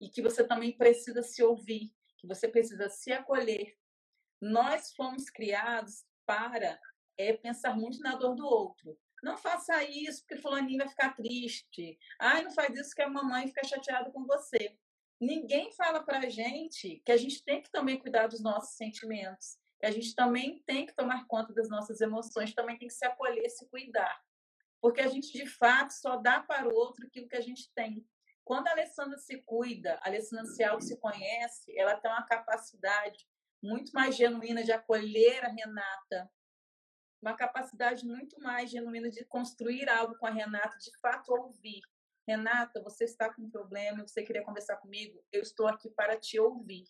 e 0.00 0.08
que 0.08 0.22
você 0.22 0.42
também 0.42 0.76
precisa 0.76 1.22
se 1.22 1.42
ouvir, 1.42 1.92
que 2.16 2.26
você 2.26 2.48
precisa 2.48 2.88
se 2.88 3.12
acolher. 3.12 3.74
Nós 4.40 4.92
fomos 4.94 5.30
criados 5.30 6.04
para 6.26 6.78
é, 7.16 7.32
pensar 7.32 7.76
muito 7.76 8.00
na 8.00 8.16
dor 8.16 8.34
do 8.34 8.46
outro. 8.46 8.98
Não 9.22 9.36
faça 9.36 9.82
isso 9.84 10.20
porque 10.20 10.40
fulaninho 10.40 10.78
vai 10.78 10.88
ficar 10.88 11.14
triste. 11.14 11.98
Ai, 12.20 12.42
não 12.42 12.50
faz 12.50 12.76
isso 12.76 12.94
que 12.94 13.02
a 13.02 13.08
mamãe 13.08 13.48
fica 13.48 13.64
chateada 13.64 14.10
com 14.10 14.26
você. 14.26 14.76
Ninguém 15.20 15.72
fala 15.72 16.02
para 16.02 16.18
a 16.18 16.28
gente 16.28 17.02
que 17.06 17.12
a 17.12 17.16
gente 17.16 17.42
tem 17.42 17.62
que 17.62 17.70
também 17.70 17.98
cuidar 17.98 18.26
dos 18.26 18.42
nossos 18.42 18.76
sentimentos, 18.76 19.56
que 19.80 19.86
a 19.86 19.90
gente 19.90 20.14
também 20.14 20.62
tem 20.66 20.84
que 20.84 20.94
tomar 20.94 21.26
conta 21.26 21.54
das 21.54 21.70
nossas 21.70 22.00
emoções, 22.00 22.52
também 22.52 22.76
tem 22.76 22.88
que 22.88 22.94
se 22.94 23.06
acolher, 23.06 23.48
se 23.48 23.66
cuidar. 23.70 24.20
Porque 24.80 25.00
a 25.00 25.08
gente, 25.08 25.32
de 25.32 25.46
fato, 25.46 25.92
só 25.92 26.16
dá 26.16 26.40
para 26.40 26.68
o 26.68 26.74
outro 26.74 27.06
aquilo 27.06 27.28
que 27.28 27.36
a 27.36 27.40
gente 27.40 27.72
tem. 27.74 28.06
Quando 28.44 28.68
a 28.68 28.72
Alessandra 28.72 29.16
se 29.16 29.40
cuida, 29.46 29.98
a 30.02 30.08
Alessandra 30.08 30.44
se 30.44 30.62
auto 30.62 30.84
se 30.84 30.98
conhece, 30.98 31.74
ela 31.78 31.96
tem 31.96 32.10
uma 32.10 32.26
capacidade 32.26 33.26
muito 33.64 33.92
mais 33.92 34.14
genuína 34.14 34.62
de 34.62 34.72
acolher 34.72 35.42
a 35.42 35.48
Renata, 35.48 36.30
uma 37.20 37.34
capacidade 37.34 38.06
muito 38.06 38.38
mais 38.38 38.70
genuína 38.70 39.08
de 39.10 39.24
construir 39.24 39.88
algo 39.88 40.16
com 40.18 40.26
a 40.26 40.30
Renata, 40.30 40.76
de 40.76 40.90
fato 40.98 41.32
ouvir. 41.32 41.80
Renata, 42.28 42.82
você 42.82 43.04
está 43.04 43.32
com 43.32 43.42
um 43.42 43.50
problema, 43.50 44.06
você 44.06 44.22
queria 44.22 44.44
conversar 44.44 44.76
comigo? 44.76 45.24
Eu 45.32 45.40
estou 45.40 45.66
aqui 45.66 45.88
para 45.90 46.18
te 46.18 46.38
ouvir, 46.38 46.84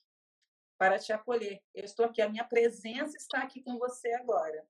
para 0.77 0.99
te 0.99 1.13
acolher. 1.13 1.63
Eu 1.73 1.85
estou 1.85 2.07
aqui, 2.07 2.21
a 2.21 2.29
minha 2.29 2.45
presença 2.45 3.17
está 3.17 3.43
aqui 3.43 3.63
com 3.63 3.79
você 3.79 4.13
agora. 4.15 4.67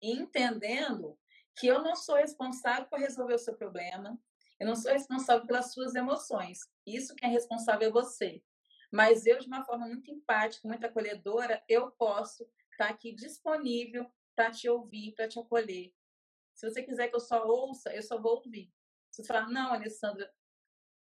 E 0.00 0.12
entendendo 0.12 1.18
que 1.58 1.66
eu 1.66 1.82
não 1.82 1.94
sou 1.94 2.16
responsável 2.16 2.86
por 2.86 2.98
resolver 2.98 3.34
o 3.34 3.38
seu 3.38 3.54
problema, 3.54 4.18
eu 4.58 4.66
não 4.66 4.76
sou 4.76 4.90
responsável 4.90 5.46
pelas 5.46 5.72
suas 5.74 5.94
emoções. 5.94 6.60
Isso 6.86 7.14
quem 7.16 7.28
é 7.28 7.32
responsável 7.32 7.88
é 7.88 7.92
você. 7.92 8.42
Mas 8.92 9.24
eu, 9.24 9.38
de 9.38 9.46
uma 9.46 9.64
forma 9.64 9.86
muito 9.86 10.10
empática, 10.10 10.68
muito 10.68 10.84
acolhedora, 10.84 11.64
eu 11.66 11.90
posso 11.92 12.46
estar 12.72 12.90
aqui 12.90 13.12
disponível 13.14 14.06
para 14.36 14.50
te 14.50 14.68
ouvir, 14.68 15.12
para 15.14 15.26
te 15.26 15.38
acolher. 15.38 15.94
Se 16.54 16.68
você 16.68 16.82
quiser 16.82 17.08
que 17.08 17.16
eu 17.16 17.20
só 17.20 17.46
ouça, 17.46 17.94
eu 17.94 18.02
só 18.02 18.20
vou 18.20 18.36
ouvir. 18.36 18.70
Se 19.10 19.22
você 19.22 19.28
falar, 19.28 19.48
não, 19.48 19.72
Alessandra, 19.72 20.30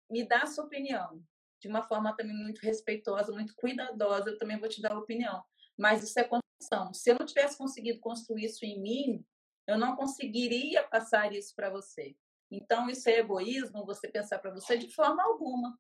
me 0.10 0.24
dá 0.24 0.44
a 0.44 0.48
sua 0.48 0.66
opinião, 0.66 1.24
de 1.60 1.68
uma 1.68 1.82
forma 1.82 2.16
também 2.16 2.36
muito 2.36 2.60
respeitosa, 2.60 3.32
muito 3.32 3.56
cuidadosa, 3.56 4.30
eu 4.30 4.38
também 4.38 4.60
vou 4.60 4.70
te 4.70 4.82
dar 4.82 4.94
a 4.94 5.00
opinião. 5.00 5.44
Mas 5.76 6.04
isso 6.04 6.20
é 6.20 6.24
construção. 6.24 6.94
Se 6.94 7.10
eu 7.10 7.18
não 7.20 7.26
tivesse 7.26 7.58
conseguido 7.58 8.00
construir 8.00 8.46
isso 8.46 8.64
em 8.66 8.80
mim, 8.80 9.26
eu 9.66 9.78
não 9.78 9.96
conseguiria 9.96 10.84
passar 10.84 11.34
isso 11.34 11.56
para 11.56 11.70
você. 11.70 12.16
Então, 12.52 12.90
isso 12.90 13.10
é 13.10 13.20
egoísmo, 13.20 13.86
você 13.86 14.08
pensar 14.08 14.40
para 14.40 14.52
você 14.52 14.78
de 14.78 14.94
forma 14.94 15.24
alguma. 15.24 15.78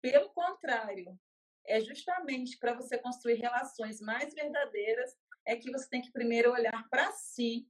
Pelo 0.00 0.30
contrário, 0.30 1.18
é 1.66 1.80
justamente 1.80 2.58
para 2.58 2.74
você 2.74 2.98
construir 2.98 3.34
relações 3.34 4.00
mais 4.00 4.34
verdadeiras 4.34 5.16
é 5.46 5.56
que 5.56 5.70
você 5.70 5.88
tem 5.88 6.02
que 6.02 6.12
primeiro 6.12 6.52
olhar 6.52 6.88
para 6.88 7.12
si, 7.12 7.68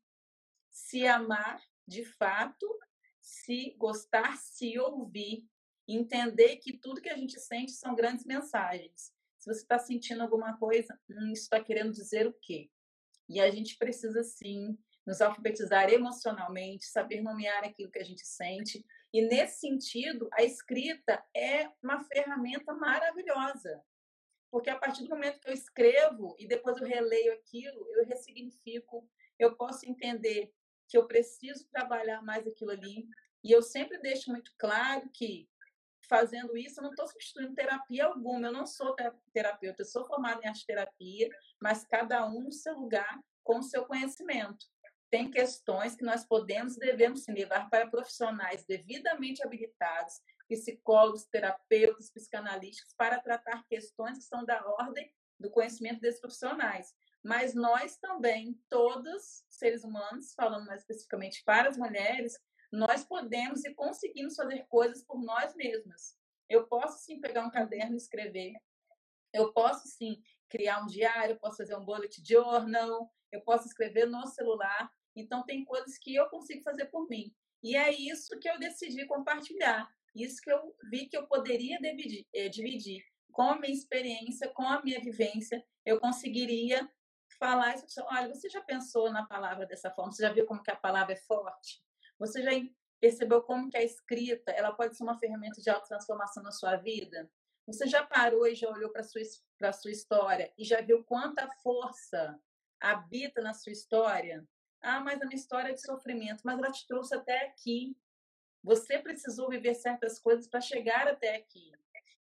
se 0.71 1.07
amar 1.07 1.61
de 1.87 2.05
fato, 2.05 2.67
se 3.21 3.75
gostar, 3.77 4.37
se 4.37 4.79
ouvir, 4.79 5.45
entender 5.87 6.57
que 6.57 6.79
tudo 6.79 7.01
que 7.01 7.09
a 7.09 7.17
gente 7.17 7.39
sente 7.41 7.73
são 7.73 7.95
grandes 7.95 8.25
mensagens. 8.25 9.13
Se 9.39 9.53
você 9.53 9.63
está 9.63 9.79
sentindo 9.79 10.23
alguma 10.23 10.57
coisa, 10.57 10.99
hum, 11.09 11.33
isso 11.33 11.43
está 11.43 11.63
querendo 11.63 11.93
dizer 11.93 12.27
o 12.27 12.37
quê? 12.41 12.71
E 13.29 13.41
a 13.41 13.51
gente 13.51 13.77
precisa 13.77 14.23
sim 14.23 14.79
nos 15.07 15.21
alfabetizar 15.21 15.89
emocionalmente, 15.91 16.85
saber 16.87 17.23
nomear 17.23 17.65
aquilo 17.65 17.91
que 17.91 17.99
a 17.99 18.05
gente 18.05 18.27
sente. 18.27 18.85
E 19.13 19.23
nesse 19.23 19.61
sentido, 19.61 20.29
a 20.33 20.43
escrita 20.43 21.25
é 21.35 21.69
uma 21.83 22.03
ferramenta 22.05 22.73
maravilhosa. 22.75 23.83
Porque 24.51 24.71
a 24.71 24.79
partir 24.79 25.05
do 25.05 25.11
momento 25.11 25.41
que 25.41 25.49
eu 25.49 25.55
escrevo 25.55 26.37
e 26.39 26.47
depois 26.47 26.77
eu 26.77 26.87
releio 26.87 27.33
aquilo, 27.35 27.87
eu 27.97 28.05
ressignifico, 28.07 29.09
eu 29.39 29.57
posso 29.57 29.89
entender 29.89 30.53
que 30.89 30.99
eu 30.99 31.07
preciso 31.07 31.69
trabalhar 31.71 32.21
mais 32.23 32.47
aquilo 32.47 32.71
ali. 32.71 33.09
E 33.43 33.53
eu 33.53 33.63
sempre 33.63 33.99
deixo 33.99 34.31
muito 34.31 34.53
claro 34.59 35.09
que, 35.15 35.49
fazendo 36.09 36.57
isso, 36.57 36.81
eu 36.81 36.85
não 36.85 36.91
estou 36.91 37.07
substituindo 37.07 37.55
terapia 37.55 38.07
alguma. 38.07 38.49
Eu 38.49 38.53
não 38.53 38.67
sou 38.67 38.95
terapeuta, 39.33 39.83
eu 39.83 39.87
sou 39.87 40.05
formada 40.05 40.41
em 40.43 40.49
arte 40.49 40.67
terapia, 40.67 41.31
mas 41.61 41.85
cada 41.85 42.27
um 42.27 42.43
no 42.43 42.53
seu 42.53 42.75
lugar, 42.75 43.21
com 43.43 43.59
o 43.59 43.63
seu 43.63 43.85
conhecimento. 43.87 44.67
Tem 45.11 45.31
questões 45.31 45.97
que 45.97 46.05
nós 46.05 46.25
podemos 46.25 46.77
e 46.77 46.81
devemos 46.81 47.27
levar 47.27 47.69
para 47.69 47.91
profissionais 47.91 48.65
devidamente 48.65 49.45
habilitados, 49.45 50.21
psicólogos, 50.49 51.25
terapeutas, 51.27 52.11
psicanalíticos, 52.11 52.95
para 52.95 53.21
tratar 53.21 53.67
questões 53.67 54.19
que 54.19 54.25
são 54.25 54.45
da 54.45 54.65
ordem 54.65 55.13
do 55.39 55.51
conhecimento 55.51 56.01
desses 56.01 56.21
profissionais. 56.21 56.95
Mas 57.23 57.55
nós 57.55 57.97
também, 57.97 58.59
todos 58.69 59.45
seres 59.49 59.85
humanos, 59.85 60.33
falando 60.35 60.67
mais 60.67 60.83
especificamente 60.83 61.43
para 61.45 61.69
as 61.69 61.77
mulheres, 61.77 62.39
nós 62.73 63.05
podemos 63.05 63.65
e 63.65 63.75
conseguimos 63.75 64.37
fazer 64.37 64.65
coisas 64.69 65.03
por 65.03 65.21
nós 65.23 65.55
mesmas. 65.55 66.17
Eu 66.49 66.67
posso 66.67 67.05
sim 67.05 67.21
pegar 67.21 67.45
um 67.45 67.51
caderno 67.51 67.95
e 67.95 67.97
escrever. 67.97 68.55
Eu 69.33 69.53
posso 69.53 69.87
sim 69.89 70.23
criar 70.49 70.83
um 70.83 70.87
diário, 70.87 71.39
posso 71.39 71.59
fazer 71.59 71.77
um 71.77 71.85
bullet 71.85 72.23
journal, 72.27 73.13
eu 73.31 73.41
posso 73.43 73.67
escrever 73.67 74.07
no 74.07 74.27
celular. 74.27 74.91
Então, 75.15 75.45
tem 75.45 75.65
coisas 75.65 75.99
que 75.99 76.15
eu 76.15 76.29
consigo 76.29 76.63
fazer 76.63 76.87
por 76.87 77.09
mim. 77.09 77.35
E 77.63 77.77
é 77.77 77.93
isso 77.93 78.39
que 78.39 78.49
eu 78.49 78.59
decidi 78.59 79.07
compartilhar. 79.07 79.89
Isso 80.15 80.41
que 80.43 80.51
eu 80.51 80.75
vi 80.91 81.07
que 81.07 81.17
eu 81.17 81.27
poderia 81.27 81.79
dividir, 81.79 82.27
eh, 82.35 82.49
dividir 82.49 83.05
com 83.33 83.43
a 83.43 83.59
minha 83.59 83.73
experiência, 83.73 84.49
com 84.49 84.65
a 84.65 84.83
minha 84.83 85.01
vivência, 85.01 85.65
eu 85.85 86.01
conseguiria 86.01 86.91
falar 87.39 87.75
isso. 87.75 88.03
Olha, 88.07 88.29
você 88.29 88.49
já 88.49 88.61
pensou 88.61 89.11
na 89.11 89.25
palavra 89.27 89.67
dessa 89.67 89.91
forma? 89.91 90.13
Você 90.13 90.23
já 90.23 90.33
viu 90.33 90.47
como 90.47 90.63
que 90.63 90.71
a 90.71 90.77
palavra 90.77 91.13
é 91.15 91.17
forte? 91.17 91.83
Você 92.19 92.43
já 92.43 92.51
percebeu 93.01 93.43
como 93.43 93.71
que 93.71 93.77
a 93.77 93.83
escrita 93.83 94.51
ela 94.53 94.73
pode 94.73 94.97
ser 94.97 95.05
uma 95.05 95.19
ferramenta 95.19 95.61
de 95.61 95.71
autotransformação 95.71 96.43
na 96.43 96.53
sua 96.53 96.77
vida? 96.77 97.31
Você 97.67 97.87
já 97.87 98.05
parou 98.05 98.47
e 98.47 98.55
já 98.55 98.69
olhou 98.69 98.91
para 98.91 99.03
sua 99.03 99.23
para 99.59 99.73
sua 99.73 99.91
história 99.91 100.53
e 100.59 100.65
já 100.65 100.81
viu 100.81 101.05
quanta 101.05 101.49
força 101.63 102.39
habita 102.81 103.41
na 103.41 103.55
sua 103.55 103.73
história? 103.73 104.47
Ah, 104.83 105.01
mas 105.01 105.21
a 105.21 105.27
minha 105.27 105.37
história 105.37 105.71
é 105.71 105.75
de 105.75 105.83
sofrimento, 105.83 106.43
mas 106.45 106.59
ela 106.59 106.71
te 106.71 106.87
trouxe 106.87 107.15
até 107.15 107.47
aqui. 107.47 107.97
Você 108.63 108.99
precisou 108.99 109.49
viver 109.49 109.75
certas 109.75 110.19
coisas 110.19 110.47
para 110.47 110.61
chegar 110.61 111.07
até 111.09 111.37
aqui. 111.37 111.73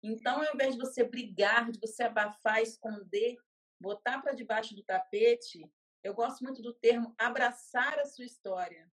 Então, 0.03 0.41
ao 0.43 0.55
invés 0.55 0.75
de 0.75 0.81
você 0.81 1.05
brigar, 1.05 1.71
de 1.71 1.81
você 1.81 2.05
abafar, 2.05 2.63
esconder, 2.63 3.37
botar 3.81 4.21
para 4.21 4.33
debaixo 4.33 4.75
do 4.75 4.83
tapete, 4.83 5.71
eu 6.03 6.15
gosto 6.15 6.43
muito 6.43 6.63
do 6.63 6.73
termo 6.73 7.15
abraçar 7.19 7.99
a 7.99 8.05
sua 8.05 8.25
história. 8.25 8.91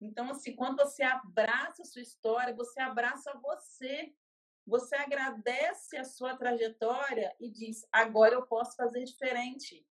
Então, 0.00 0.30
assim, 0.30 0.54
quando 0.54 0.76
você 0.76 1.02
abraça 1.02 1.82
a 1.82 1.84
sua 1.86 2.02
história, 2.02 2.54
você 2.54 2.80
abraça 2.80 3.38
você. 3.38 4.14
Você 4.66 4.96
agradece 4.96 5.96
a 5.96 6.04
sua 6.04 6.36
trajetória 6.36 7.34
e 7.38 7.50
diz: 7.50 7.86
agora 7.92 8.34
eu 8.34 8.46
posso 8.46 8.76
fazer 8.76 9.04
diferente. 9.04 9.86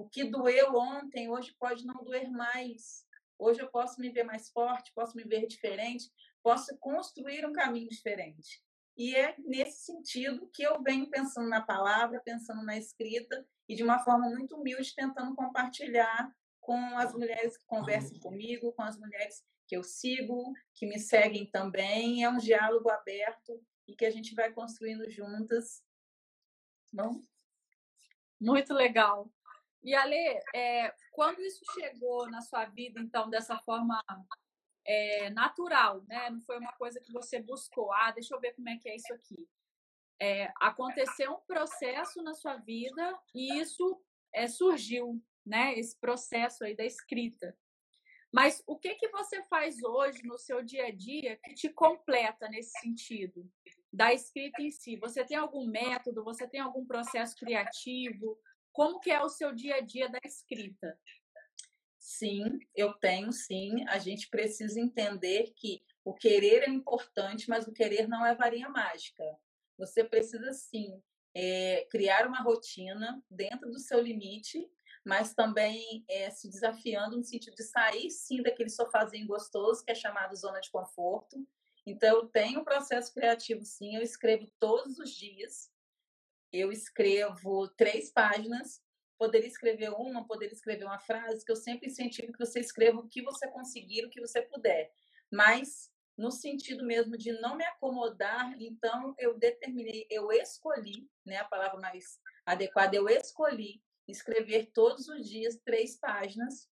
O 0.00 0.08
que 0.08 0.24
doeu 0.24 0.76
ontem, 0.76 1.28
hoje 1.28 1.54
pode 1.60 1.84
não 1.84 2.02
doer 2.02 2.30
mais. 2.30 3.04
Hoje 3.38 3.60
eu 3.60 3.68
posso 3.70 4.00
me 4.00 4.08
ver 4.08 4.24
mais 4.24 4.48
forte, 4.48 4.90
posso 4.94 5.14
me 5.14 5.24
ver 5.24 5.46
diferente, 5.46 6.10
posso 6.42 6.74
construir 6.78 7.44
um 7.44 7.52
caminho 7.52 7.86
diferente. 7.86 8.62
E 8.96 9.14
é 9.14 9.34
nesse 9.38 9.84
sentido 9.84 10.48
que 10.54 10.62
eu 10.62 10.82
venho 10.82 11.10
pensando 11.10 11.50
na 11.50 11.60
palavra, 11.60 12.22
pensando 12.24 12.64
na 12.64 12.78
escrita 12.78 13.46
e 13.68 13.74
de 13.74 13.82
uma 13.82 13.98
forma 13.98 14.26
muito 14.30 14.56
humilde 14.56 14.94
tentando 14.94 15.34
compartilhar 15.34 16.34
com 16.60 16.96
as 16.96 17.12
mulheres 17.12 17.58
que 17.58 17.66
conversam 17.66 18.18
comigo, 18.20 18.72
com 18.72 18.82
as 18.82 18.98
mulheres 18.98 19.44
que 19.68 19.76
eu 19.76 19.84
sigo, 19.84 20.54
que 20.74 20.86
me 20.86 20.98
seguem 20.98 21.44
também. 21.44 22.24
É 22.24 22.28
um 22.30 22.38
diálogo 22.38 22.88
aberto 22.88 23.62
e 23.86 23.94
que 23.94 24.06
a 24.06 24.10
gente 24.10 24.34
vai 24.34 24.50
construindo 24.50 25.10
juntas. 25.10 25.82
Bom? 26.90 27.22
Muito 28.40 28.72
legal. 28.72 29.30
E 29.82 29.94
Ale, 29.94 30.40
é, 30.54 30.94
quando 31.12 31.40
isso 31.40 31.64
chegou 31.74 32.30
na 32.30 32.42
sua 32.42 32.66
vida, 32.66 33.00
então, 33.00 33.30
dessa 33.30 33.58
forma 33.58 34.02
é, 34.86 35.30
natural, 35.30 36.02
né? 36.06 36.30
Não 36.30 36.40
foi 36.42 36.58
uma 36.58 36.72
coisa 36.72 37.00
que 37.00 37.12
você 37.12 37.40
buscou. 37.40 37.92
Ah, 37.92 38.10
deixa 38.10 38.34
eu 38.34 38.40
ver 38.40 38.54
como 38.54 38.68
é 38.68 38.76
que 38.76 38.88
é 38.88 38.96
isso 38.96 39.12
aqui. 39.12 39.48
É, 40.20 40.52
aconteceu 40.60 41.32
um 41.32 41.40
processo 41.46 42.22
na 42.22 42.34
sua 42.34 42.56
vida 42.56 43.18
e 43.34 43.58
isso 43.58 44.02
é, 44.34 44.46
surgiu, 44.46 45.22
né? 45.46 45.78
Esse 45.78 45.98
processo 45.98 46.64
aí 46.64 46.76
da 46.76 46.84
escrita. 46.84 47.56
Mas 48.32 48.62
o 48.66 48.78
que 48.78 48.94
que 48.94 49.08
você 49.08 49.42
faz 49.44 49.82
hoje 49.82 50.22
no 50.24 50.38
seu 50.38 50.62
dia 50.62 50.86
a 50.86 50.90
dia 50.90 51.36
que 51.42 51.54
te 51.54 51.68
completa 51.68 52.48
nesse 52.48 52.78
sentido 52.80 53.50
da 53.92 54.12
escrita 54.12 54.62
em 54.62 54.70
si? 54.70 54.96
Você 54.96 55.24
tem 55.24 55.36
algum 55.36 55.66
método? 55.66 56.22
Você 56.22 56.46
tem 56.46 56.60
algum 56.60 56.86
processo 56.86 57.34
criativo? 57.34 58.38
Como 58.72 59.00
que 59.00 59.10
é 59.10 59.22
o 59.22 59.28
seu 59.28 59.54
dia 59.54 59.76
a 59.76 59.80
dia 59.80 60.08
da 60.08 60.18
escrita? 60.24 60.98
Sim, 61.98 62.58
eu 62.74 62.94
tenho 62.94 63.32
sim. 63.32 63.84
A 63.88 63.98
gente 63.98 64.28
precisa 64.28 64.80
entender 64.80 65.52
que 65.54 65.82
o 66.04 66.14
querer 66.14 66.62
é 66.62 66.68
importante, 66.68 67.48
mas 67.48 67.66
o 67.66 67.72
querer 67.72 68.08
não 68.08 68.24
é 68.24 68.34
varinha 68.34 68.68
mágica. 68.68 69.24
Você 69.78 70.02
precisa 70.02 70.52
sim 70.52 71.02
é, 71.34 71.86
criar 71.90 72.26
uma 72.26 72.42
rotina 72.42 73.22
dentro 73.30 73.70
do 73.70 73.78
seu 73.78 74.00
limite, 74.00 74.68
mas 75.04 75.34
também 75.34 76.04
é, 76.08 76.30
se 76.30 76.48
desafiando 76.48 77.16
no 77.16 77.24
sentido 77.24 77.54
de 77.54 77.62
sair 77.62 78.10
sim 78.10 78.42
daquele 78.42 78.70
sofazinho 78.70 79.26
gostoso 79.26 79.84
que 79.84 79.90
é 79.90 79.94
chamado 79.94 80.36
zona 80.36 80.60
de 80.60 80.70
conforto. 80.70 81.46
Então, 81.86 82.16
eu 82.16 82.26
tenho 82.26 82.60
um 82.60 82.64
processo 82.64 83.12
criativo 83.12 83.64
sim, 83.64 83.96
eu 83.96 84.02
escrevo 84.02 84.46
todos 84.58 84.98
os 84.98 85.10
dias. 85.10 85.70
Eu 86.52 86.72
escrevo 86.72 87.68
três 87.68 88.10
páginas 88.10 88.82
poderia 89.20 89.48
escrever 89.48 89.90
uma, 89.90 90.26
poderia 90.26 90.54
escrever 90.54 90.86
uma 90.86 90.98
frase, 90.98 91.44
que 91.44 91.52
eu 91.52 91.56
sempre 91.56 91.88
incentivo 91.88 92.32
que 92.32 92.38
você 92.38 92.58
escreva 92.58 93.00
o 93.00 93.06
que 93.06 93.20
você 93.20 93.46
conseguir, 93.48 94.06
o 94.06 94.08
que 94.08 94.18
você 94.18 94.40
puder. 94.40 94.90
Mas 95.30 95.92
no 96.16 96.30
sentido 96.30 96.82
mesmo 96.86 97.18
de 97.18 97.30
não 97.32 97.54
me 97.54 97.64
acomodar, 97.64 98.56
então 98.58 99.14
eu 99.18 99.38
determinei, 99.38 100.06
eu 100.10 100.32
escolhi, 100.32 101.06
né, 101.24 101.36
a 101.36 101.44
palavra 101.44 101.78
mais 101.78 102.18
adequada, 102.46 102.96
eu 102.96 103.06
escolhi 103.10 103.82
escrever 104.08 104.70
todos 104.72 105.06
os 105.06 105.28
dias 105.28 105.60
três 105.62 105.98
páginas, 105.98 106.66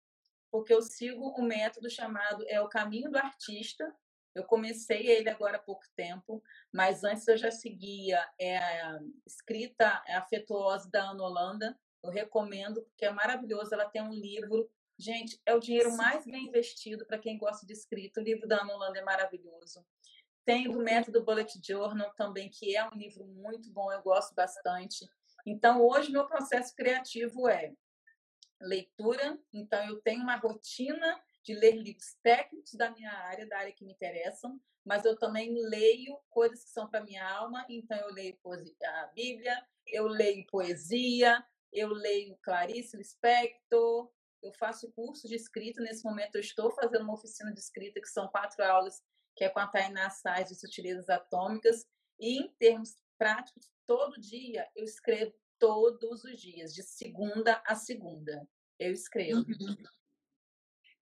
porque 0.48 0.72
eu 0.72 0.80
sigo 0.80 1.34
um 1.36 1.44
método 1.44 1.90
chamado 1.90 2.44
é 2.46 2.60
o 2.60 2.68
caminho 2.68 3.10
do 3.10 3.18
artista. 3.18 3.92
Eu 4.36 4.44
comecei 4.44 5.06
ele 5.06 5.30
agora 5.30 5.56
há 5.56 5.60
pouco 5.60 5.84
tempo, 5.96 6.42
mas 6.70 7.02
antes 7.04 7.26
eu 7.26 7.38
já 7.38 7.50
seguia 7.50 8.22
é, 8.38 8.58
a 8.58 9.00
escrita 9.26 10.02
afetuosa 10.08 10.90
da 10.90 11.10
Ana 11.10 11.24
Holanda, 11.24 11.78
eu 12.04 12.10
recomendo, 12.10 12.82
porque 12.82 13.06
é 13.06 13.10
maravilhoso. 13.10 13.72
Ela 13.72 13.88
tem 13.88 14.02
um 14.02 14.12
livro. 14.12 14.70
Gente, 14.98 15.40
é 15.46 15.54
o 15.54 15.58
dinheiro 15.58 15.90
Sim. 15.90 15.96
mais 15.96 16.26
bem 16.26 16.48
investido 16.48 17.06
para 17.06 17.18
quem 17.18 17.38
gosta 17.38 17.66
de 17.66 17.72
escrita. 17.72 18.20
O 18.20 18.22
livro 18.22 18.46
da 18.46 18.60
Ana 18.60 18.74
Holanda 18.74 18.98
é 18.98 19.02
maravilhoso. 19.02 19.84
Tem 20.44 20.70
do 20.70 20.80
Método 20.80 21.24
Bullet 21.24 21.58
Journal 21.66 22.12
também, 22.14 22.50
que 22.50 22.76
é 22.76 22.86
um 22.86 22.94
livro 22.94 23.24
muito 23.24 23.72
bom, 23.72 23.90
eu 23.90 24.02
gosto 24.02 24.34
bastante. 24.34 25.08
Então, 25.46 25.80
hoje, 25.80 26.12
meu 26.12 26.26
processo 26.26 26.74
criativo 26.74 27.48
é 27.48 27.72
leitura. 28.60 29.38
Então, 29.50 29.82
eu 29.86 30.00
tenho 30.02 30.22
uma 30.22 30.36
rotina 30.36 31.18
de 31.46 31.54
ler 31.54 31.76
livros 31.76 32.16
técnicos 32.24 32.74
da 32.74 32.90
minha 32.90 33.12
área, 33.12 33.46
da 33.46 33.58
área 33.58 33.72
que 33.72 33.84
me 33.84 33.92
interessam, 33.92 34.60
mas 34.84 35.04
eu 35.04 35.16
também 35.16 35.54
leio 35.68 36.18
coisas 36.28 36.64
que 36.64 36.70
são 36.70 36.88
para 36.90 37.04
minha 37.04 37.24
alma. 37.24 37.64
Então, 37.68 37.96
eu 37.98 38.12
leio 38.12 38.36
a 38.84 39.06
Bíblia, 39.14 39.64
eu 39.86 40.08
leio 40.08 40.44
poesia, 40.48 41.44
eu 41.72 41.88
leio 41.88 42.36
Clarice 42.42 42.96
Lispector, 42.96 44.10
eu 44.42 44.52
faço 44.54 44.90
curso 44.92 45.28
de 45.28 45.36
escrita. 45.36 45.80
Nesse 45.80 46.04
momento, 46.04 46.34
eu 46.34 46.40
estou 46.40 46.70
fazendo 46.72 47.02
uma 47.02 47.14
oficina 47.14 47.52
de 47.52 47.60
escrita, 47.60 48.00
que 48.00 48.08
são 48.08 48.28
quatro 48.28 48.64
aulas, 48.64 49.00
que 49.36 49.44
é 49.44 49.48
com 49.48 49.60
a 49.60 49.68
Tainá 49.68 50.10
Sais 50.10 50.48
de 50.48 50.56
Sutilezas 50.56 51.08
Atômicas. 51.08 51.86
E, 52.18 52.40
em 52.40 52.48
termos 52.58 52.96
práticos, 53.16 53.70
todo 53.86 54.20
dia 54.20 54.68
eu 54.74 54.84
escrevo 54.84 55.32
todos 55.58 56.24
os 56.24 56.40
dias, 56.40 56.74
de 56.74 56.82
segunda 56.82 57.62
a 57.64 57.76
segunda. 57.76 58.48
Eu 58.78 58.92
escrevo. 58.92 59.44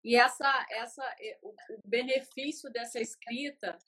E 0.04 0.16
essa, 0.16 0.66
essa, 0.70 1.16
o, 1.42 1.54
benefício 1.86 2.70
dessa 2.70 3.00
escrita, 3.00 3.78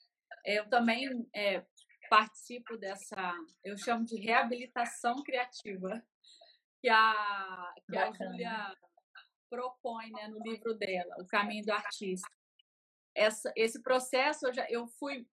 eu 0.43 0.67
também 0.67 1.29
é, 1.33 1.63
participo 2.09 2.75
dessa, 2.75 3.35
eu 3.63 3.77
chamo 3.77 4.03
de 4.03 4.19
reabilitação 4.19 5.21
criativa 5.23 6.03
que 6.81 6.89
a, 6.89 7.73
que 7.85 7.95
a 7.95 8.11
Júlia 8.11 8.75
propõe 9.47 10.11
né, 10.11 10.27
no 10.27 10.39
livro 10.39 10.73
dela, 10.73 11.15
O 11.19 11.27
Caminho 11.27 11.63
do 11.63 11.71
Artista. 11.71 12.27
Essa, 13.15 13.53
esse 13.55 13.81
processo 13.81 14.47
eu, 14.47 14.53
já, 14.53 14.67
eu 14.69 14.87
fui 14.87 15.27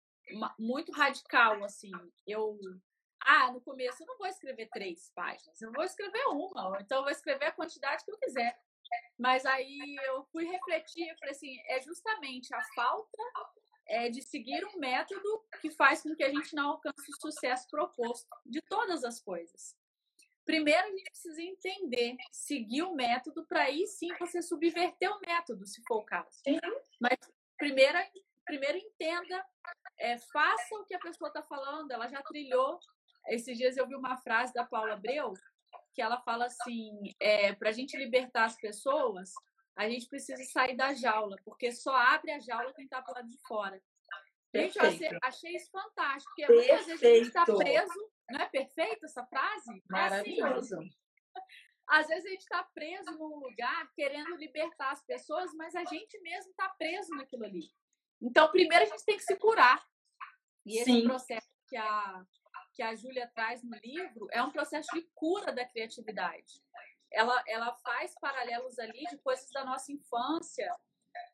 muito 0.59 0.93
radical, 0.93 1.63
assim. 1.65 1.91
Eu, 2.27 2.59
ah, 3.21 3.51
no 3.53 3.61
começo 3.61 4.03
eu 4.03 4.07
não 4.07 4.19
vou 4.19 4.27
escrever 4.27 4.69
três 4.71 5.11
páginas, 5.15 5.61
eu 5.61 5.73
vou 5.73 5.85
escrever 5.85 6.27
uma, 6.29 6.69
ou 6.69 6.77
então 6.81 6.99
eu 6.99 7.05
vou 7.05 7.13
escrever 7.13 7.47
a 7.47 7.53
quantidade 7.53 8.05
que 8.05 8.11
eu 8.11 8.19
quiser. 8.19 8.59
Mas 9.19 9.45
aí 9.47 9.97
eu 10.07 10.25
fui 10.33 10.45
refletir 10.47 11.09
e 11.09 11.19
falei 11.19 11.35
assim, 11.35 11.57
é 11.67 11.81
justamente 11.81 12.55
a 12.55 12.61
falta 12.75 13.23
é, 13.87 14.09
de 14.09 14.23
seguir 14.23 14.65
um 14.65 14.79
método 14.79 15.45
que 15.61 15.71
faz 15.71 16.03
com 16.03 16.15
que 16.15 16.25
a 16.25 16.31
gente 16.31 16.55
não 16.55 16.71
alcance 16.71 17.11
o 17.11 17.21
sucesso 17.21 17.69
proposto 17.69 18.29
de 18.45 18.61
todas 18.63 19.05
as 19.05 19.21
coisas. 19.21 19.77
Primeiro, 20.45 20.87
a 20.87 20.91
gente 20.91 21.11
precisa 21.11 21.43
entender, 21.43 22.17
seguir 22.31 22.83
o 22.83 22.95
método, 22.95 23.47
para 23.47 23.63
aí 23.63 23.87
sim 23.87 24.09
você 24.19 24.43
subverter 24.43 25.11
o 25.11 25.21
método, 25.27 25.67
se 25.67 25.83
for 25.87 25.99
o 25.99 26.05
caso. 26.05 26.43
Mas 27.01 27.17
primeiro, 27.57 27.99
primeiro 28.45 28.77
entenda, 28.77 29.45
é, 29.99 30.19
faça 30.19 30.75
o 30.75 30.85
que 30.85 30.95
a 30.95 30.99
pessoa 30.99 31.29
está 31.29 31.43
falando, 31.43 31.91
ela 31.91 32.09
já 32.09 32.23
trilhou. 32.23 32.79
Esses 33.29 33.57
dias 33.57 33.77
eu 33.77 33.87
vi 33.87 33.95
uma 33.95 34.19
frase 34.19 34.53
da 34.53 34.65
Paula 34.65 34.93
Abreu, 34.93 35.33
que 35.95 36.03
ela 36.03 36.21
fala 36.23 36.47
assim: 36.47 37.15
é, 37.21 37.53
para 37.55 37.71
a 37.71 37.73
gente 37.73 37.97
libertar 37.97 38.45
as 38.45 38.57
pessoas, 38.57 39.33
a 39.77 39.89
gente 39.89 40.09
precisa 40.09 40.43
sair 40.45 40.77
da 40.77 40.95
jaula, 40.95 41.37
porque 41.45 41.73
só 41.73 41.95
abre 41.95 42.33
a 42.33 42.41
jaula 42.41 42.73
quem 42.75 42.85
está 42.85 43.01
do 43.01 43.13
lado 43.13 43.29
de 43.29 43.39
fora. 43.47 43.81
Gente, 44.55 44.77
eu 44.79 45.19
achei, 45.23 45.57
isso 45.57 45.69
fantástico, 45.71 46.33
porque 46.37 46.53
muitas 46.53 46.87
vezes 46.87 47.03
a 47.03 47.07
gente 47.07 47.27
está 47.27 47.45
preso 47.45 48.15
não 48.31 48.41
é 48.41 48.49
perfeita 48.49 49.07
essa 49.07 49.25
frase? 49.27 49.83
Maravilhoso. 49.89 50.77
É 50.77 50.79
assim. 50.79 50.91
Às 51.87 52.07
vezes 52.07 52.25
a 52.25 52.29
gente 52.31 52.41
está 52.41 52.65
preso 52.75 53.11
num 53.13 53.41
lugar 53.41 53.91
querendo 53.95 54.35
libertar 54.37 54.93
as 54.93 55.05
pessoas, 55.05 55.53
mas 55.55 55.75
a 55.75 55.85
gente 55.85 56.19
mesmo 56.23 56.51
está 56.51 56.67
preso 56.71 57.11
naquilo 57.11 57.45
ali. 57.45 57.71
Então, 58.23 58.51
primeiro 58.51 58.85
a 58.85 58.89
gente 58.89 59.05
tem 59.05 59.19
que 59.19 59.23
se 59.23 59.37
curar. 59.37 59.85
E 60.65 60.79
esse 60.79 60.91
Sim. 60.91 61.05
processo 61.05 61.47
que 61.69 61.77
a, 61.77 62.25
que 62.75 62.83
a 62.83 62.95
Júlia 62.95 63.31
traz 63.35 63.63
no 63.63 63.77
livro 63.83 64.29
é 64.31 64.43
um 64.43 64.51
processo 64.51 64.89
de 64.93 65.03
cura 65.15 65.53
da 65.53 65.65
criatividade. 65.65 66.61
Ela, 67.11 67.43
ela 67.47 67.73
faz 67.77 68.15
paralelos 68.21 68.79
ali 68.79 69.05
de 69.11 69.17
coisas 69.19 69.49
da 69.53 69.65
nossa 69.65 69.93
infância, 69.93 70.69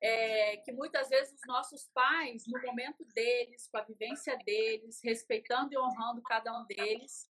é, 0.03 0.59
que 0.59 0.73
muitas 0.73 1.09
vezes 1.09 1.33
os 1.33 1.47
nossos 1.47 1.89
pais, 1.95 2.45
no 2.47 2.61
momento 2.63 3.05
deles, 3.15 3.67
com 3.69 3.79
a 3.79 3.85
vivência 3.85 4.37
deles, 4.45 5.01
respeitando 5.03 5.73
e 5.73 5.79
honrando 5.79 6.23
cada 6.23 6.53
um 6.59 6.67
deles, 6.67 7.29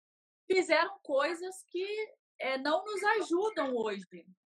fizeram 0.46 0.96
coisas 1.02 1.64
que 1.68 2.14
é, 2.38 2.56
não 2.58 2.84
nos 2.84 3.02
ajudam 3.20 3.74
hoje 3.74 4.04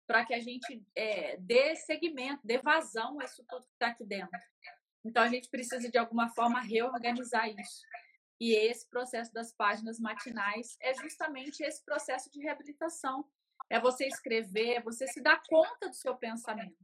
para 0.06 0.26
que 0.26 0.34
a 0.34 0.40
gente 0.40 0.84
é, 0.94 1.38
dê 1.38 1.76
segmento, 1.76 2.46
dê 2.46 2.58
vazão 2.58 3.20
a 3.20 3.26
isso 3.26 3.44
tudo 3.48 3.66
que 3.66 3.74
está 3.74 3.88
aqui 3.88 4.06
dentro. 4.06 4.40
Então, 5.04 5.24
a 5.24 5.30
gente 5.30 5.50
precisa, 5.50 5.90
de 5.90 5.98
alguma 5.98 6.30
forma, 6.30 6.60
reorganizar 6.62 7.48
isso. 7.50 7.82
E 8.40 8.54
esse 8.54 8.90
processo 8.90 9.32
das 9.34 9.54
páginas 9.54 10.00
matinais 10.00 10.76
é 10.82 10.94
justamente 10.94 11.64
esse 11.64 11.84
processo 11.84 12.30
de 12.32 12.42
reabilitação. 12.42 13.26
É 13.70 13.80
você 13.80 14.06
escrever, 14.06 14.76
é 14.76 14.82
você 14.82 15.08
se 15.08 15.22
dar 15.22 15.42
conta 15.48 15.90
do 15.90 15.96
seu 15.96 16.16
pensamento. 16.16 16.76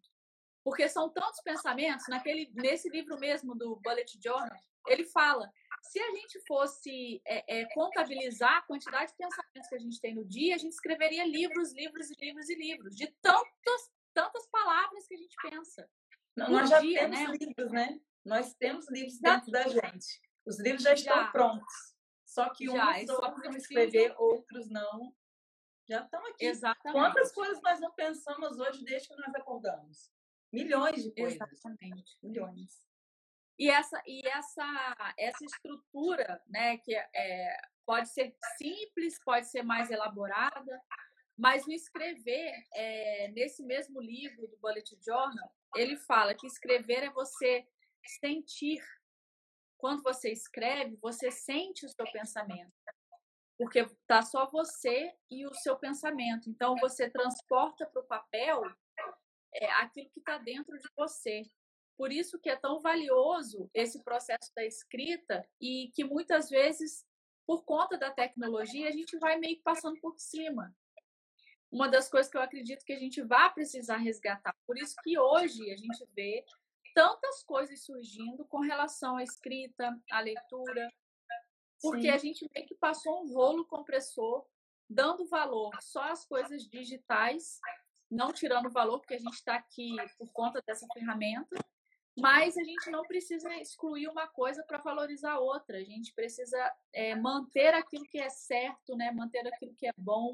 Porque 0.64 0.88
são 0.88 1.10
tantos 1.10 1.42
pensamentos, 1.42 2.08
naquele, 2.08 2.50
nesse 2.54 2.90
livro 2.90 3.20
mesmo 3.20 3.56
do 3.56 3.76
Bullet 3.78 4.20
Journal, 4.24 4.58
ele 4.88 5.06
fala: 5.06 5.52
se 5.82 6.00
a 6.00 6.12
gente 6.12 6.40
fosse 6.48 7.22
é, 7.26 7.62
é, 7.62 7.66
contabilizar 7.74 8.58
a 8.58 8.62
quantidade 8.62 9.12
de 9.12 9.18
pensamentos 9.18 9.68
que 9.68 9.76
a 9.76 9.80
gente 9.80 10.00
tem 10.00 10.16
no 10.16 10.26
dia, 10.26 10.56
a 10.56 10.58
gente 10.58 10.74
escreveria 10.74 11.26
livros, 11.26 11.74
livros 11.74 12.10
e 12.12 12.16
livros 12.20 12.50
e 12.50 12.56
livros, 12.56 12.96
de 12.96 13.08
tantas, 13.22 13.92
tantas 14.14 14.48
palavras 14.48 15.08
que 15.08 15.16
a 15.16 15.18
gente 15.18 15.36
pensa. 15.42 15.90
Não, 16.36 16.50
nós 16.50 16.70
já 16.70 16.80
dia, 16.80 17.00
temos 17.00 17.20
né? 17.20 17.38
livros, 17.40 17.72
né? 17.72 18.00
Nós 18.24 18.54
temos 18.56 18.90
livros 18.90 19.20
dentro 19.20 19.52
da 19.52 19.68
gente. 19.68 20.22
Os 20.46 20.60
livros 20.60 20.84
já 20.84 20.94
estão 20.94 21.16
já, 21.16 21.32
prontos. 21.32 21.96
Só 22.26 22.50
que 22.50 22.66
já, 22.66 22.98
uns 22.98 23.08
vão 23.08 23.56
escrever, 23.56 24.16
outros 24.18 24.70
não. 24.70 25.14
Já 25.88 26.04
estão 26.04 26.26
aqui. 26.28 26.46
Exatamente. 26.46 27.00
Quantas 27.00 27.32
coisas 27.34 27.62
nós 27.62 27.80
não 27.80 27.92
pensamos 27.94 28.58
hoje 28.58 28.84
desde 28.84 29.10
que 29.10 29.16
nós 29.16 29.36
acordamos? 29.36 30.12
Milhões 30.52 31.04
de 31.04 31.12
coisas. 31.12 31.40
Exatamente. 31.52 32.18
Milhões. 32.24 32.82
E 33.60 33.70
essa, 33.70 34.02
e 34.08 34.26
essa, 34.28 35.14
essa 35.18 35.46
estrutura, 35.46 36.42
né, 36.48 36.78
que 36.78 36.96
é, 36.96 37.62
pode 37.86 38.10
ser 38.10 38.36
simples, 38.58 39.22
pode 39.24 39.48
ser 39.52 39.62
mais 39.62 39.92
elaborada, 39.92 40.82
mas 41.38 41.66
o 41.68 41.72
escrever, 41.72 42.54
é, 42.74 43.28
nesse 43.30 43.64
mesmo 43.64 44.02
livro 44.02 44.48
do 44.48 44.58
Bullet 44.58 44.98
Journal, 45.06 45.54
ele 45.76 45.96
fala 45.98 46.34
que 46.34 46.48
escrever 46.48 47.04
é 47.04 47.10
você 47.12 47.68
sentir. 48.20 48.82
Quando 49.82 50.04
você 50.04 50.32
escreve, 50.32 50.96
você 51.02 51.32
sente 51.32 51.88
o 51.88 51.90
seu 51.90 52.06
pensamento. 52.12 52.72
Porque 53.58 53.84
tá 54.06 54.22
só 54.22 54.46
você 54.46 55.12
e 55.30 55.44
o 55.48 55.54
seu 55.56 55.76
pensamento. 55.76 56.48
Então, 56.48 56.76
você 56.76 57.10
transporta 57.10 57.88
para 57.88 58.00
o 58.00 58.06
papel 58.06 58.64
é, 59.56 59.72
aquilo 59.72 60.08
que 60.12 60.20
está 60.20 60.38
dentro 60.38 60.78
de 60.78 60.88
você. 60.96 61.50
Por 61.98 62.12
isso 62.12 62.40
que 62.40 62.50
é 62.50 62.56
tão 62.56 62.80
valioso 62.80 63.72
esse 63.74 64.04
processo 64.04 64.54
da 64.56 64.64
escrita 64.64 65.44
e 65.60 65.92
que 65.96 66.04
muitas 66.04 66.48
vezes, 66.48 67.04
por 67.46 67.64
conta 67.64 67.98
da 67.98 68.12
tecnologia, 68.12 68.88
a 68.88 68.92
gente 68.92 69.18
vai 69.18 69.40
meio 69.40 69.56
que 69.56 69.64
passando 69.64 70.00
por 70.00 70.18
cima. 70.20 70.76
Uma 71.72 71.90
das 71.90 72.08
coisas 72.08 72.32
que 72.32 72.38
eu 72.38 72.42
acredito 72.42 72.86
que 72.86 72.94
a 72.94 73.00
gente 73.00 73.22
vai 73.24 73.52
precisar 73.52 73.98
resgatar. 73.98 74.56
Por 74.68 74.78
isso 74.78 74.96
que 75.04 75.18
hoje 75.18 75.72
a 75.72 75.76
gente 75.76 76.06
vê 76.16 76.46
tantas 76.94 77.44
coisas 77.44 77.84
surgindo 77.84 78.46
com 78.46 78.60
relação 78.60 79.18
à 79.18 79.24
escrita, 79.24 79.98
à 80.12 80.20
leitura, 80.20 80.90
porque 81.82 82.04
Sim. 82.04 82.10
a 82.10 82.18
gente 82.18 82.50
meio 82.54 82.68
que 82.68 82.76
passou 82.76 83.24
um 83.24 83.34
rolo 83.34 83.66
compressor 83.66 84.46
dando 84.90 85.26
valor 85.28 85.72
só 85.82 86.04
às 86.04 86.26
coisas 86.26 86.64
digitais, 86.64 87.60
não 88.10 88.34
tirando 88.34 88.70
valor, 88.70 89.00
porque 89.00 89.14
a 89.14 89.20
gente 89.20 89.34
está 89.34 89.56
aqui 89.56 89.96
por 90.18 90.32
conta 90.34 90.62
dessa 90.68 90.86
ferramenta, 90.94 91.58
mas 92.18 92.58
a 92.58 92.64
gente 92.64 92.92
não 92.92 93.04
precisa 93.04 93.50
excluir 93.56 94.10
uma 94.10 94.28
coisa 94.28 94.64
para 94.64 94.80
valorizar 94.80 95.40
outra. 95.40 95.78
A 95.78 95.84
gente 95.84 96.14
precisa 96.14 96.58
é, 96.94 97.16
manter 97.16 97.74
aquilo 97.74 98.04
que 98.04 98.20
é 98.20 98.30
certo, 98.30 98.96
né? 98.98 99.12
manter 99.12 99.48
aquilo 99.48 99.74
que 99.76 99.88
é 99.88 99.94
bom, 99.98 100.30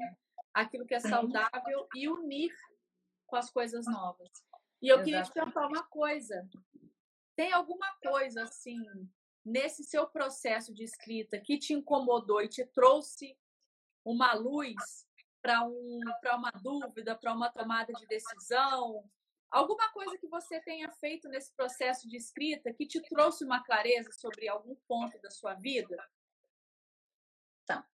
aquilo 0.52 0.84
que 0.84 0.94
é 0.94 1.00
saudável 1.00 1.86
e 1.94 2.08
unir 2.08 2.52
com 3.26 3.36
as 3.36 3.48
coisas 3.48 3.86
novas. 3.86 4.28
E 4.80 4.88
eu 4.88 4.96
Exato. 4.96 5.04
queria 5.04 5.22
te 5.22 5.32
perguntar 5.32 5.66
uma 5.66 5.82
coisa. 5.84 6.48
Tem 7.36 7.52
alguma 7.52 7.92
coisa 8.02 8.42
assim 8.42 8.80
nesse 9.44 9.82
seu 9.84 10.06
processo 10.06 10.72
de 10.74 10.84
escrita 10.84 11.38
que 11.38 11.58
te 11.58 11.72
incomodou 11.72 12.42
e 12.42 12.48
te 12.48 12.64
trouxe 12.66 13.36
uma 14.04 14.34
luz 14.34 15.06
para 15.40 15.64
um, 15.64 16.00
uma 16.34 16.50
dúvida, 16.62 17.16
para 17.16 17.32
uma 17.32 17.50
tomada 17.50 17.92
de 17.92 18.06
decisão? 18.06 19.08
Alguma 19.50 19.90
coisa 19.92 20.18
que 20.18 20.28
você 20.28 20.60
tenha 20.60 20.90
feito 20.92 21.28
nesse 21.28 21.54
processo 21.54 22.08
de 22.08 22.16
escrita 22.16 22.72
que 22.72 22.86
te 22.86 23.00
trouxe 23.02 23.44
uma 23.44 23.62
clareza 23.64 24.12
sobre 24.12 24.46
algum 24.48 24.74
ponto 24.86 25.18
da 25.20 25.30
sua 25.30 25.54
vida? 25.54 25.96
Tá. 27.64 27.88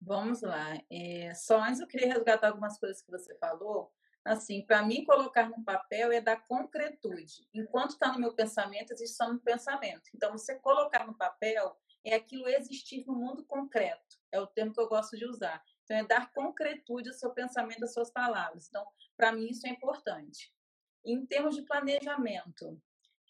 Vamos 0.00 0.40
lá. 0.40 0.80
É, 0.90 1.34
só 1.34 1.60
antes 1.60 1.80
eu 1.80 1.86
queria 1.86 2.14
resgatar 2.14 2.48
algumas 2.48 2.78
coisas 2.78 3.02
que 3.02 3.10
você 3.10 3.34
falou 3.36 3.92
assim, 4.24 4.64
para 4.66 4.82
mim 4.82 5.04
colocar 5.04 5.48
no 5.48 5.64
papel 5.64 6.12
é 6.12 6.20
dar 6.20 6.44
concretude. 6.46 7.48
Enquanto 7.54 7.90
está 7.90 8.12
no 8.12 8.18
meu 8.18 8.34
pensamento, 8.34 8.92
existe 8.92 9.16
só 9.16 9.32
no 9.32 9.40
pensamento. 9.40 10.10
Então, 10.14 10.32
você 10.32 10.56
colocar 10.56 11.06
no 11.06 11.16
papel 11.16 11.76
é 12.04 12.14
aquilo 12.14 12.48
existir 12.48 13.04
no 13.06 13.14
mundo 13.14 13.44
concreto. 13.44 14.18
É 14.30 14.40
o 14.40 14.46
termo 14.46 14.72
que 14.72 14.80
eu 14.80 14.88
gosto 14.88 15.16
de 15.16 15.24
usar. 15.24 15.62
Então, 15.84 15.96
é 15.96 16.04
dar 16.04 16.32
concretude 16.32 17.08
ao 17.08 17.14
seu 17.14 17.30
pensamento, 17.30 17.84
às 17.84 17.92
suas 17.92 18.10
palavras. 18.10 18.68
Então, 18.68 18.86
para 19.16 19.32
mim, 19.32 19.48
isso 19.48 19.66
é 19.66 19.70
importante. 19.70 20.52
Em 21.04 21.24
termos 21.24 21.54
de 21.56 21.62
planejamento, 21.62 22.80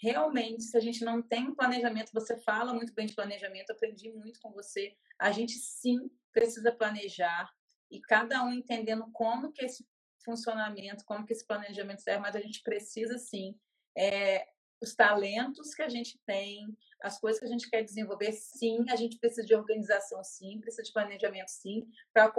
realmente, 0.01 0.65
se 0.65 0.77
a 0.77 0.81
gente 0.81 1.05
não 1.05 1.23
tem 1.23 1.55
planejamento, 1.55 2.13
você 2.13 2.37
fala 2.37 2.73
muito 2.73 2.93
bem 2.95 3.07
de 3.07 3.15
planejamento, 3.15 3.71
aprendi 3.71 4.11
muito 4.11 4.41
com 4.41 4.51
você. 4.53 4.97
A 5.19 5.31
gente 5.31 5.53
sim 5.53 6.11
precisa 6.33 6.73
planejar 6.73 7.51
e 7.91 8.01
cada 8.01 8.43
um 8.45 8.53
entendendo 8.53 9.09
como 9.13 9.53
que 9.53 9.65
esse 9.65 9.87
funcionamento, 10.29 11.05
como 11.07 11.25
que 11.25 11.33
esse 11.33 11.47
planejamento 11.47 12.03
serve, 12.03 12.21
mas 12.21 12.37
a 12.37 12.41
gente 12.41 12.63
precisa 12.63 13.17
sim 13.17 13.59
é, 13.97 14.47
os 14.81 14.95
talentos 14.95 15.75
que 15.75 15.83
a 15.83 15.89
gente 15.89 16.21
tem, 16.27 16.67
as 17.03 17.19
coisas 17.19 17.41
que 17.41 17.47
a 17.47 17.49
gente 17.49 17.69
quer 17.71 17.83
desenvolver, 17.83 18.33
sim, 18.33 18.85
a 18.91 18.97
gente 18.97 19.19
precisa 19.19 19.47
de 19.47 19.55
organização, 19.55 20.23
sim, 20.23 20.61
precisa 20.61 20.83
de 20.83 20.93
planejamento, 20.93 21.49
sim, 21.49 21.89
para 22.13 22.33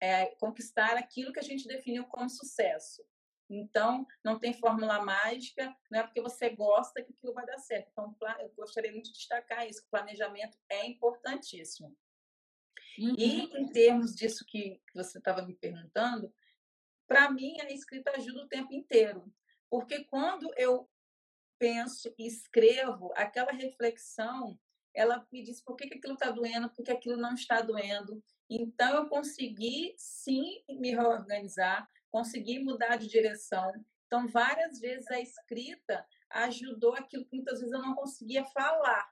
é, 0.00 0.26
conquistar 0.36 0.96
aquilo 0.96 1.32
que 1.32 1.40
a 1.40 1.44
gente 1.44 1.66
definiu 1.66 2.04
como 2.04 2.28
sucesso. 2.28 3.02
Então, 3.50 4.06
não 4.24 4.38
tem 4.38 4.54
fórmula 4.54 5.04
mágica, 5.04 5.74
não 5.90 6.00
é 6.00 6.02
porque 6.04 6.22
você 6.22 6.50
gosta 6.50 7.02
que 7.02 7.12
aquilo 7.12 7.34
vai 7.34 7.44
dar 7.44 7.58
certo. 7.58 7.90
Então, 7.90 8.16
eu 8.40 8.50
gostaria 8.56 8.92
muito 8.92 9.12
de 9.12 9.18
destacar 9.18 9.68
isso, 9.68 9.80
que 9.80 9.88
o 9.88 9.90
planejamento 9.90 10.56
é 10.70 10.86
importantíssimo. 10.86 11.94
Uhum. 12.98 13.14
E 13.18 13.42
em 13.58 13.66
termos 13.72 14.14
disso 14.14 14.44
que 14.46 14.80
você 14.94 15.18
estava 15.18 15.42
me 15.42 15.54
perguntando, 15.54 16.32
para 17.06 17.30
mim, 17.30 17.60
a 17.60 17.70
escrita 17.70 18.12
ajuda 18.16 18.42
o 18.42 18.48
tempo 18.48 18.72
inteiro. 18.72 19.32
Porque 19.70 20.04
quando 20.04 20.52
eu 20.56 20.88
penso 21.58 22.12
e 22.18 22.26
escrevo, 22.26 23.12
aquela 23.14 23.52
reflexão, 23.52 24.58
ela 24.94 25.26
me 25.32 25.42
diz 25.42 25.62
por 25.62 25.76
que, 25.76 25.86
que 25.86 25.94
aquilo 25.94 26.14
está 26.14 26.30
doendo, 26.30 26.70
por 26.70 26.84
que 26.84 26.90
aquilo 26.90 27.16
não 27.16 27.34
está 27.34 27.60
doendo. 27.62 28.22
Então, 28.50 28.96
eu 28.96 29.08
consegui, 29.08 29.94
sim, 29.96 30.62
me 30.68 30.90
reorganizar, 30.90 31.88
consegui 32.10 32.58
mudar 32.58 32.96
de 32.96 33.08
direção. 33.08 33.72
Então, 34.06 34.26
várias 34.28 34.78
vezes 34.78 35.10
a 35.10 35.20
escrita 35.20 36.06
ajudou 36.30 36.94
aquilo 36.94 37.24
que 37.24 37.36
muitas 37.36 37.60
vezes 37.60 37.72
eu 37.72 37.80
não 37.80 37.94
conseguia 37.94 38.44
falar. 38.44 39.10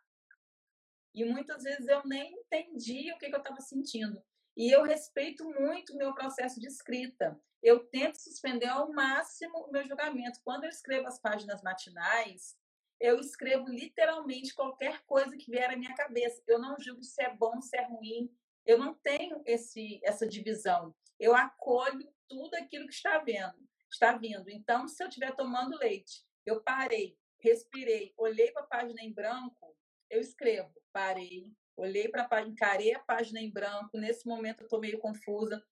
E 1.14 1.24
muitas 1.24 1.62
vezes 1.62 1.88
eu 1.88 2.02
nem 2.04 2.34
entendia 2.34 3.14
o 3.14 3.18
que, 3.18 3.28
que 3.28 3.34
eu 3.34 3.40
estava 3.40 3.60
sentindo. 3.60 4.22
E 4.56 4.70
eu 4.74 4.82
respeito 4.82 5.44
muito 5.44 5.92
o 5.92 5.96
meu 5.96 6.14
processo 6.14 6.60
de 6.60 6.66
escrita 6.66 7.40
eu 7.62 7.86
tento 7.86 8.16
suspender 8.16 8.68
ao 8.68 8.90
máximo 8.92 9.66
o 9.66 9.70
meu 9.70 9.84
julgamento. 9.86 10.40
Quando 10.42 10.64
eu 10.64 10.70
escrevo 10.70 11.06
as 11.06 11.20
páginas 11.20 11.62
matinais, 11.62 12.56
eu 12.98 13.20
escrevo 13.20 13.68
literalmente 13.68 14.54
qualquer 14.54 15.02
coisa 15.04 15.36
que 15.36 15.50
vier 15.50 15.70
à 15.70 15.76
minha 15.76 15.94
cabeça. 15.94 16.42
Eu 16.46 16.58
não 16.58 16.78
julgo 16.78 17.02
se 17.02 17.22
é 17.22 17.34
bom, 17.34 17.60
se 17.60 17.76
é 17.76 17.86
ruim. 17.86 18.30
Eu 18.64 18.78
não 18.78 18.94
tenho 18.94 19.42
esse, 19.44 20.00
essa 20.02 20.26
divisão. 20.26 20.94
Eu 21.18 21.34
acolho 21.34 22.10
tudo 22.28 22.54
aquilo 22.54 22.86
que 22.86 22.94
está 22.94 23.18
vendo, 23.18 23.56
está 23.90 24.16
vindo. 24.16 24.48
Então, 24.48 24.88
se 24.88 25.02
eu 25.02 25.08
estiver 25.08 25.34
tomando 25.34 25.78
leite, 25.78 26.24
eu 26.46 26.62
parei, 26.62 27.18
respirei, 27.40 28.14
olhei 28.16 28.50
para 28.52 28.62
a 28.62 28.66
página 28.66 29.02
em 29.02 29.12
branco, 29.12 29.76
eu 30.08 30.20
escrevo. 30.20 30.72
Parei, 30.92 31.52
olhei 31.80 32.08
para 32.08 32.42
encarei 32.42 32.94
a 32.94 33.00
página 33.00 33.40
em 33.40 33.50
branco. 33.50 33.98
Nesse 33.98 34.26
momento, 34.26 34.60
eu 34.60 34.64
estou 34.64 34.80
meio 34.80 34.98
confusa 34.98 35.62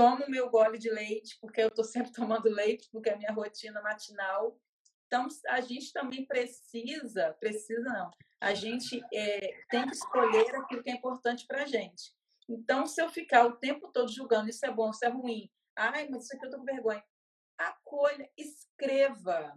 tomo 0.00 0.24
o 0.24 0.30
meu 0.30 0.48
gole 0.48 0.78
de 0.78 0.90
leite, 0.90 1.36
porque 1.40 1.60
eu 1.60 1.68
estou 1.68 1.84
sempre 1.84 2.10
tomando 2.10 2.48
leite, 2.48 2.88
porque 2.90 3.10
é 3.10 3.14
a 3.14 3.18
minha 3.18 3.32
rotina 3.32 3.82
matinal. 3.82 4.58
Então, 5.06 5.26
a 5.48 5.60
gente 5.60 5.92
também 5.92 6.24
precisa, 6.24 7.36
precisa 7.40 7.82
não, 7.82 8.10
a 8.40 8.54
gente 8.54 9.02
é, 9.12 9.60
tem 9.68 9.84
que 9.86 9.94
escolher 9.94 10.54
aquilo 10.54 10.82
que 10.82 10.90
é 10.90 10.94
importante 10.94 11.46
para 11.46 11.64
a 11.64 11.66
gente. 11.66 12.14
Então, 12.48 12.86
se 12.86 13.02
eu 13.02 13.10
ficar 13.10 13.44
o 13.44 13.56
tempo 13.56 13.90
todo 13.92 14.10
julgando 14.10 14.48
isso 14.48 14.64
é 14.64 14.70
bom, 14.70 14.90
isso 14.90 15.04
é 15.04 15.08
ruim, 15.08 15.50
ai, 15.76 16.08
mas 16.08 16.24
isso 16.24 16.34
aqui 16.34 16.44
eu 16.44 16.48
estou 16.48 16.60
com 16.60 16.66
vergonha, 16.66 17.04
acolha, 17.58 18.30
escreva. 18.38 19.52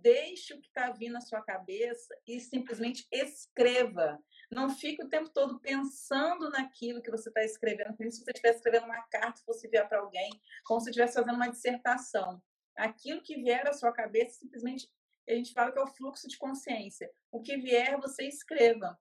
Deixe 0.00 0.54
o 0.54 0.60
que 0.60 0.68
está 0.68 0.90
vindo 0.90 1.12
na 1.12 1.20
sua 1.20 1.42
cabeça 1.42 2.16
e 2.26 2.40
simplesmente 2.40 3.06
escreva. 3.12 4.18
Não 4.50 4.70
fique 4.70 5.02
o 5.02 5.08
tempo 5.08 5.28
todo 5.28 5.60
pensando 5.60 6.48
naquilo 6.50 7.02
que 7.02 7.10
você 7.10 7.28
está 7.28 7.44
escrevendo, 7.44 7.96
como 7.96 8.10
se 8.10 8.24
você 8.24 8.30
estivesse 8.30 8.58
escrevendo 8.58 8.86
uma 8.86 9.02
carta 9.08 9.40
e 9.40 9.44
fosse 9.44 9.66
enviar 9.66 9.88
para 9.88 10.00
alguém, 10.00 10.30
como 10.64 10.80
se 10.80 10.90
estivesse 10.90 11.14
fazendo 11.14 11.36
uma 11.36 11.50
dissertação. 11.50 12.42
Aquilo 12.76 13.22
que 13.22 13.36
vier 13.36 13.66
à 13.68 13.72
sua 13.72 13.92
cabeça, 13.92 14.38
simplesmente, 14.38 14.90
a 15.28 15.34
gente 15.34 15.52
fala 15.52 15.70
que 15.70 15.78
é 15.78 15.82
o 15.82 15.86
fluxo 15.86 16.26
de 16.26 16.38
consciência. 16.38 17.10
O 17.30 17.42
que 17.42 17.56
vier, 17.58 17.98
você 18.00 18.24
escreva. 18.26 18.98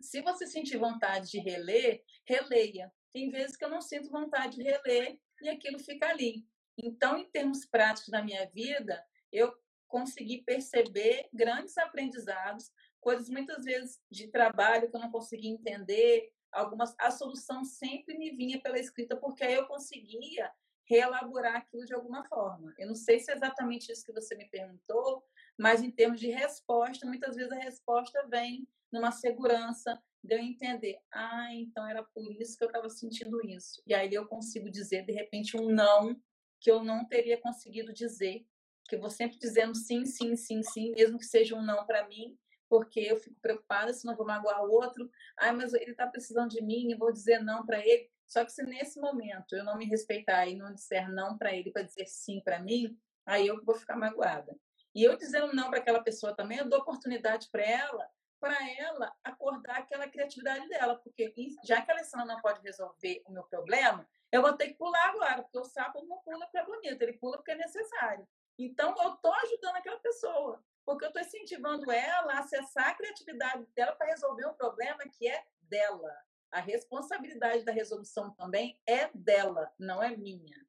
Se 0.00 0.20
você 0.20 0.46
sentir 0.46 0.78
vontade 0.78 1.30
de 1.30 1.38
reler, 1.38 2.02
releia. 2.24 2.92
Tem 3.12 3.30
vezes 3.30 3.56
que 3.56 3.64
eu 3.64 3.70
não 3.70 3.80
sinto 3.80 4.10
vontade 4.10 4.56
de 4.56 4.62
reler 4.62 5.18
e 5.42 5.48
aquilo 5.48 5.78
fica 5.78 6.08
ali. 6.08 6.44
Então, 6.76 7.18
em 7.18 7.28
termos 7.30 7.64
práticos 7.64 8.10
da 8.10 8.22
minha 8.22 8.46
vida, 8.50 9.04
eu 9.32 9.52
consegui 9.88 10.42
perceber 10.42 11.28
grandes 11.32 11.76
aprendizados, 11.78 12.70
coisas 13.00 13.28
muitas 13.28 13.64
vezes 13.64 14.00
de 14.10 14.28
trabalho 14.28 14.90
que 14.90 14.96
eu 14.96 15.00
não 15.00 15.10
conseguia 15.10 15.50
entender, 15.50 16.30
algumas 16.52 16.94
a 16.98 17.10
solução 17.10 17.64
sempre 17.64 18.16
me 18.16 18.30
vinha 18.30 18.60
pela 18.60 18.78
escrita 18.78 19.16
porque 19.16 19.44
aí 19.44 19.54
eu 19.54 19.66
conseguia 19.66 20.50
reelaborar 20.88 21.56
aquilo 21.56 21.84
de 21.84 21.94
alguma 21.94 22.24
forma. 22.24 22.74
Eu 22.78 22.88
não 22.88 22.94
sei 22.94 23.18
se 23.20 23.30
é 23.30 23.34
exatamente 23.34 23.92
isso 23.92 24.04
que 24.04 24.12
você 24.12 24.34
me 24.34 24.48
perguntou, 24.48 25.22
mas 25.58 25.82
em 25.82 25.90
termos 25.90 26.18
de 26.18 26.30
resposta, 26.30 27.06
muitas 27.06 27.36
vezes 27.36 27.52
a 27.52 27.56
resposta 27.56 28.26
vem 28.28 28.66
numa 28.90 29.12
segurança 29.12 30.00
de 30.24 30.34
eu 30.34 30.38
entender, 30.38 30.98
ah, 31.12 31.54
então 31.54 31.86
era 31.86 32.02
por 32.02 32.32
isso 32.40 32.56
que 32.56 32.64
eu 32.64 32.68
estava 32.68 32.88
sentindo 32.88 33.40
isso. 33.46 33.82
E 33.86 33.94
aí 33.94 34.12
eu 34.12 34.26
consigo 34.26 34.70
dizer 34.70 35.04
de 35.04 35.12
repente 35.12 35.56
um 35.56 35.70
não 35.70 36.20
que 36.60 36.70
eu 36.70 36.82
não 36.82 37.04
teria 37.04 37.40
conseguido 37.40 37.92
dizer, 37.92 38.44
que 38.88 38.96
eu 38.96 39.00
vou 39.00 39.10
sempre 39.10 39.38
dizendo 39.38 39.76
sim, 39.76 40.06
sim, 40.06 40.34
sim, 40.34 40.62
sim, 40.62 40.92
mesmo 40.92 41.18
que 41.18 41.26
seja 41.26 41.54
um 41.54 41.62
não 41.62 41.84
para 41.84 42.08
mim, 42.08 42.36
porque 42.68 43.00
eu 43.00 43.16
fico 43.16 43.38
preocupada 43.40 43.92
se 43.92 44.06
não 44.06 44.16
vou 44.16 44.26
magoar 44.26 44.64
o 44.64 44.70
outro. 44.70 45.10
Ai, 45.38 45.52
mas 45.52 45.72
ele 45.74 45.92
está 45.92 46.06
precisando 46.06 46.50
de 46.50 46.62
mim, 46.62 46.90
eu 46.90 46.98
vou 46.98 47.12
dizer 47.12 47.38
não 47.40 47.64
para 47.64 47.78
ele. 47.86 48.10
Só 48.26 48.44
que 48.44 48.52
se 48.52 48.62
nesse 48.62 49.00
momento 49.00 49.54
eu 49.54 49.64
não 49.64 49.76
me 49.76 49.86
respeitar 49.86 50.46
e 50.46 50.56
não 50.56 50.74
disser 50.74 51.10
não 51.10 51.36
para 51.36 51.54
ele 51.54 51.70
para 51.70 51.82
dizer 51.82 52.06
sim 52.06 52.40
para 52.40 52.58
mim, 52.58 52.98
aí 53.24 53.46
eu 53.46 53.62
vou 53.64 53.74
ficar 53.74 53.96
magoada. 53.96 54.58
E 54.94 55.02
eu 55.02 55.16
dizendo 55.16 55.54
não 55.54 55.70
para 55.70 55.78
aquela 55.78 56.02
pessoa 56.02 56.34
também, 56.34 56.58
eu 56.58 56.68
dou 56.68 56.80
oportunidade 56.80 57.48
para 57.50 57.62
ela, 57.62 58.10
para 58.40 58.56
ela 58.78 59.12
acordar 59.24 59.78
aquela 59.78 60.08
criatividade 60.08 60.68
dela, 60.68 60.96
porque 60.96 61.32
já 61.64 61.82
que 61.82 61.90
a 61.90 61.94
Alessandra 61.94 62.26
não 62.26 62.40
pode 62.40 62.60
resolver 62.62 63.22
o 63.26 63.32
meu 63.32 63.44
problema, 63.44 64.06
eu 64.30 64.42
vou 64.42 64.52
ter 64.52 64.68
que 64.68 64.74
pular 64.74 65.08
agora, 65.08 65.42
porque 65.42 65.58
o 65.58 65.64
sapo 65.64 66.04
não 66.06 66.18
pula 66.18 66.46
porque 66.46 66.58
é 66.58 66.64
bonito, 66.64 67.02
ele 67.02 67.14
pula 67.14 67.38
porque 67.38 67.52
é 67.52 67.56
necessário. 67.56 68.26
Então, 68.58 68.94
eu 69.02 69.14
estou 69.14 69.32
ajudando 69.32 69.76
aquela 69.76 70.00
pessoa, 70.00 70.64
porque 70.84 71.04
eu 71.04 71.08
estou 71.08 71.22
incentivando 71.22 71.90
ela 71.90 72.34
a 72.34 72.38
acessar 72.40 72.88
a 72.88 72.94
criatividade 72.94 73.64
dela 73.74 73.94
para 73.94 74.08
resolver 74.08 74.46
um 74.46 74.54
problema 74.54 75.08
que 75.08 75.28
é 75.28 75.46
dela. 75.62 76.12
A 76.50 76.60
responsabilidade 76.60 77.64
da 77.64 77.72
resolução 77.72 78.30
também 78.32 78.80
é 78.86 79.10
dela, 79.14 79.72
não 79.78 80.02
é 80.02 80.16
minha. 80.16 80.66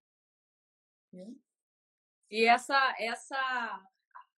E 2.30 2.46
essa, 2.46 2.96
essa 3.00 3.84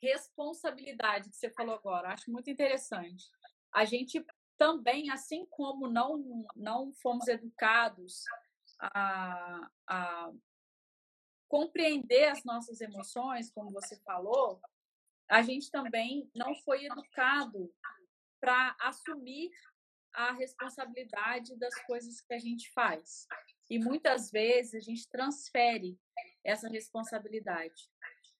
responsabilidade 0.01 1.29
que 1.29 1.35
você 1.35 1.49
falou 1.49 1.75
agora, 1.75 2.13
acho 2.13 2.31
muito 2.31 2.49
interessante. 2.49 3.29
A 3.73 3.83
gente 3.83 4.25
também, 4.57 5.09
assim 5.09 5.45
como 5.47 5.87
não, 5.87 6.45
não 6.55 6.93
fomos 6.93 7.27
educados 7.27 8.23
a, 8.79 9.69
a 9.87 10.31
compreender 11.51 12.29
as 12.29 12.45
nossas 12.45 12.79
emoções, 12.79 13.51
como 13.51 13.71
você 13.71 13.97
falou, 14.05 14.61
a 15.29 15.41
gente 15.41 15.69
também 15.69 16.31
não 16.33 16.55
foi 16.55 16.85
educado 16.85 17.69
para 18.39 18.73
assumir 18.79 19.51
a 20.13 20.31
responsabilidade 20.31 21.57
das 21.57 21.75
coisas 21.83 22.21
que 22.21 22.33
a 22.33 22.39
gente 22.39 22.71
faz. 22.71 23.27
E 23.69 23.77
muitas 23.77 24.31
vezes 24.31 24.75
a 24.75 24.79
gente 24.79 25.09
transfere 25.09 25.99
essa 26.41 26.69
responsabilidade. 26.69 27.89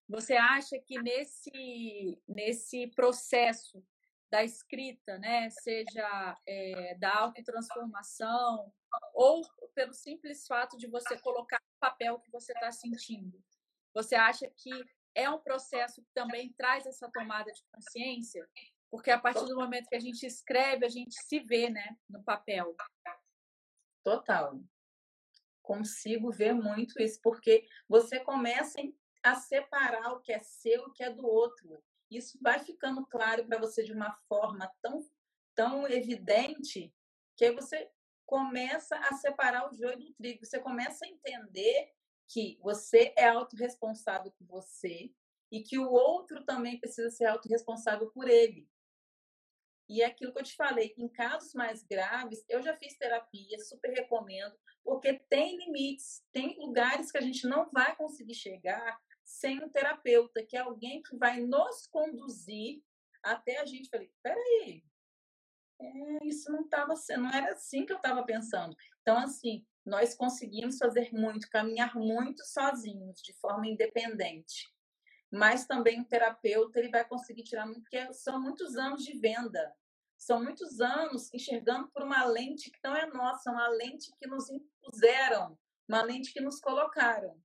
Você 0.07 0.35
acha 0.35 0.79
que 0.79 0.97
nesse, 1.01 2.17
nesse 2.25 2.87
processo 2.95 3.85
da 4.31 4.41
escrita, 4.41 5.17
né, 5.17 5.49
seja 5.49 6.37
é, 6.47 6.95
da 6.95 7.13
autotransformação, 7.13 8.71
ou 9.13 9.41
pelo 9.75 9.93
simples 9.93 10.47
fato 10.47 10.77
de 10.77 10.87
você 10.87 11.19
colocar 11.19 11.61
papel 11.81 12.19
que 12.19 12.31
você 12.31 12.53
está 12.53 12.71
sentindo? 12.71 13.43
Você 13.93 14.15
acha 14.15 14.47
que 14.55 14.71
é 15.15 15.29
um 15.29 15.39
processo 15.39 16.01
que 16.01 16.11
também 16.13 16.53
traz 16.53 16.85
essa 16.85 17.09
tomada 17.11 17.51
de 17.51 17.61
consciência? 17.71 18.47
Porque 18.89 19.09
a 19.09 19.19
partir 19.19 19.45
do 19.45 19.55
momento 19.55 19.89
que 19.89 19.95
a 19.95 19.99
gente 19.99 20.25
escreve, 20.25 20.85
a 20.85 20.89
gente 20.89 21.13
se 21.23 21.39
vê 21.39 21.69
né, 21.69 21.97
no 22.07 22.23
papel. 22.23 22.75
Total. 24.03 24.61
Consigo 25.61 26.31
ver 26.31 26.53
muito 26.53 27.01
isso, 27.01 27.19
porque 27.21 27.65
você 27.87 28.19
começa 28.19 28.79
a 29.23 29.35
separar 29.35 30.13
o 30.13 30.19
que 30.21 30.31
é 30.31 30.39
seu 30.39 30.83
e 30.83 30.85
o 30.85 30.93
que 30.93 31.03
é 31.03 31.09
do 31.09 31.25
outro. 31.25 31.81
Isso 32.09 32.37
vai 32.41 32.59
ficando 32.59 33.05
claro 33.07 33.45
para 33.45 33.57
você 33.57 33.83
de 33.83 33.93
uma 33.93 34.13
forma 34.27 34.69
tão, 34.81 34.99
tão 35.55 35.87
evidente 35.87 36.93
que 37.37 37.51
você 37.51 37.89
começa 38.31 38.95
a 38.95 39.13
separar 39.15 39.69
o 39.69 39.73
joio 39.75 39.99
do 39.99 40.13
trigo. 40.13 40.45
Você 40.45 40.57
começa 40.57 41.03
a 41.03 41.09
entender 41.09 41.91
que 42.29 42.57
você 42.61 43.13
é 43.17 43.27
autorresponsável 43.27 44.31
por 44.31 44.47
você 44.47 45.13
e 45.51 45.61
que 45.61 45.77
o 45.77 45.91
outro 45.91 46.45
também 46.45 46.79
precisa 46.79 47.09
ser 47.09 47.25
autorresponsável 47.25 48.09
por 48.11 48.29
ele. 48.29 48.69
E 49.89 50.01
é 50.01 50.05
aquilo 50.05 50.31
que 50.31 50.39
eu 50.39 50.45
te 50.45 50.55
falei, 50.55 50.93
em 50.97 51.09
casos 51.09 51.53
mais 51.53 51.83
graves, 51.83 52.45
eu 52.47 52.61
já 52.61 52.73
fiz 52.77 52.97
terapia, 52.97 53.59
super 53.59 53.91
recomendo, 53.91 54.57
porque 54.81 55.19
tem 55.29 55.57
limites, 55.57 56.23
tem 56.31 56.57
lugares 56.57 57.11
que 57.11 57.17
a 57.17 57.21
gente 57.21 57.45
não 57.45 57.69
vai 57.69 57.93
conseguir 57.97 58.35
chegar 58.35 58.97
sem 59.25 59.61
um 59.61 59.67
terapeuta, 59.67 60.41
que 60.41 60.55
é 60.55 60.61
alguém 60.61 61.03
que 61.03 61.17
vai 61.17 61.41
nos 61.41 61.85
conduzir 61.87 62.81
até 63.21 63.59
a 63.59 63.65
gente. 63.65 63.89
Falei, 63.89 64.09
peraí, 64.23 64.85
é, 65.81 66.25
isso 66.25 66.51
não 66.51 66.61
estava 66.61 66.93
não 67.17 67.29
era 67.29 67.53
assim 67.53 67.85
que 67.85 67.93
eu 67.93 67.97
estava 67.97 68.23
pensando. 68.23 68.75
Então, 69.01 69.17
assim, 69.17 69.65
nós 69.85 70.13
conseguimos 70.13 70.77
fazer 70.77 71.11
muito, 71.11 71.49
caminhar 71.49 71.95
muito 71.95 72.45
sozinhos, 72.45 73.21
de 73.21 73.33
forma 73.33 73.67
independente. 73.67 74.69
Mas 75.31 75.65
também 75.65 76.01
o 76.01 76.05
terapeuta 76.05 76.79
ele 76.79 76.89
vai 76.89 77.07
conseguir 77.07 77.43
tirar 77.43 77.65
muito, 77.65 77.81
porque 77.81 78.13
são 78.13 78.39
muitos 78.39 78.75
anos 78.75 79.03
de 79.03 79.17
venda. 79.17 79.73
São 80.17 80.43
muitos 80.43 80.79
anos 80.79 81.33
enxergando 81.33 81.89
por 81.89 82.03
uma 82.03 82.23
lente 82.25 82.69
que 82.69 82.79
não 82.83 82.95
é 82.95 83.07
nossa, 83.07 83.51
uma 83.51 83.67
lente 83.69 84.11
que 84.19 84.27
nos 84.27 84.49
impuseram, 84.49 85.57
uma 85.87 86.03
lente 86.03 86.31
que 86.31 86.41
nos 86.41 86.59
colocaram 86.59 87.41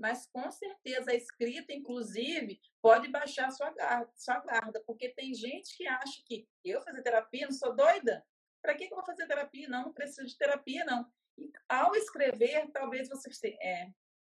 mas 0.00 0.26
com 0.32 0.50
certeza 0.50 1.10
a 1.10 1.14
escrita, 1.14 1.74
inclusive, 1.74 2.58
pode 2.80 3.08
baixar 3.08 3.50
sua 3.50 3.70
guarda, 3.70 4.10
sua 4.16 4.40
guarda, 4.40 4.82
porque 4.86 5.10
tem 5.10 5.34
gente 5.34 5.76
que 5.76 5.86
acha 5.86 6.22
que 6.24 6.48
eu 6.64 6.80
fazer 6.80 7.02
terapia, 7.02 7.46
não 7.46 7.52
sou 7.52 7.76
doida? 7.76 8.24
Para 8.62 8.74
que, 8.74 8.84
eu 8.84 8.96
vou 8.96 9.04
fazer 9.04 9.26
terapia? 9.26 9.68
Não, 9.68 9.84
não 9.84 9.92
preciso 9.92 10.26
de 10.26 10.38
terapia, 10.38 10.86
não. 10.86 11.06
E, 11.36 11.52
ao 11.68 11.94
escrever, 11.94 12.70
talvez 12.72 13.10
você 13.10 13.58
é, 13.60 13.90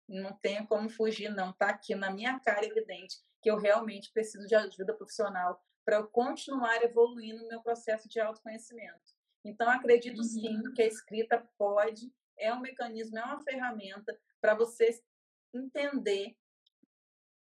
não 0.08 0.32
tenha 0.38 0.64
como 0.64 0.88
fugir, 0.88 1.30
não. 1.30 1.50
Está 1.50 1.70
aqui 1.70 1.96
na 1.96 2.12
minha 2.12 2.38
cara 2.38 2.64
evidente 2.64 3.16
que 3.42 3.50
eu 3.50 3.58
realmente 3.58 4.12
preciso 4.12 4.46
de 4.46 4.54
ajuda 4.54 4.94
profissional 4.94 5.60
para 5.84 5.96
eu 5.96 6.06
continuar 6.08 6.80
evoluindo 6.84 7.42
no 7.42 7.48
meu 7.48 7.60
processo 7.60 8.08
de 8.08 8.20
autoconhecimento. 8.20 9.16
Então, 9.44 9.68
acredito 9.68 10.22
sim 10.22 10.56
uhum. 10.56 10.72
que 10.74 10.82
a 10.82 10.86
escrita 10.86 11.44
pode, 11.58 12.12
é 12.38 12.52
um 12.52 12.60
mecanismo, 12.60 13.18
é 13.18 13.24
uma 13.24 13.42
ferramenta 13.42 14.16
para 14.40 14.54
você 14.54 14.92
entender 15.56 16.36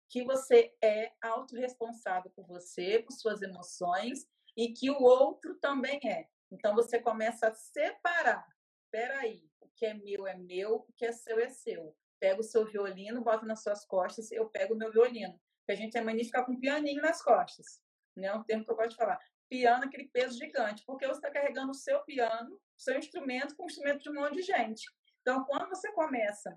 que 0.10 0.24
você 0.24 0.72
é 0.82 1.12
autorresponsável 1.22 2.32
por 2.36 2.46
você, 2.46 3.00
por 3.00 3.12
suas 3.12 3.42
emoções 3.42 4.28
e 4.56 4.72
que 4.72 4.92
o 4.92 5.02
outro 5.02 5.56
também 5.56 6.00
é. 6.06 6.28
Então 6.52 6.76
você 6.76 7.00
começa 7.00 7.48
a 7.48 7.54
separar. 7.54 8.46
Peraí, 8.92 9.44
o 9.60 9.68
que 9.76 9.88
é 9.88 9.94
meu 9.96 10.28
é 10.28 10.36
meu, 10.36 10.86
o 10.88 10.94
que 10.96 11.06
é 11.06 11.12
seu 11.12 11.40
é 11.40 11.50
seu. 11.50 11.98
Pega 12.20 12.40
o 12.40 12.44
seu 12.44 12.64
violino, 12.64 13.24
bota 13.24 13.44
nas 13.46 13.64
suas 13.64 13.86
costas, 13.86 14.32
eu 14.32 14.48
pego 14.50 14.76
o 14.76 14.78
meu 14.78 14.92
violino. 14.92 15.34
Porque 15.60 15.72
a 15.72 15.76
gente 15.76 15.98
é 15.98 16.02
mania 16.02 16.22
de 16.22 16.28
ficar 16.28 16.46
com 16.46 16.52
um 16.52 16.60
pianinho 16.60 17.02
nas 17.02 17.22
costas. 17.24 17.82
Né? 18.16 18.28
É 18.28 18.36
um 18.36 18.44
termo 18.44 18.64
que 18.64 18.72
eu 18.72 18.76
gosto 18.76 18.92
de 18.92 18.98
falar. 18.98 19.20
Piano, 19.50 19.86
aquele 19.86 20.10
peso 20.10 20.38
gigante. 20.38 20.84
Porque 20.86 21.08
você 21.08 21.18
está 21.18 21.32
carregando 21.32 21.72
o 21.72 21.76
seu 21.76 22.04
piano, 22.04 22.62
seu 22.78 22.98
instrumento, 23.00 23.56
com 23.56 23.64
o 23.64 23.66
instrumento 23.66 24.04
de 24.04 24.10
um 24.12 24.14
monte 24.14 24.36
de 24.36 24.44
gente. 24.44 24.84
Então, 25.22 25.44
quando 25.46 25.70
você 25.70 25.92
começa 25.94 26.56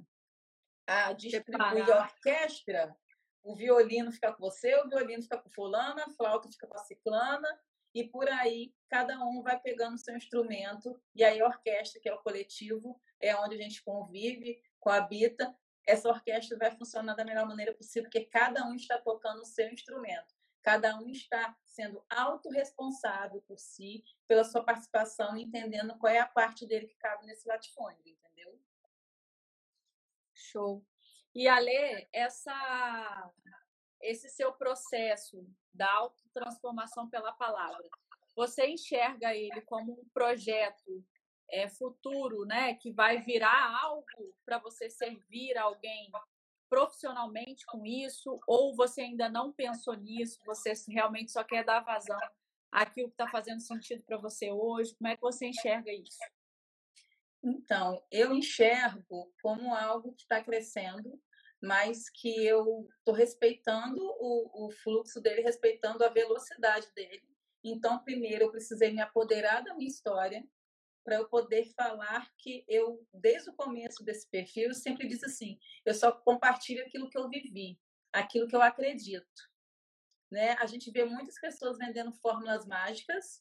a 0.86 1.12
distribuir 1.12 1.90
a 1.90 2.02
orquestra, 2.02 2.96
o 3.42 3.54
violino 3.54 4.10
fica 4.12 4.32
com 4.32 4.40
você, 4.40 4.74
o 4.76 4.88
violino 4.88 5.22
fica 5.22 5.38
com 5.38 5.50
fulana, 5.50 6.04
a 6.04 6.10
flauta 6.10 6.48
fica 6.48 6.66
com 6.66 6.76
a 6.76 6.84
ciclana, 6.84 7.48
e 7.94 8.04
por 8.04 8.28
aí 8.28 8.74
cada 8.88 9.18
um 9.24 9.42
vai 9.42 9.58
pegando 9.58 9.94
o 9.94 9.98
seu 9.98 10.16
instrumento, 10.16 11.00
e 11.14 11.24
aí 11.24 11.40
a 11.40 11.46
orquestra, 11.46 12.00
que 12.00 12.08
é 12.08 12.14
o 12.14 12.22
coletivo, 12.22 13.00
é 13.20 13.34
onde 13.36 13.54
a 13.54 13.58
gente 13.58 13.82
convive, 13.82 14.60
coabita, 14.78 15.56
essa 15.86 16.08
orquestra 16.08 16.58
vai 16.58 16.70
funcionar 16.72 17.14
da 17.14 17.24
melhor 17.24 17.46
maneira 17.46 17.72
possível, 17.72 18.10
porque 18.10 18.26
cada 18.26 18.66
um 18.66 18.74
está 18.74 18.98
tocando 18.98 19.40
o 19.40 19.46
seu 19.46 19.68
instrumento. 19.70 20.34
Cada 20.60 20.98
um 20.98 21.08
está 21.10 21.56
sendo 21.64 22.04
autorresponsável 22.10 23.40
por 23.42 23.56
si, 23.56 24.02
pela 24.26 24.42
sua 24.42 24.64
participação, 24.64 25.36
entendendo 25.36 25.96
qual 25.96 26.12
é 26.12 26.18
a 26.18 26.26
parte 26.26 26.66
dele 26.66 26.88
que 26.88 26.96
cabe 26.96 27.24
nesse 27.24 27.46
latifúndio, 27.46 28.02
entendeu? 28.04 28.60
Show. 30.56 30.82
E 31.34 31.46
Ale, 31.46 32.08
essa 32.14 33.30
esse 34.00 34.28
seu 34.30 34.52
processo 34.52 35.46
da 35.72 35.90
autotransformação 35.92 37.10
pela 37.10 37.32
palavra, 37.32 37.86
você 38.34 38.66
enxerga 38.66 39.34
ele 39.34 39.60
como 39.62 39.92
um 39.92 40.08
projeto 40.14 41.04
é, 41.50 41.68
futuro, 41.68 42.44
né, 42.44 42.74
que 42.74 42.92
vai 42.92 43.20
virar 43.20 43.80
algo 43.82 44.06
para 44.44 44.58
você 44.58 44.88
servir 44.88 45.56
alguém 45.58 46.10
profissionalmente 46.68 47.64
com 47.66 47.84
isso, 47.84 48.38
ou 48.46 48.74
você 48.74 49.02
ainda 49.02 49.28
não 49.28 49.52
pensou 49.52 49.94
nisso, 49.94 50.38
você 50.44 50.72
realmente 50.88 51.32
só 51.32 51.42
quer 51.44 51.64
dar 51.64 51.80
vazão 51.80 52.18
àquilo 52.70 53.08
que 53.08 53.14
está 53.14 53.28
fazendo 53.28 53.60
sentido 53.60 54.02
para 54.04 54.18
você 54.18 54.50
hoje? 54.50 54.94
Como 54.96 55.08
é 55.08 55.16
que 55.16 55.22
você 55.22 55.46
enxerga 55.46 55.92
isso? 55.92 56.18
Então, 57.46 58.04
eu 58.10 58.34
enxergo 58.34 59.32
como 59.40 59.72
algo 59.72 60.12
que 60.14 60.22
está 60.22 60.42
crescendo, 60.42 61.16
mas 61.62 62.10
que 62.10 62.44
eu 62.44 62.88
estou 62.98 63.14
respeitando 63.14 64.00
o, 64.00 64.66
o 64.66 64.70
fluxo 64.72 65.20
dele, 65.20 65.42
respeitando 65.42 66.04
a 66.04 66.08
velocidade 66.08 66.88
dele. 66.92 67.22
Então, 67.62 68.02
primeiro, 68.02 68.44
eu 68.44 68.50
precisei 68.50 68.90
me 68.90 69.00
apoderar 69.00 69.62
da 69.62 69.74
minha 69.74 69.88
história, 69.88 70.44
para 71.04 71.14
eu 71.14 71.28
poder 71.28 71.72
falar 71.76 72.28
que 72.36 72.64
eu, 72.66 73.06
desde 73.14 73.48
o 73.50 73.54
começo 73.54 74.02
desse 74.02 74.28
perfil, 74.28 74.74
sempre 74.74 75.06
disse 75.06 75.24
assim: 75.24 75.56
eu 75.84 75.94
só 75.94 76.10
compartilho 76.10 76.84
aquilo 76.84 77.08
que 77.08 77.16
eu 77.16 77.28
vivi, 77.28 77.78
aquilo 78.12 78.48
que 78.48 78.56
eu 78.56 78.60
acredito. 78.60 79.24
Né? 80.28 80.54
A 80.54 80.66
gente 80.66 80.90
vê 80.90 81.04
muitas 81.04 81.38
pessoas 81.38 81.78
vendendo 81.78 82.12
fórmulas 82.12 82.66
mágicas, 82.66 83.40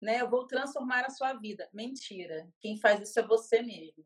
né? 0.00 0.20
Eu 0.20 0.28
vou 0.28 0.46
transformar 0.46 1.04
a 1.04 1.10
sua 1.10 1.32
vida. 1.34 1.68
Mentira. 1.72 2.48
Quem 2.60 2.78
faz 2.78 3.00
isso 3.00 3.18
é 3.18 3.26
você 3.26 3.62
mesmo. 3.62 4.04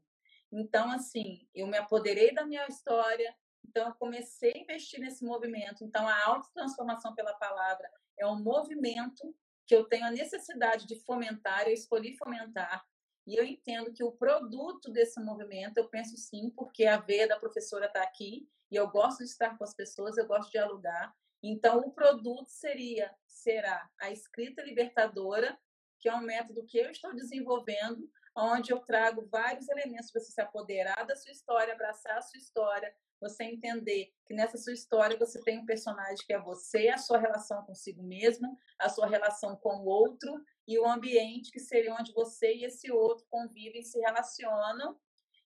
Então, 0.53 0.91
assim, 0.91 1.47
eu 1.55 1.67
me 1.67 1.77
apoderei 1.77 2.35
da 2.35 2.45
minha 2.45 2.67
história, 2.67 3.35
então 3.65 3.89
eu 3.89 3.95
comecei 3.95 4.53
a 4.53 4.59
investir 4.59 5.01
nesse 5.01 5.25
movimento. 5.25 5.85
Então, 5.85 6.09
a 6.09 6.25
autotransformação 6.27 7.15
pela 7.15 7.35
palavra 7.35 7.89
é 8.19 8.27
um 8.27 8.43
movimento 8.43 9.35
que 9.67 9.75
eu 9.75 9.85
tenho 9.85 10.07
a 10.07 10.11
necessidade 10.11 10.87
de 10.87 10.97
fomentar, 11.05 11.69
eu 11.69 11.73
escolhi 11.73 12.17
fomentar, 12.17 12.85
e 13.27 13.37
eu 13.37 13.45
entendo 13.45 13.93
que 13.93 14.03
o 14.03 14.11
produto 14.11 14.91
desse 14.91 15.21
movimento, 15.21 15.79
eu 15.79 15.89
penso 15.89 16.17
sim, 16.17 16.51
porque 16.51 16.87
a 16.87 16.97
veia 16.97 17.29
da 17.29 17.39
professora 17.39 17.87
está 17.87 18.03
aqui, 18.03 18.49
e 18.71 18.75
eu 18.75 18.89
gosto 18.89 19.19
de 19.19 19.31
estar 19.31 19.57
com 19.57 19.63
as 19.63 19.73
pessoas, 19.73 20.17
eu 20.17 20.27
gosto 20.27 20.47
de 20.47 20.53
dialogar. 20.53 21.15
Então, 21.41 21.79
o 21.79 21.93
produto 21.93 22.49
seria, 22.49 23.15
será 23.27 23.89
a 24.01 24.11
escrita 24.11 24.63
libertadora, 24.63 25.57
que 26.01 26.09
é 26.09 26.15
um 26.15 26.23
método 26.23 26.65
que 26.67 26.79
eu 26.79 26.91
estou 26.91 27.15
desenvolvendo, 27.15 28.11
onde 28.37 28.73
eu 28.73 28.81
trago 28.81 29.29
vários 29.31 29.69
elementos 29.69 30.11
para 30.11 30.21
você 30.21 30.33
se 30.33 30.41
apoderar 30.41 31.07
da 31.07 31.15
sua 31.15 31.33
história, 31.33 31.75
abraçar 31.75 32.17
a 32.17 32.23
sua 32.23 32.39
história, 32.39 32.93
você 33.21 33.45
entender 33.45 34.13
que 34.27 34.35
nessa 34.35 34.57
sua 34.57 34.73
história 34.73 35.19
você 35.19 35.41
tem 35.43 35.59
um 35.59 35.67
personagem 35.67 36.25
que 36.27 36.33
é 36.33 36.41
você, 36.41 36.89
a 36.89 36.97
sua 36.97 37.19
relação 37.19 37.63
consigo 37.65 38.03
mesmo, 38.03 38.57
a 38.79 38.89
sua 38.89 39.07
relação 39.07 39.57
com 39.57 39.81
o 39.81 39.85
outro 39.85 40.43
e 40.67 40.79
o 40.79 40.87
ambiente 40.87 41.51
que 41.51 41.61
seria 41.61 41.95
onde 41.95 42.13
você 42.13 42.55
e 42.55 42.65
esse 42.65 42.91
outro 42.91 43.27
convivem, 43.29 43.83
se 43.83 43.99
relacionam. 44.01 44.99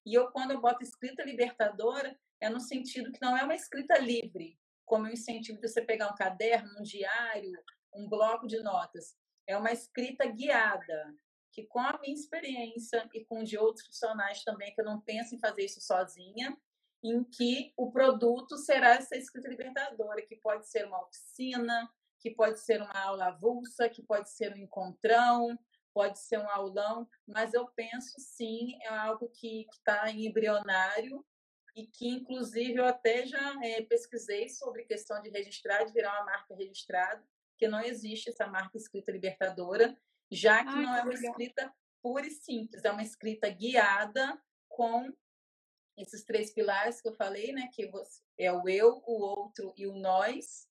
E 0.07 0.15
eu, 0.15 0.31
quando 0.31 0.53
eu 0.53 0.61
boto 0.61 0.83
escrita 0.83 1.25
libertadora, 1.25 2.17
é 2.41 2.49
no 2.49 2.61
sentido 2.61 3.11
que 3.11 3.21
não 3.21 3.37
é 3.37 3.43
uma 3.43 3.55
escrita 3.55 3.99
livre, 3.99 4.57
como 4.85 5.07
o 5.07 5.11
incentivo 5.11 5.61
de 5.61 5.69
você 5.69 5.83
pegar 5.83 6.13
um 6.13 6.15
caderno, 6.15 6.79
um 6.79 6.83
diário, 6.83 7.53
um 7.93 8.09
bloco 8.09 8.47
de 8.47 8.63
notas. 8.63 9.17
É 9.47 9.57
uma 9.57 9.72
escrita 9.72 10.26
guiada, 10.26 11.14
que 11.53 11.64
com 11.64 11.80
a 11.80 11.99
minha 12.01 12.14
experiência 12.14 13.09
e 13.14 13.24
com 13.24 13.45
de 13.45 13.57
outros 13.57 13.84
profissionais 13.84 14.42
também, 14.42 14.74
que 14.74 14.80
eu 14.80 14.84
não 14.84 15.01
penso 15.01 15.34
em 15.34 15.40
fazer 15.40 15.64
isso 15.64 15.80
sozinha, 15.80 16.57
em 17.03 17.22
que 17.22 17.72
o 17.76 17.92
produto 17.92 18.57
será 18.57 18.95
essa 18.95 19.16
escrita 19.16 19.49
libertadora, 19.49 20.22
que 20.22 20.36
pode 20.36 20.68
ser 20.68 20.86
uma 20.86 21.03
oficina, 21.03 21.88
que 22.18 22.30
pode 22.30 22.59
ser 22.61 22.80
uma 22.80 22.99
aula 22.99 23.26
avulsa, 23.26 23.88
que 23.88 24.03
pode 24.03 24.30
ser 24.30 24.53
um 24.55 24.57
encontrão, 24.57 25.59
pode 25.92 26.18
ser 26.18 26.38
um 26.38 26.49
aulão, 26.49 27.09
mas 27.26 27.55
eu 27.55 27.66
penso 27.68 28.18
sim, 28.18 28.78
é 28.82 28.88
algo 28.88 29.28
que 29.28 29.66
está 29.70 30.11
em 30.11 30.26
embrionário 30.26 31.24
e 31.76 31.86
que, 31.86 32.09
inclusive, 32.09 32.76
eu 32.76 32.84
até 32.84 33.26
já 33.26 33.55
é, 33.62 33.82
pesquisei 33.82 34.49
sobre 34.49 34.84
questão 34.84 35.20
de 35.20 35.28
registrar, 35.28 35.84
de 35.84 35.92
virar 35.92 36.14
uma 36.14 36.24
marca 36.24 36.55
registrada, 36.55 37.22
que 37.57 37.69
não 37.69 37.81
existe 37.81 38.31
essa 38.31 38.47
marca 38.47 38.77
escrita 38.77 39.13
libertadora, 39.13 39.97
já 40.31 40.63
que 40.63 40.71
Ai, 40.71 40.83
não 40.83 40.95
é 40.95 41.03
uma 41.03 41.13
legal. 41.13 41.31
escrita 41.31 41.75
pura 42.03 42.27
e 42.27 42.31
simples, 42.31 42.85
é 42.85 42.91
uma 42.91 43.03
escrita 43.03 43.49
guiada 43.49 44.39
com 44.69 45.13
esses 45.97 46.25
três 46.25 46.53
pilares 46.53 47.01
que 47.01 47.09
eu 47.09 47.15
falei, 47.15 47.53
né, 47.53 47.69
que 47.73 47.91
é 48.39 48.53
o 48.53 48.69
eu, 48.69 49.03
o 49.07 49.23
outro 49.23 49.73
e 49.77 49.87
o 49.87 49.95
nós, 49.95 50.69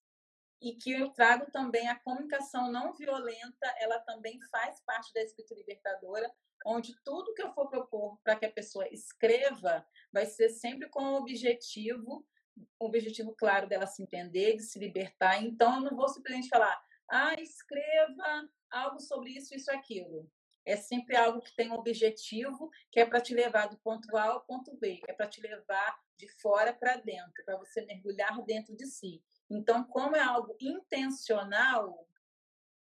e 0.61 0.75
que 0.75 0.91
eu 0.91 1.09
trago 1.09 1.49
também 1.51 1.87
a 1.87 1.99
comunicação 1.99 2.71
não 2.71 2.93
violenta, 2.93 3.67
ela 3.79 3.99
também 3.99 4.39
faz 4.49 4.81
parte 4.85 5.13
da 5.13 5.21
escrita 5.21 5.55
libertadora, 5.55 6.31
onde 6.65 6.95
tudo 7.03 7.33
que 7.33 7.41
eu 7.41 7.53
for 7.53 7.69
propor 7.69 8.17
para 8.23 8.37
que 8.37 8.45
a 8.45 8.51
pessoa 8.51 8.87
escreva 8.89 9.85
vai 10.11 10.25
ser 10.25 10.49
sempre 10.49 10.89
com 10.89 11.03
o 11.03 11.17
objetivo, 11.17 12.25
um 12.57 12.85
objetivo 12.85 13.33
claro 13.35 13.67
dela 13.67 13.87
se 13.87 14.03
entender, 14.03 14.55
de 14.55 14.63
se 14.63 14.79
libertar. 14.79 15.41
Então, 15.43 15.75
eu 15.75 15.81
não 15.81 15.97
vou 15.97 16.07
simplesmente 16.07 16.49
falar, 16.49 16.81
ah, 17.09 17.33
escreva 17.41 18.49
algo 18.69 18.99
sobre 18.99 19.31
isso, 19.31 19.55
isso, 19.55 19.71
aquilo 19.71 20.29
é 20.65 20.77
sempre 20.77 21.15
algo 21.15 21.41
que 21.41 21.55
tem 21.55 21.69
um 21.69 21.75
objetivo, 21.75 22.69
que 22.91 22.99
é 22.99 23.05
para 23.05 23.21
te 23.21 23.33
levar 23.33 23.67
do 23.67 23.77
ponto 23.77 24.15
A 24.15 24.23
ao 24.25 24.41
ponto 24.41 24.75
B, 24.77 25.01
é 25.07 25.13
para 25.13 25.27
te 25.27 25.41
levar 25.41 25.99
de 26.17 26.27
fora 26.41 26.73
para 26.73 26.97
dentro, 26.97 27.43
para 27.45 27.57
você 27.57 27.85
mergulhar 27.85 28.41
dentro 28.43 28.75
de 28.75 28.85
si. 28.85 29.21
Então, 29.49 29.83
como 29.83 30.15
é 30.15 30.21
algo 30.21 30.55
intencional, 30.59 32.07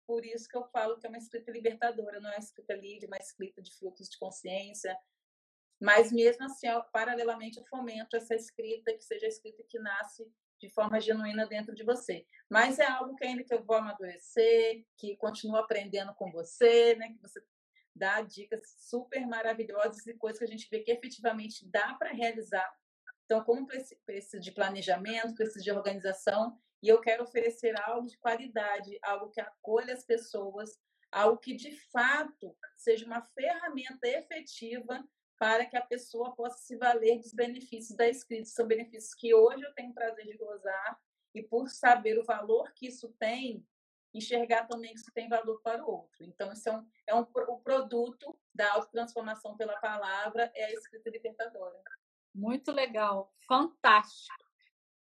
por 0.07 0.25
isso 0.25 0.49
que 0.49 0.57
eu 0.57 0.65
falo 0.67 0.99
que 0.99 1.07
é 1.07 1.09
uma 1.09 1.19
escrita 1.19 1.51
libertadora, 1.51 2.21
não 2.21 2.31
é 2.31 2.35
uma 2.35 2.39
escrita 2.39 2.75
livre, 2.75 3.07
é 3.07 3.09
uma 3.09 3.19
escrita 3.19 3.61
de 3.61 3.75
frutos 3.77 4.09
de 4.09 4.19
consciência. 4.19 4.97
Mas 5.81 6.13
mesmo 6.13 6.45
assim, 6.45 6.67
paralelamente, 6.93 7.59
eu 7.59 7.65
fomento 7.67 8.17
essa 8.17 8.35
escrita, 8.35 8.95
que 8.95 9.05
seja 9.05 9.27
a 9.27 9.29
escrita 9.29 9.63
que 9.69 9.79
nasce 9.79 10.25
de 10.61 10.71
forma 10.71 11.01
genuína 11.01 11.47
dentro 11.47 11.75
de 11.75 11.85
você. 11.85 12.27
Mas 12.49 12.79
é 12.79 12.87
algo 12.87 13.15
que 13.17 13.25
ainda 13.25 13.45
que 13.45 13.53
eu 13.53 13.63
vou 13.65 13.77
amadurecer, 13.77 14.85
que 14.97 15.17
continuo 15.17 15.57
aprendendo 15.57 16.15
com 16.15 16.31
você, 16.31 16.95
né? 16.95 17.09
Que 17.09 17.21
você 17.21 17.43
dá 17.95 18.23
dicas 18.23 18.61
super 18.79 19.27
maravilhosas 19.27 20.07
e 20.07 20.15
coisas 20.15 20.39
que 20.39 20.45
a 20.45 20.49
gente 20.49 20.69
vê 20.71 20.81
que 20.81 20.91
efetivamente 20.91 21.69
dá 21.69 21.95
para 21.95 22.13
realizar. 22.13 22.69
Então, 23.25 23.43
como 23.45 23.67
precisa 23.67 24.41
de 24.41 24.53
planejamento, 24.53 25.35
precisa 25.35 25.63
de 25.63 25.71
organização, 25.71 26.59
e 26.83 26.89
eu 26.89 27.01
quero 27.01 27.25
oferecer 27.25 27.75
algo 27.81 28.07
de 28.07 28.19
qualidade, 28.19 28.99
algo 29.03 29.31
que 29.31 29.41
acolha 29.41 29.95
as 29.95 30.05
pessoas, 30.05 30.79
algo 31.11 31.39
que 31.39 31.55
de 31.55 31.73
fato 31.91 32.55
seja 32.77 33.07
uma 33.07 33.23
ferramenta 33.35 34.07
efetiva 34.07 35.03
para 35.39 35.67
que 35.67 35.77
a 35.77 35.83
pessoa 35.83 36.35
possa 36.35 36.59
se 36.59 36.77
valer 36.77 37.19
dos 37.19 37.33
benefícios 37.33 37.97
da 37.97 38.09
escrita. 38.09 38.45
São 38.47 38.67
benefícios 38.67 39.15
que 39.15 39.35
hoje 39.35 39.63
eu 39.63 39.75
tenho 39.75 39.93
prazer 39.93 40.27
de 40.27 40.37
gozar, 40.37 40.99
e 41.35 41.43
por 41.43 41.69
saber 41.69 42.19
o 42.19 42.25
valor 42.25 42.73
que 42.73 42.87
isso 42.87 43.13
tem, 43.19 43.67
enxergar 44.15 44.67
também 44.67 44.95
que 44.95 45.01
isso 45.01 45.11
tem 45.13 45.29
valor 45.29 45.61
para 45.61 45.85
o 45.85 45.91
outro. 45.91 46.25
Então, 46.25 46.53
isso 46.53 46.69
é 46.69 46.73
um, 46.73 46.87
é 47.09 47.15
um 47.15 47.27
o 47.49 47.59
produto 47.59 48.39
da 48.55 48.73
autotransformação 48.75 49.57
pela 49.57 49.77
palavra, 49.81 50.51
é 50.55 50.67
a 50.67 50.73
escrita 50.73 51.11
libertadora. 51.11 51.83
Muito 52.33 52.71
legal, 52.71 53.35
fantástico. 53.47 54.45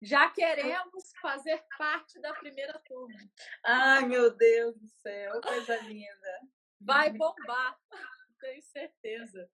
Já 0.03 0.29
queremos 0.31 1.13
fazer 1.23 1.65
parte 1.79 2.21
da 2.21 2.35
primeira 2.35 2.79
turma. 2.81 3.19
Ai, 3.65 4.05
meu 4.07 4.35
Deus 4.37 4.77
do 4.77 4.89
céu, 4.89 5.41
coisa 5.41 5.77
linda. 5.83 6.41
Vai 6.81 7.11
bombar, 7.11 7.79
tenho 8.41 8.63
certeza. 8.63 9.49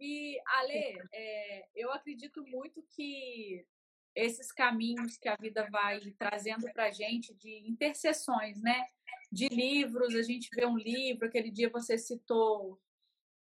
E, 0.00 0.38
Ale, 0.46 0.98
é, 1.12 1.68
eu 1.74 1.90
acredito 1.92 2.44
muito 2.46 2.82
que 2.94 3.66
esses 4.14 4.52
caminhos 4.52 5.16
que 5.16 5.28
a 5.28 5.36
vida 5.36 5.68
vai 5.70 6.00
trazendo 6.18 6.70
para 6.72 6.86
a 6.86 6.90
gente 6.90 7.34
de 7.34 7.68
interseções, 7.68 8.60
né? 8.60 8.86
De 9.30 9.48
livros, 9.48 10.14
a 10.14 10.22
gente 10.22 10.48
vê 10.54 10.66
um 10.66 10.76
livro, 10.76 11.26
aquele 11.26 11.50
dia 11.50 11.70
você 11.70 11.98
citou 11.98 12.80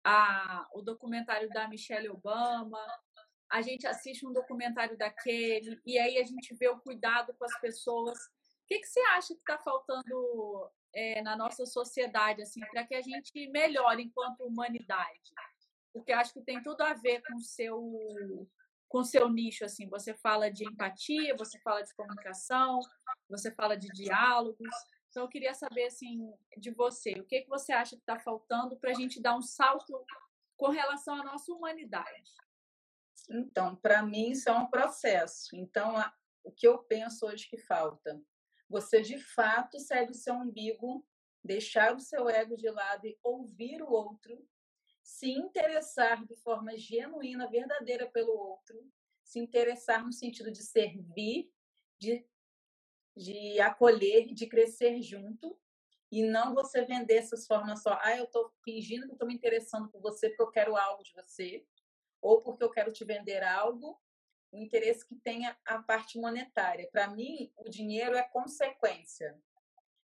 a, 0.04 0.66
o 0.72 0.82
documentário 0.82 1.48
da 1.50 1.68
Michelle 1.68 2.08
Obama, 2.08 2.84
a 3.50 3.62
gente 3.62 3.86
assiste 3.86 4.26
um 4.26 4.32
documentário 4.32 4.96
daquele, 4.96 5.80
e 5.84 5.98
aí 5.98 6.18
a 6.18 6.24
gente 6.24 6.54
vê 6.54 6.68
o 6.68 6.80
cuidado 6.80 7.34
com 7.34 7.44
as 7.44 7.60
pessoas. 7.60 8.18
O 8.18 8.66
que, 8.66 8.78
que 8.80 8.86
você 8.86 9.00
acha 9.00 9.28
que 9.28 9.40
está 9.40 9.58
faltando 9.58 10.70
é, 10.92 11.22
na 11.22 11.36
nossa 11.36 11.64
sociedade, 11.64 12.42
assim, 12.42 12.60
para 12.72 12.84
que 12.84 12.94
a 12.94 13.02
gente 13.02 13.48
melhore 13.48 14.02
enquanto 14.02 14.44
humanidade? 14.44 15.32
Porque 15.96 16.12
acho 16.12 16.34
que 16.34 16.42
tem 16.42 16.62
tudo 16.62 16.82
a 16.82 16.92
ver 16.92 17.22
com 17.22 17.38
seu 17.40 18.46
com 18.86 19.02
seu 19.02 19.28
nicho, 19.30 19.64
assim, 19.64 19.88
você 19.88 20.14
fala 20.14 20.48
de 20.48 20.64
empatia, 20.64 21.34
você 21.36 21.58
fala 21.60 21.82
de 21.82 21.92
comunicação, 21.94 22.78
você 23.28 23.50
fala 23.50 23.76
de 23.76 23.88
diálogos. 23.88 24.74
Então, 25.08 25.24
eu 25.24 25.28
queria 25.28 25.54
saber, 25.54 25.86
assim, 25.86 26.32
de 26.56 26.70
você, 26.70 27.12
o 27.14 27.24
que, 27.24 27.40
que 27.40 27.48
você 27.48 27.72
acha 27.72 27.96
que 27.96 28.02
está 28.02 28.18
faltando 28.18 28.76
para 28.76 28.90
a 28.90 28.94
gente 28.94 29.20
dar 29.20 29.36
um 29.36 29.42
salto 29.42 30.04
com 30.56 30.68
relação 30.68 31.14
à 31.14 31.24
nossa 31.24 31.52
humanidade? 31.52 32.30
Então, 33.28 33.74
para 33.74 34.02
mim, 34.02 34.30
isso 34.30 34.48
é 34.48 34.52
um 34.52 34.66
processo. 34.66 35.56
Então, 35.56 35.96
a, 35.96 36.14
o 36.44 36.52
que 36.52 36.68
eu 36.68 36.78
penso 36.78 37.26
hoje 37.26 37.48
que 37.48 37.58
falta? 37.58 38.22
Você, 38.68 39.00
de 39.00 39.18
fato, 39.18 39.80
segue 39.80 40.12
o 40.12 40.14
seu 40.14 40.34
umbigo, 40.34 41.04
deixar 41.42 41.94
o 41.94 42.00
seu 42.00 42.28
ego 42.28 42.54
de 42.54 42.70
lado 42.70 43.04
e 43.06 43.18
ouvir 43.24 43.82
o 43.82 43.90
outro, 43.90 44.46
se 45.06 45.30
interessar 45.30 46.26
de 46.26 46.34
forma 46.34 46.76
genuína, 46.76 47.48
verdadeira 47.48 48.10
pelo 48.10 48.32
outro, 48.36 48.92
se 49.22 49.38
interessar 49.38 50.04
no 50.04 50.12
sentido 50.12 50.50
de 50.50 50.64
servir, 50.64 51.48
de, 51.96 52.26
de 53.16 53.60
acolher, 53.60 54.34
de 54.34 54.48
crescer 54.48 55.00
junto, 55.00 55.56
e 56.10 56.24
não 56.24 56.54
você 56.54 56.84
vender 56.84 57.18
essas 57.18 57.46
formas 57.46 57.82
só, 57.82 57.96
ah, 58.02 58.16
eu 58.16 58.24
estou 58.24 58.52
fingindo 58.64 59.06
que 59.06 59.12
estou 59.12 59.28
me 59.28 59.34
interessando 59.34 59.88
por 59.88 60.00
você 60.00 60.28
porque 60.30 60.42
eu 60.42 60.50
quero 60.50 60.76
algo 60.76 61.04
de 61.04 61.12
você, 61.12 61.64
ou 62.20 62.42
porque 62.42 62.64
eu 62.64 62.70
quero 62.70 62.92
te 62.92 63.04
vender 63.04 63.44
algo, 63.44 64.00
o 64.50 64.58
interesse 64.58 65.06
que 65.06 65.14
tenha 65.14 65.56
a 65.64 65.80
parte 65.80 66.18
monetária. 66.18 66.88
Para 66.90 67.08
mim, 67.08 67.52
o 67.56 67.70
dinheiro 67.70 68.16
é 68.16 68.24
consequência. 68.24 69.40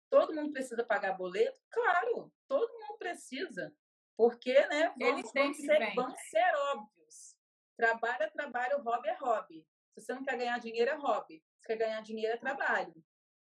Todo 0.10 0.34
mundo 0.34 0.54
precisa 0.54 0.86
pagar 0.86 1.18
boleto? 1.18 1.60
Claro, 1.70 2.32
todo 2.48 2.72
mundo 2.80 2.98
precisa. 2.98 3.76
Porque, 4.18 4.54
né, 4.68 4.94
vamos, 4.98 5.32
vamos, 5.34 5.58
ser, 5.58 5.94
vamos 5.94 6.20
ser 6.30 6.56
óbvios. 6.72 7.36
Trabalho 7.78 8.24
é 8.24 8.30
trabalho, 8.30 8.82
hobby 8.82 9.10
é 9.10 9.16
hobby. 9.16 9.68
Se 9.94 10.02
você 10.02 10.14
não 10.14 10.24
quer 10.24 10.38
ganhar 10.38 10.60
dinheiro, 10.60 10.92
é 10.92 10.96
hobby. 10.96 11.44
Se 11.60 11.68
quer 11.68 11.78
ganhar 11.78 12.02
dinheiro, 12.02 12.34
é 12.34 12.38
trabalho. 12.38 12.96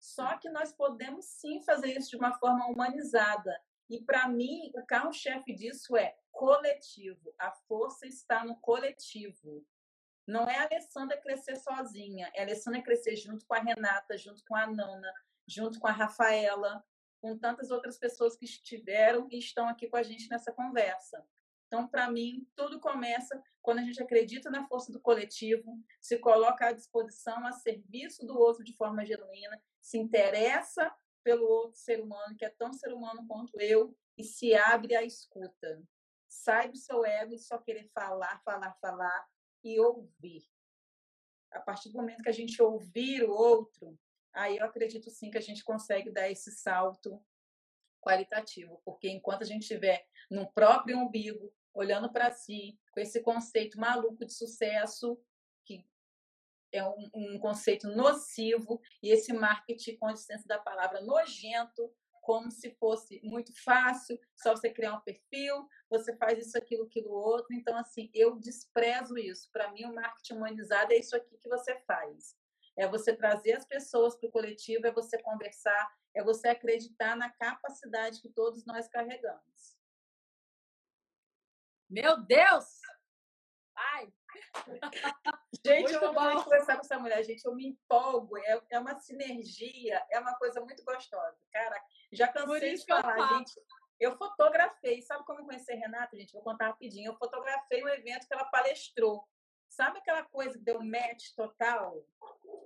Só 0.01 0.37
que 0.39 0.49
nós 0.51 0.73
podemos 0.73 1.27
sim 1.27 1.61
fazer 1.62 1.97
isso 1.97 2.11
de 2.11 2.17
uma 2.17 2.37
forma 2.39 2.67
humanizada. 2.67 3.57
E 3.89 4.03
para 4.05 4.29
mim, 4.29 4.73
o 4.75 4.85
carro-chefe 4.85 5.55
disso 5.55 5.97
é 5.97 6.17
coletivo. 6.33 7.35
A 7.39 7.53
força 7.69 8.07
está 8.07 8.45
no 8.45 8.57
coletivo. 8.61 9.64
Não 10.27 10.49
é 10.49 10.59
a 10.59 10.64
Alessandra 10.64 11.21
crescer 11.21 11.57
sozinha, 11.57 12.31
é 12.35 12.41
a 12.41 12.43
Alessandra 12.45 12.83
crescer 12.83 13.14
junto 13.14 13.47
com 13.47 13.55
a 13.55 13.61
Renata, 13.61 14.19
junto 14.19 14.45
com 14.45 14.57
a 14.57 14.67
Nana, 14.67 15.12
junto 15.47 15.79
com 15.79 15.87
a 15.87 15.93
Rafaela, 15.93 16.85
com 17.27 17.37
tantas 17.37 17.72
outras 17.72 17.99
pessoas 17.99 18.37
que 18.37 18.45
estiveram 18.45 19.27
e 19.33 19.39
estão 19.39 19.66
aqui 19.66 19.89
com 19.89 19.97
a 19.97 20.03
gente 20.05 20.31
nessa 20.31 20.53
conversa. 20.53 21.27
Então, 21.66 21.89
para 21.89 22.09
mim, 22.09 22.49
tudo 22.55 22.79
começa 22.79 23.43
quando 23.61 23.81
a 23.81 23.83
gente 23.83 24.01
acredita 24.01 24.49
na 24.49 24.64
força 24.68 24.93
do 24.93 25.01
coletivo, 25.01 25.77
se 26.01 26.18
coloca 26.18 26.68
à 26.68 26.72
disposição, 26.72 27.45
a 27.45 27.51
serviço 27.51 28.24
do 28.24 28.39
outro 28.39 28.62
de 28.62 28.72
forma 28.77 29.05
genuína, 29.05 29.61
se 29.81 29.99
interessa 29.99 30.95
pelo 31.24 31.45
outro 31.45 31.77
ser 31.77 32.01
humano, 32.01 32.37
que 32.37 32.45
é 32.45 32.51
tão 32.51 32.72
ser 32.72 32.93
humano 32.95 33.27
quanto 33.27 33.61
eu, 33.61 33.93
e 34.16 34.22
se 34.22 34.55
abre 34.55 34.95
à 34.95 35.03
escuta. 35.03 35.83
Sai 36.29 36.68
do 36.68 36.77
seu 36.77 37.05
ego 37.05 37.35
e 37.35 37.39
só 37.41 37.59
querer 37.59 37.91
falar, 37.93 38.41
falar, 38.45 38.72
falar 38.81 39.27
e 39.64 39.81
ouvir. 39.81 40.45
A 41.51 41.59
partir 41.59 41.89
do 41.89 41.99
momento 41.99 42.22
que 42.22 42.29
a 42.29 42.33
gente 42.33 42.62
ouvir 42.62 43.24
o 43.24 43.33
outro, 43.33 43.99
aí 44.37 44.59
eu 44.59 44.64
acredito 44.64 45.11
sim 45.11 45.30
que 45.30 45.39
a 45.39 45.43
gente 45.43 45.64
consegue 45.64 46.11
dar 46.11 46.30
esse 46.30 46.53
salto 46.53 47.20
qualitativo, 48.01 48.80
porque 48.84 49.09
enquanto 49.09 49.43
a 49.43 49.47
gente 49.47 49.62
estiver 49.62 50.07
no 50.30 50.51
próprio 50.53 50.99
umbigo, 50.99 51.53
olhando 51.74 52.12
para 52.12 52.30
si, 52.30 52.78
com 52.93 53.01
esse 53.01 53.20
conceito 53.20 53.80
maluco 53.80 54.24
de 54.24 54.32
sucesso, 54.32 55.20
que 55.64 55.84
é 56.72 56.84
um, 56.84 57.11
um, 57.14 57.39
conceito 57.39 57.89
nocivo, 57.89 58.80
e 59.03 59.11
esse 59.11 59.32
marketing, 59.32 59.97
com 59.97 60.07
a 60.07 60.12
licença 60.12 60.47
da 60.47 60.59
palavra, 60.59 61.01
nojento, 61.01 61.93
como 62.22 62.51
se 62.51 62.70
fosse 62.72 63.20
muito 63.22 63.53
fácil, 63.62 64.18
só 64.34 64.55
você 64.55 64.68
criar 64.70 64.95
um 64.95 65.01
perfil, 65.01 65.68
você 65.89 66.16
faz 66.16 66.45
isso, 66.45 66.59
aquilo, 66.59 66.84
aquilo, 66.84 67.11
outro. 67.11 67.55
Então, 67.55 67.76
assim, 67.76 68.11
eu 68.12 68.37
desprezo 68.37 69.16
isso. 69.16 69.49
Para 69.53 69.70
mim, 69.70 69.84
o 69.84 69.95
marketing 69.95 70.34
humanizado 70.34 70.93
é 70.93 70.97
isso 70.97 71.14
aqui 71.14 71.39
que 71.39 71.49
você 71.49 71.78
faz 71.87 72.37
é 72.77 72.87
você 72.87 73.16
trazer 73.16 73.55
as 73.55 73.64
pessoas 73.64 74.16
para 74.16 74.29
o 74.29 74.33
coletivo, 74.33 74.87
é 74.87 74.93
você 74.93 75.20
conversar, 75.22 75.95
é 76.14 76.22
você 76.22 76.49
acreditar 76.49 77.16
na 77.16 77.31
capacidade 77.31 78.20
que 78.20 78.29
todos 78.29 78.64
nós 78.66 78.89
carregamos. 78.89 79.77
Meu 81.89 82.20
Deus! 82.22 82.81
Ai! 83.74 84.12
gente, 85.64 85.93
muito 85.93 86.05
eu 86.05 86.12
vou 86.12 86.45
conversar 86.45 86.74
com 86.74 86.81
essa 86.81 86.99
mulher, 86.99 87.22
gente. 87.24 87.45
Eu 87.45 87.55
me 87.55 87.68
empolgo, 87.68 88.37
é, 88.39 88.61
é 88.70 88.79
uma 88.79 88.99
sinergia, 88.99 90.05
é 90.11 90.18
uma 90.18 90.35
coisa 90.35 90.61
muito 90.61 90.85
gostosa. 90.85 91.39
Cara, 91.53 91.83
já 92.12 92.29
cansei 92.29 92.74
de 92.74 92.85
falar, 92.85 93.39
gente. 93.39 93.61
Eu 93.99 94.16
fotografei, 94.16 95.01
sabe 95.01 95.24
como 95.24 95.41
eu 95.41 95.45
conheci 95.47 95.72
a 95.72 95.77
Renata, 95.77 96.16
gente? 96.16 96.33
Vou 96.33 96.43
contar 96.43 96.66
rapidinho. 96.66 97.12
Eu 97.12 97.16
fotografei 97.16 97.83
um 97.83 97.89
evento 97.89 98.27
que 98.27 98.35
ela 98.35 98.45
palestrou. 98.45 99.27
Sabe 99.68 99.99
aquela 99.99 100.22
coisa 100.24 100.59
que 100.59 100.64
deu 100.64 100.83
match 100.83 101.35
total? 101.35 102.05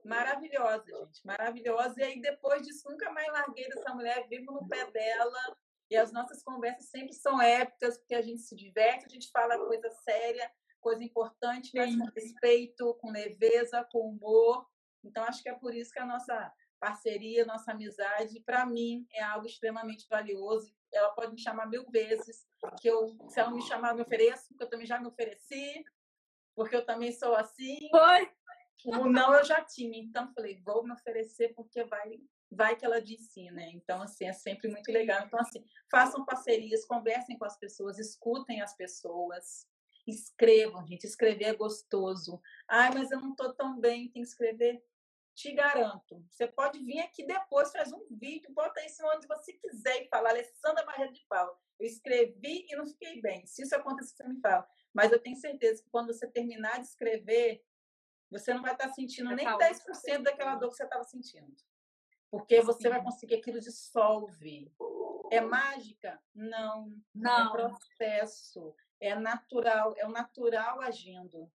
Maravilhosa, 0.04 0.84
gente, 0.86 1.24
maravilhosa. 1.24 2.00
E 2.00 2.02
aí, 2.02 2.20
depois 2.20 2.62
disso, 2.62 2.88
nunca 2.90 3.10
mais 3.10 3.28
larguei 3.28 3.68
dessa 3.68 3.94
mulher, 3.94 4.26
vivo 4.28 4.52
no 4.52 4.68
pé 4.68 4.90
dela. 4.90 5.56
E 5.90 5.96
as 5.96 6.12
nossas 6.12 6.42
conversas 6.42 6.88
sempre 6.88 7.12
são 7.12 7.40
épicas, 7.40 7.98
porque 7.98 8.14
a 8.14 8.22
gente 8.22 8.42
se 8.42 8.54
diverte, 8.54 9.06
a 9.06 9.08
gente 9.08 9.28
fala 9.30 9.58
coisa 9.58 9.90
séria, 10.04 10.50
coisa 10.80 11.02
importante, 11.02 11.70
mas 11.74 11.96
com 11.96 12.04
respeito, 12.14 12.94
com 13.00 13.10
leveza, 13.10 13.86
com 13.90 14.08
humor. 14.10 14.66
Então, 15.04 15.24
acho 15.24 15.42
que 15.42 15.48
é 15.48 15.54
por 15.54 15.74
isso 15.74 15.92
que 15.92 15.98
a 15.98 16.06
nossa 16.06 16.52
parceria, 16.78 17.44
nossa 17.44 17.72
amizade, 17.72 18.40
para 18.40 18.64
mim, 18.64 19.06
é 19.12 19.22
algo 19.22 19.46
extremamente 19.46 20.06
valioso. 20.08 20.72
Ela 20.92 21.10
pode 21.10 21.32
me 21.32 21.40
chamar 21.40 21.66
mil 21.66 21.84
vezes, 21.90 22.46
que 22.80 22.88
eu, 22.88 23.16
se 23.28 23.38
ela 23.38 23.50
me 23.50 23.62
chamar, 23.62 23.90
eu 23.90 23.96
me 23.96 24.02
ofereço, 24.02 24.48
porque 24.48 24.64
eu 24.64 24.70
também 24.70 24.86
já 24.86 24.98
me 24.98 25.06
ofereci, 25.06 25.84
porque 26.56 26.74
eu 26.74 26.84
também 26.84 27.12
sou 27.12 27.34
assim. 27.34 27.78
Foi. 27.90 28.30
O 28.84 29.06
não 29.06 29.34
eu 29.34 29.44
já 29.44 29.62
tinha, 29.62 29.98
então 29.98 30.32
falei, 30.34 30.60
vou 30.64 30.82
me 30.84 30.92
oferecer 30.92 31.54
porque 31.54 31.84
vai, 31.84 32.18
vai 32.50 32.76
que 32.76 32.84
ela 32.84 33.00
disse, 33.00 33.50
né? 33.50 33.70
Então, 33.74 34.02
assim, 34.02 34.24
é 34.24 34.32
sempre 34.32 34.68
muito 34.68 34.90
legal. 34.90 35.24
Então, 35.26 35.38
assim, 35.38 35.64
façam 35.90 36.24
parcerias, 36.24 36.86
conversem 36.86 37.38
com 37.38 37.44
as 37.44 37.58
pessoas, 37.58 37.98
escutem 37.98 38.62
as 38.62 38.74
pessoas, 38.74 39.66
escrevam, 40.06 40.86
gente. 40.86 41.04
Escrever 41.04 41.44
é 41.44 41.54
gostoso. 41.54 42.40
Ai, 42.68 42.92
mas 42.94 43.10
eu 43.10 43.20
não 43.20 43.30
estou 43.30 43.52
tão 43.54 43.78
bem, 43.78 44.10
tem 44.10 44.22
que 44.22 44.28
escrever. 44.28 44.82
Te 45.34 45.52
garanto, 45.52 46.22
você 46.28 46.46
pode 46.46 46.78
vir 46.80 47.00
aqui 47.00 47.24
depois, 47.24 47.70
faz 47.70 47.90
um 47.92 48.04
vídeo, 48.10 48.52
bota 48.52 48.84
isso 48.84 49.02
onde 49.06 49.26
você 49.26 49.54
quiser 49.54 50.02
e 50.02 50.08
fala, 50.08 50.28
Alessandra 50.28 50.84
Barreto 50.84 51.14
de 51.14 51.24
Paula, 51.26 51.56
eu 51.78 51.86
escrevi 51.86 52.66
e 52.68 52.76
não 52.76 52.84
fiquei 52.84 53.22
bem. 53.22 53.46
Se 53.46 53.62
isso 53.62 53.74
acontecer, 53.74 54.16
você 54.16 54.28
me 54.28 54.38
fala. 54.40 54.68
Mas 54.92 55.12
eu 55.12 55.18
tenho 55.18 55.36
certeza 55.36 55.82
que 55.82 55.88
quando 55.88 56.12
você 56.12 56.26
terminar 56.26 56.78
de 56.80 56.88
escrever, 56.88 57.64
você 58.30 58.54
não 58.54 58.62
vai 58.62 58.72
estar 58.72 58.88
sentindo 58.90 59.34
nem 59.34 59.46
10% 59.46 60.22
daquela 60.22 60.54
dor 60.54 60.70
que 60.70 60.76
você 60.76 60.84
estava 60.84 61.04
sentindo. 61.04 61.54
Porque 62.30 62.60
você 62.60 62.88
vai 62.88 63.02
conseguir 63.02 63.36
aquilo 63.36 63.58
dissolve. 63.58 64.72
É 65.32 65.40
mágica? 65.40 66.20
Não. 66.32 66.92
É 67.16 67.18
não. 67.18 67.48
É 67.48 67.52
processo. 67.52 68.74
É 69.00 69.14
natural. 69.16 69.94
É 69.96 70.06
o 70.06 70.10
natural 70.10 70.80
agindo. 70.80 71.50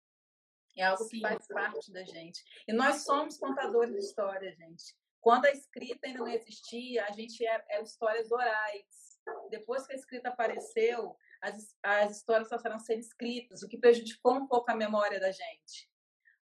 É 0.77 0.83
algo 0.83 1.03
Sim. 1.05 1.09
que 1.11 1.21
faz 1.21 1.47
parte 1.47 1.91
da 1.93 2.03
gente. 2.03 2.43
E 2.67 2.73
nós 2.73 3.03
somos 3.05 3.37
contadores 3.37 3.93
de 3.93 3.99
história, 3.99 4.51
gente. 4.51 4.93
Quando 5.21 5.45
a 5.45 5.51
escrita 5.51 6.05
ainda 6.05 6.19
não 6.19 6.27
existia, 6.27 7.05
a 7.05 7.11
gente 7.11 7.43
era, 7.45 7.63
era 7.69 7.83
histórias 7.83 8.29
orais. 8.29 9.21
Depois 9.49 9.87
que 9.87 9.93
a 9.93 9.95
escrita 9.95 10.27
apareceu, 10.29 11.15
as, 11.41 11.75
as 11.81 12.17
histórias 12.17 12.49
passaram 12.49 12.75
a 12.75 12.79
ser 12.79 12.99
escritas, 12.99 13.63
o 13.63 13.67
que 13.67 13.77
prejudicou 13.77 14.33
um 14.33 14.45
pouco 14.45 14.69
a 14.69 14.75
memória 14.75 15.19
da 15.19 15.31
gente 15.31 15.89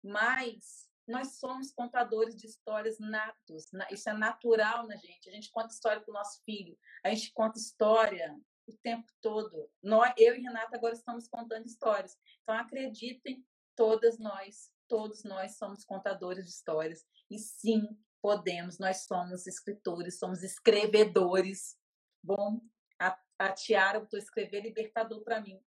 mas 0.02 0.88
nós 1.06 1.38
somos 1.38 1.72
contadores 1.72 2.36
de 2.36 2.46
histórias 2.46 2.98
natos, 2.98 3.66
isso 3.90 4.08
é 4.08 4.12
natural 4.12 4.86
na 4.86 4.96
gente. 4.96 5.28
A 5.28 5.32
gente 5.32 5.50
conta 5.50 5.72
história 5.72 6.00
para 6.00 6.10
o 6.10 6.14
nosso 6.14 6.42
filho, 6.44 6.78
a 7.04 7.10
gente 7.10 7.32
conta 7.32 7.58
história 7.58 8.38
o 8.66 8.76
tempo 8.78 9.10
todo. 9.20 9.68
Nós, 9.82 10.12
eu 10.16 10.34
e 10.36 10.40
Renata 10.40 10.76
agora 10.76 10.94
estamos 10.94 11.28
contando 11.28 11.66
histórias. 11.66 12.16
Então 12.42 12.54
acreditem, 12.54 13.44
todas 13.74 14.18
nós, 14.18 14.70
todos 14.88 15.24
nós 15.24 15.56
somos 15.56 15.84
contadores 15.84 16.44
de 16.44 16.50
histórias. 16.50 17.04
E 17.28 17.38
sim, 17.38 17.98
podemos, 18.22 18.78
nós 18.78 19.04
somos 19.04 19.46
escritores, 19.46 20.18
somos 20.18 20.42
escrevedores. 20.42 21.76
Bom, 22.22 22.60
a, 22.98 23.18
a 23.38 23.52
Tiara 23.52 24.00
botou 24.00 24.18
escrever 24.18 24.62
libertador 24.62 25.22
para 25.22 25.40
mim. 25.40 25.60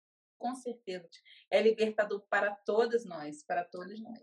Com 0.41 0.55
certeza. 0.55 1.07
É 1.49 1.61
libertador 1.61 2.21
para 2.27 2.53
todas 2.65 3.05
nós, 3.05 3.43
para 3.43 3.63
todos 3.63 4.01
nós. 4.01 4.19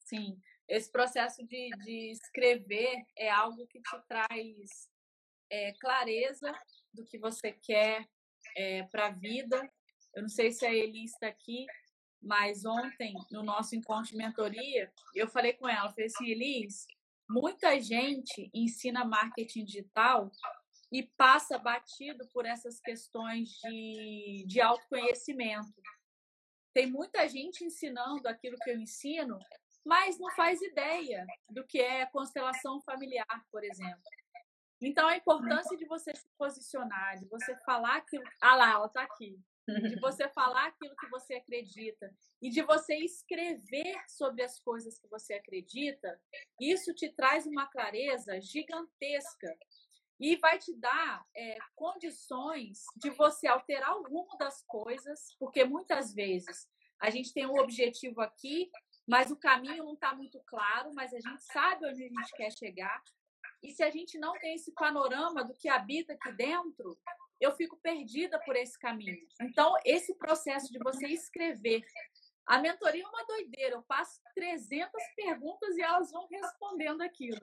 Sim, 0.00 0.40
esse 0.66 0.90
processo 0.90 1.46
de, 1.46 1.70
de 1.84 2.10
escrever 2.10 3.04
é 3.16 3.30
algo 3.30 3.66
que 3.66 3.80
te 3.80 4.02
traz 4.08 4.90
é, 5.50 5.72
clareza 5.74 6.50
do 6.92 7.04
que 7.04 7.18
você 7.18 7.52
quer 7.52 8.08
é, 8.56 8.82
para 8.84 9.08
a 9.08 9.10
vida. 9.10 9.70
Eu 10.14 10.22
não 10.22 10.28
sei 10.28 10.50
se 10.50 10.64
a 10.64 10.74
Eli 10.74 11.04
está 11.04 11.28
aqui, 11.28 11.66
mas 12.20 12.64
ontem, 12.64 13.14
no 13.30 13.42
nosso 13.42 13.76
encontro 13.76 14.10
de 14.10 14.16
mentoria, 14.16 14.90
eu 15.14 15.28
falei 15.28 15.52
com 15.52 15.68
ela, 15.68 15.90
falei 15.90 16.06
assim, 16.06 16.26
Elis, 16.28 16.86
muita 17.28 17.78
gente 17.80 18.50
ensina 18.54 19.04
marketing 19.04 19.64
digital 19.64 20.30
e 20.92 21.02
passa 21.16 21.58
batido 21.58 22.28
por 22.34 22.44
essas 22.44 22.78
questões 22.78 23.48
de, 23.64 24.44
de 24.46 24.60
autoconhecimento. 24.60 25.72
Tem 26.74 26.86
muita 26.86 27.26
gente 27.26 27.64
ensinando 27.64 28.28
aquilo 28.28 28.58
que 28.58 28.70
eu 28.70 28.78
ensino, 28.78 29.38
mas 29.84 30.18
não 30.18 30.30
faz 30.32 30.60
ideia 30.60 31.26
do 31.48 31.66
que 31.66 31.80
é 31.80 32.04
constelação 32.06 32.80
familiar, 32.82 33.46
por 33.50 33.64
exemplo. 33.64 34.02
Então, 34.82 35.08
a 35.08 35.16
importância 35.16 35.76
de 35.76 35.86
você 35.86 36.14
se 36.14 36.28
posicionar, 36.36 37.18
de 37.18 37.26
você 37.26 37.56
falar 37.64 37.96
aquilo. 37.96 38.24
Ah 38.40 38.56
lá, 38.56 38.72
ela 38.72 38.86
está 38.86 39.02
aqui. 39.02 39.40
De 39.66 39.98
você 40.00 40.28
falar 40.30 40.66
aquilo 40.66 40.94
que 40.96 41.08
você 41.08 41.34
acredita 41.34 42.12
e 42.42 42.50
de 42.50 42.62
você 42.62 42.96
escrever 42.96 43.94
sobre 44.08 44.42
as 44.42 44.58
coisas 44.58 44.98
que 44.98 45.06
você 45.06 45.34
acredita, 45.34 46.20
isso 46.60 46.92
te 46.92 47.08
traz 47.10 47.46
uma 47.46 47.66
clareza 47.66 48.40
gigantesca 48.40 49.56
e 50.22 50.36
vai 50.36 50.56
te 50.56 50.72
dar 50.76 51.26
é, 51.36 51.58
condições 51.74 52.84
de 52.96 53.10
você 53.10 53.48
alterar 53.48 53.96
o 53.96 54.04
rumo 54.04 54.38
das 54.38 54.62
coisas, 54.62 55.34
porque 55.36 55.64
muitas 55.64 56.14
vezes 56.14 56.68
a 57.00 57.10
gente 57.10 57.34
tem 57.34 57.44
um 57.44 57.58
objetivo 57.58 58.20
aqui, 58.20 58.70
mas 59.04 59.32
o 59.32 59.36
caminho 59.36 59.82
não 59.82 59.94
está 59.94 60.14
muito 60.14 60.40
claro, 60.46 60.94
mas 60.94 61.12
a 61.12 61.18
gente 61.18 61.42
sabe 61.42 61.88
onde 61.88 62.04
a 62.04 62.08
gente 62.08 62.36
quer 62.36 62.52
chegar. 62.52 63.02
E 63.60 63.72
se 63.72 63.82
a 63.82 63.90
gente 63.90 64.16
não 64.16 64.32
tem 64.38 64.54
esse 64.54 64.72
panorama 64.72 65.44
do 65.44 65.54
que 65.54 65.68
habita 65.68 66.12
aqui 66.12 66.32
dentro, 66.36 66.96
eu 67.40 67.50
fico 67.56 67.76
perdida 67.82 68.38
por 68.44 68.54
esse 68.54 68.78
caminho. 68.78 69.26
Então, 69.40 69.74
esse 69.84 70.14
processo 70.14 70.72
de 70.72 70.78
você 70.78 71.08
escrever. 71.08 71.84
A 72.46 72.60
mentoria 72.60 73.02
é 73.02 73.08
uma 73.08 73.26
doideira. 73.26 73.74
Eu 73.74 73.82
faço 73.82 74.20
300 74.36 74.92
perguntas 75.16 75.76
e 75.76 75.82
elas 75.82 76.12
vão 76.12 76.28
respondendo 76.28 77.02
aquilo. 77.02 77.40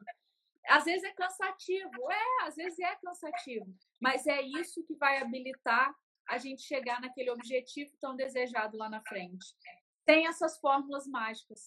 Às 0.67 0.85
vezes 0.85 1.03
é 1.03 1.13
cansativo, 1.13 2.11
é, 2.11 2.45
às 2.45 2.55
vezes 2.55 2.79
é 2.79 2.95
cansativo, 2.97 3.73
mas 3.99 4.27
é 4.27 4.41
isso 4.41 4.83
que 4.85 4.95
vai 4.95 5.17
habilitar 5.17 5.93
a 6.27 6.37
gente 6.37 6.61
chegar 6.61 7.01
naquele 7.01 7.31
objetivo 7.31 7.91
tão 7.99 8.15
desejado 8.15 8.77
lá 8.77 8.89
na 8.89 9.01
frente. 9.01 9.55
Tem 10.05 10.27
essas 10.27 10.59
fórmulas 10.59 11.07
mágicas. 11.07 11.65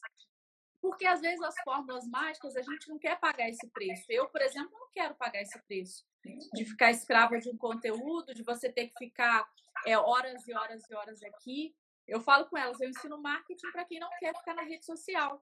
Porque 0.80 1.06
às 1.06 1.20
vezes 1.20 1.40
as 1.42 1.54
fórmulas 1.62 2.06
mágicas 2.08 2.56
a 2.56 2.62
gente 2.62 2.88
não 2.88 2.98
quer 2.98 3.18
pagar 3.18 3.48
esse 3.48 3.68
preço. 3.70 4.04
Eu, 4.08 4.28
por 4.28 4.40
exemplo, 4.42 4.70
não 4.72 4.90
quero 4.92 5.14
pagar 5.14 5.40
esse 5.40 5.60
preço 5.62 6.04
de 6.52 6.64
ficar 6.64 6.90
escrava 6.90 7.38
de 7.38 7.48
um 7.50 7.56
conteúdo, 7.56 8.34
de 8.34 8.42
você 8.42 8.70
ter 8.70 8.88
que 8.88 8.98
ficar 8.98 9.48
é, 9.86 9.96
horas 9.96 10.46
e 10.46 10.54
horas 10.54 10.82
e 10.88 10.94
horas 10.94 11.22
aqui. 11.22 11.74
Eu 12.06 12.20
falo 12.20 12.46
com 12.46 12.58
elas, 12.58 12.80
eu 12.80 12.88
ensino 12.88 13.20
marketing 13.20 13.70
para 13.70 13.84
quem 13.84 14.00
não 14.00 14.10
quer 14.18 14.36
ficar 14.36 14.54
na 14.54 14.62
rede 14.62 14.84
social. 14.84 15.40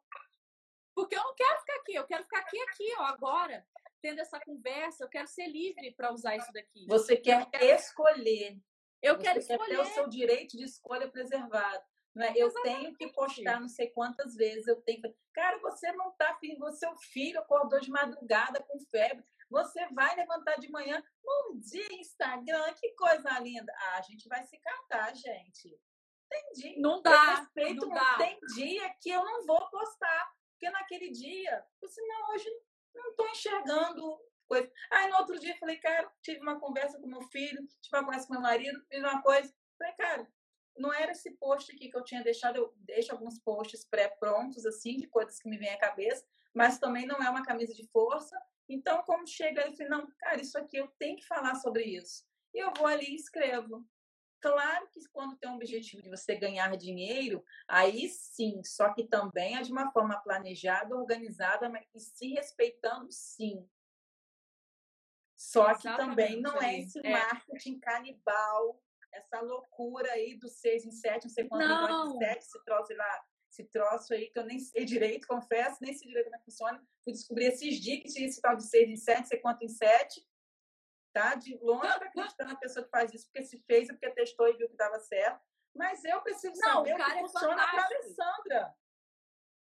Porque 1.00 1.16
eu 1.16 1.22
não 1.22 1.34
quero 1.34 1.58
ficar 1.60 1.76
aqui, 1.76 1.94
eu 1.94 2.06
quero 2.06 2.24
ficar 2.24 2.38
aqui, 2.40 2.60
aqui, 2.60 2.94
ó, 2.98 3.04
agora, 3.04 3.66
tendo 4.02 4.20
essa 4.20 4.38
conversa, 4.38 5.04
eu 5.04 5.08
quero 5.08 5.26
ser 5.26 5.46
livre 5.46 5.92
para 5.94 6.12
usar 6.12 6.36
isso 6.36 6.52
daqui. 6.52 6.86
Você 6.86 7.16
quer 7.16 7.48
escolher. 7.62 8.58
Eu 9.02 9.16
Você 9.16 9.22
quero 9.22 9.38
escolher. 9.38 9.66
ter 9.66 9.78
o 9.78 9.84
seu 9.86 10.08
direito 10.08 10.58
de 10.58 10.64
escolha 10.64 11.10
preservado. 11.10 11.82
Não 12.14 12.24
é? 12.24 12.34
Eu 12.36 12.52
tenho 12.62 12.94
que 12.94 13.06
postar 13.12 13.60
não 13.60 13.68
sei 13.68 13.88
quantas 13.90 14.34
vezes, 14.34 14.66
eu 14.66 14.76
tenho 14.82 15.00
Cara, 15.32 15.58
você 15.58 15.90
não 15.92 16.10
tá 16.12 16.32
afim, 16.32 16.58
seu 16.72 16.94
filho 16.96 17.40
acordou 17.40 17.80
de 17.80 17.88
madrugada 17.88 18.60
com 18.64 18.78
febre, 18.80 19.24
você 19.48 19.86
vai 19.94 20.14
levantar 20.16 20.56
de 20.56 20.68
manhã, 20.70 21.02
bom 21.24 21.56
dia, 21.58 21.92
Instagram, 21.94 22.74
que 22.74 22.90
coisa 22.94 23.38
linda. 23.38 23.72
Ah, 23.76 23.98
a 23.98 24.02
gente 24.02 24.28
vai 24.28 24.44
se 24.44 24.58
catar, 24.58 25.14
gente. 25.14 25.80
Tem 26.28 26.52
dia. 26.54 26.80
Não 26.80 27.00
dá. 27.00 27.36
Respeito, 27.36 27.86
não 27.86 27.94
dá. 27.94 28.16
Tem 28.18 28.38
dia 28.54 28.94
que 29.00 29.10
eu 29.10 29.24
não 29.24 29.46
vou 29.46 29.70
postar, 29.70 30.32
porque 30.60 30.70
naquele 30.70 31.10
dia, 31.10 31.64
você 31.80 32.02
não, 32.02 32.34
hoje 32.34 32.46
não 32.94 33.10
estou 33.10 33.26
enxergando 33.30 34.20
coisa. 34.46 34.70
Aí 34.90 35.08
no 35.08 35.16
outro 35.16 35.40
dia 35.40 35.56
falei, 35.56 35.78
cara, 35.78 36.12
tive 36.20 36.40
uma 36.40 36.60
conversa 36.60 37.00
com 37.00 37.06
meu 37.06 37.22
filho, 37.22 37.66
tive 37.80 37.96
uma 37.96 38.04
conversa 38.04 38.26
com 38.26 38.34
meu 38.34 38.42
marido, 38.42 38.84
fiz 38.86 39.00
uma 39.00 39.22
coisa. 39.22 39.54
Falei, 39.78 39.94
cara, 39.94 40.30
não 40.76 40.92
era 40.92 41.12
esse 41.12 41.30
post 41.36 41.72
aqui 41.72 41.88
que 41.88 41.96
eu 41.96 42.04
tinha 42.04 42.22
deixado, 42.22 42.56
eu 42.56 42.74
deixo 42.76 43.10
alguns 43.10 43.38
posts 43.38 43.86
pré-prontos, 43.86 44.66
assim, 44.66 44.98
de 44.98 45.06
coisas 45.06 45.40
que 45.40 45.48
me 45.48 45.56
vêm 45.56 45.70
à 45.70 45.78
cabeça, 45.78 46.26
mas 46.52 46.78
também 46.78 47.06
não 47.06 47.22
é 47.22 47.30
uma 47.30 47.42
camisa 47.42 47.72
de 47.72 47.88
força. 47.88 48.38
Então, 48.68 49.02
como 49.04 49.26
chega, 49.26 49.62
eu 49.62 49.72
falei, 49.72 49.88
não, 49.88 50.06
cara, 50.18 50.42
isso 50.42 50.58
aqui 50.58 50.76
eu 50.76 50.88
tenho 50.98 51.16
que 51.16 51.26
falar 51.26 51.54
sobre 51.54 51.84
isso. 51.84 52.22
E 52.52 52.58
eu 52.58 52.70
vou 52.76 52.86
ali 52.86 53.12
e 53.12 53.16
escrevo. 53.16 53.88
Claro 54.40 54.88
que 54.88 55.00
quando 55.12 55.36
tem 55.36 55.50
um 55.50 55.56
objetivo 55.56 56.02
de 56.02 56.08
você 56.08 56.34
ganhar 56.34 56.74
dinheiro, 56.76 57.44
aí 57.68 58.08
sim, 58.08 58.62
só 58.64 58.92
que 58.94 59.04
também 59.06 59.56
é 59.56 59.62
de 59.62 59.70
uma 59.70 59.92
forma 59.92 60.18
planejada, 60.20 60.96
organizada, 60.96 61.68
mas 61.68 61.86
e 61.94 62.00
se 62.00 62.28
respeitando, 62.32 63.10
sim. 63.10 63.68
Só 65.36 65.74
que 65.74 65.88
Exatamente, 65.88 66.10
também 66.10 66.40
não 66.40 66.60
é 66.60 66.78
esse 66.78 66.98
é. 67.04 67.10
marketing 67.10 67.78
canibal 67.80 68.80
essa 69.12 69.40
loucura 69.40 70.10
aí 70.12 70.36
do 70.36 70.48
seis 70.48 70.84
em 70.84 70.92
sete, 70.92 71.24
não 71.24 71.30
sei 71.30 71.48
quanto 71.48 71.66
não. 71.66 72.14
em 72.14 72.18
sete, 72.18 72.44
se 72.44 72.64
troço 72.64 72.94
lá, 72.94 73.24
esse 73.50 73.64
troço 73.64 74.14
aí 74.14 74.30
que 74.30 74.38
eu 74.38 74.44
nem 74.44 74.58
sei 74.58 74.84
direito, 74.84 75.26
confesso, 75.26 75.78
nem 75.80 75.92
sei 75.92 76.08
direito 76.08 76.26
como 76.26 76.36
é 76.36 76.38
que 76.38 76.44
funciona. 76.44 76.82
Fui 77.02 77.12
descobrir 77.12 77.46
esses 77.46 77.80
dias 77.80 78.00
que 78.00 78.08
tinha 78.08 78.26
esse 78.26 78.40
tal 78.40 78.56
de 78.56 78.64
seis 78.64 78.88
em 78.88 78.96
sete, 78.96 79.28
sei 79.28 79.38
quanto 79.38 79.64
em 79.64 79.68
sete. 79.68 80.24
Tá? 81.12 81.34
De 81.34 81.56
longe 81.58 81.98
para 81.98 82.06
acreditar 82.06 82.44
na 82.44 82.56
pessoa 82.56 82.84
que 82.84 82.90
faz 82.90 83.12
isso, 83.12 83.26
porque 83.26 83.42
se 83.42 83.58
fez, 83.66 83.88
é 83.88 83.92
porque 83.92 84.10
testou 84.10 84.48
e 84.48 84.56
viu 84.56 84.68
que 84.68 84.76
dava 84.76 84.98
certo. 85.00 85.40
Mas 85.74 86.04
eu 86.04 86.20
preciso 86.22 86.60
não, 86.60 86.74
saber 86.74 86.94
o 86.94 86.96
que 86.96 87.02
é 87.02 87.18
funciona 87.20 87.54
para 87.54 87.84
Alessandra. 87.84 88.74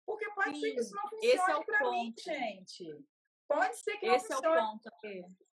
Porque 0.06 0.30
pode 0.32 0.56
Sim, 0.56 0.62
ser 0.62 0.74
que 0.74 0.80
isso 0.80 0.96
não 0.96 1.10
funcione 1.10 1.62
é 1.62 1.66
para 1.66 1.92
mim, 1.92 2.16
gente. 2.18 3.06
Pode 3.48 3.78
ser 3.78 3.98
que 3.98 4.08
não 4.08 4.16
Esse 4.16 4.28
funcione. 4.28 4.58
é 4.58 4.62
o 4.62 4.72
ponto. 4.72 4.90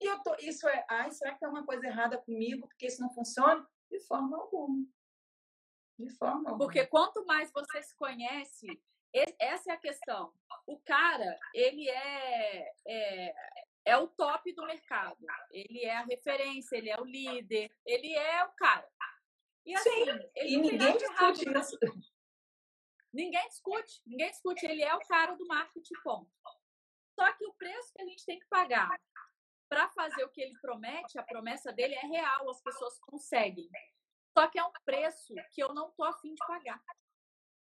E 0.01 0.07
eu 0.07 0.23
tô, 0.23 0.35
isso 0.37 0.69
é, 0.69 0.87
ai, 0.89 1.11
será 1.11 1.35
que 1.35 1.41
tem 1.41 1.49
uma 1.49 1.65
coisa 1.65 1.87
errada 1.87 2.19
comigo 2.19 2.67
porque 2.69 2.87
isso 2.87 3.01
não 3.01 3.13
funciona? 3.13 3.67
De 3.91 4.01
forma 4.07 4.37
alguma. 4.37 4.87
De 5.99 6.11
forma 6.17 6.51
alguma. 6.51 6.59
Porque 6.59 6.87
quanto 6.87 7.25
mais 7.27 7.51
você 7.53 7.83
se 7.83 7.95
conhece, 7.97 8.67
essa 9.39 9.73
é 9.73 9.75
a 9.75 9.81
questão. 9.81 10.33
O 10.67 10.79
cara, 10.81 11.39
ele 11.53 11.89
é, 11.89 12.73
é, 12.87 13.35
é 13.85 13.97
o 13.97 14.09
top 14.09 14.53
do 14.55 14.67
mercado. 14.67 15.17
Ele 15.51 15.85
é 15.85 15.97
a 15.97 16.05
referência, 16.05 16.77
ele 16.77 16.91
é 16.91 17.01
o 17.01 17.05
líder, 17.05 17.71
ele 17.85 18.13
é 18.15 18.45
o 18.45 18.53
cara. 18.53 18.89
E 19.65 19.75
assim, 19.75 19.91
Sim, 19.91 20.31
e 20.37 20.57
ninguém 20.57 20.97
discute 20.97 21.59
isso. 21.59 21.79
Ninguém 23.13 23.49
discute, 23.49 24.01
ninguém 24.07 24.31
discute. 24.31 24.67
Ele 24.67 24.83
é 24.83 24.95
o 24.95 25.01
cara 25.01 25.35
do 25.35 25.47
marketing, 25.47 25.95
ponto. 26.03 26.31
Só 27.19 27.33
que 27.33 27.45
o 27.45 27.55
preço 27.55 27.93
que 27.95 28.03
a 28.03 28.07
gente 28.07 28.25
tem 28.25 28.39
que 28.39 28.47
pagar 28.47 28.89
para 29.69 29.89
fazer 29.91 30.25
o 30.25 30.31
que 30.31 30.41
ele 30.41 30.59
promete, 30.61 31.19
a 31.19 31.23
promessa 31.23 31.73
dele 31.73 31.95
é 31.95 32.07
real, 32.07 32.49
as 32.51 32.63
pessoas 32.63 32.99
conseguem. 33.01 33.69
Só 34.37 34.49
que 34.49 34.59
é 34.59 34.65
um 34.65 34.73
preço 34.85 35.35
que 35.53 35.63
eu 35.63 35.75
não 35.75 35.91
tô 35.93 36.05
afim 36.05 36.35
de 36.35 36.47
pagar. 36.47 36.81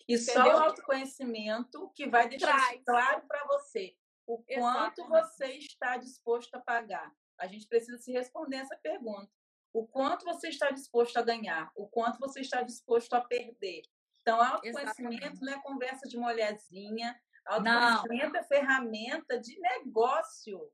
E 0.08 0.16
Entendeu? 0.16 0.34
só 0.34 0.44
o 0.44 0.64
autoconhecimento 0.64 1.90
que 1.96 2.08
vai 2.08 2.28
deixar 2.28 2.84
claro 2.84 3.26
para 3.28 3.46
você 3.46 3.96
o 4.30 4.38
quanto 4.44 5.02
Exatamente. 5.02 5.32
você 5.32 5.46
está 5.54 5.98
disposto 5.98 6.54
a 6.54 6.60
pagar. 6.60 7.12
A 7.40 7.48
gente 7.48 7.68
precisa 7.68 7.98
se 7.98 8.12
responder 8.12 8.58
essa 8.58 8.78
pergunta. 8.78 9.32
O 9.74 9.88
quanto 9.88 10.24
você 10.24 10.50
está 10.50 10.70
disposto 10.70 11.18
a 11.18 11.24
ganhar? 11.24 11.72
O 11.76 11.88
quanto 11.88 12.20
você 12.20 12.42
está 12.42 12.62
disposto 12.62 13.12
a 13.16 13.22
perder? 13.22 13.82
Então, 14.22 14.40
autoconhecimento 14.40 15.16
Exatamente. 15.16 15.42
não 15.42 15.54
é 15.54 15.62
conversa 15.64 16.08
de 16.08 16.16
mulherzinha. 16.16 17.20
Autoconhecimento 17.44 18.34
não. 18.34 18.40
é 18.40 18.44
ferramenta 18.44 19.40
de 19.40 19.60
negócio. 19.60 20.72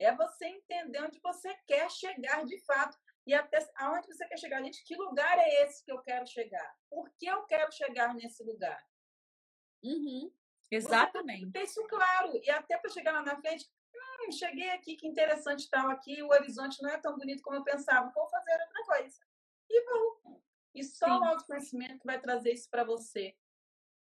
É 0.00 0.12
você 0.12 0.46
entender 0.46 1.00
onde 1.00 1.20
você 1.20 1.54
quer 1.64 1.88
chegar 1.88 2.44
de 2.44 2.58
fato. 2.64 2.98
E 3.24 3.32
até 3.32 3.58
aonde 3.76 4.08
você 4.08 4.26
quer 4.26 4.38
chegar. 4.38 4.64
Gente, 4.64 4.82
que 4.84 4.96
lugar 4.96 5.38
é 5.38 5.62
esse 5.62 5.84
que 5.84 5.92
eu 5.92 6.02
quero 6.02 6.26
chegar? 6.26 6.74
Por 6.90 7.08
que 7.16 7.26
eu 7.26 7.44
quero 7.44 7.70
chegar 7.70 8.12
nesse 8.16 8.42
lugar? 8.42 8.84
Uhum. 9.84 10.32
Exatamente. 10.70 11.52
Ter 11.52 11.64
isso 11.64 11.82
claro. 11.84 12.40
E 12.42 12.50
até 12.50 12.76
para 12.78 12.90
chegar 12.90 13.12
lá 13.12 13.22
na 13.22 13.36
frente, 13.36 13.68
hum, 13.94 14.32
cheguei 14.32 14.70
aqui, 14.70 14.96
que 14.96 15.06
interessante 15.06 15.68
tal 15.70 15.88
aqui, 15.90 16.22
o 16.22 16.28
horizonte 16.28 16.82
não 16.82 16.90
é 16.90 16.98
tão 16.98 17.16
bonito 17.16 17.42
como 17.42 17.56
eu 17.56 17.64
pensava, 17.64 18.10
vou 18.14 18.28
fazer 18.28 18.52
outra 18.52 18.84
coisa. 18.84 19.20
E 19.68 19.84
vou. 19.84 20.42
E 20.74 20.84
só 20.84 21.06
Sim. 21.06 21.12
o 21.12 21.24
autoconhecimento 21.24 22.04
vai 22.04 22.20
trazer 22.20 22.52
isso 22.52 22.68
para 22.70 22.84
você. 22.84 23.34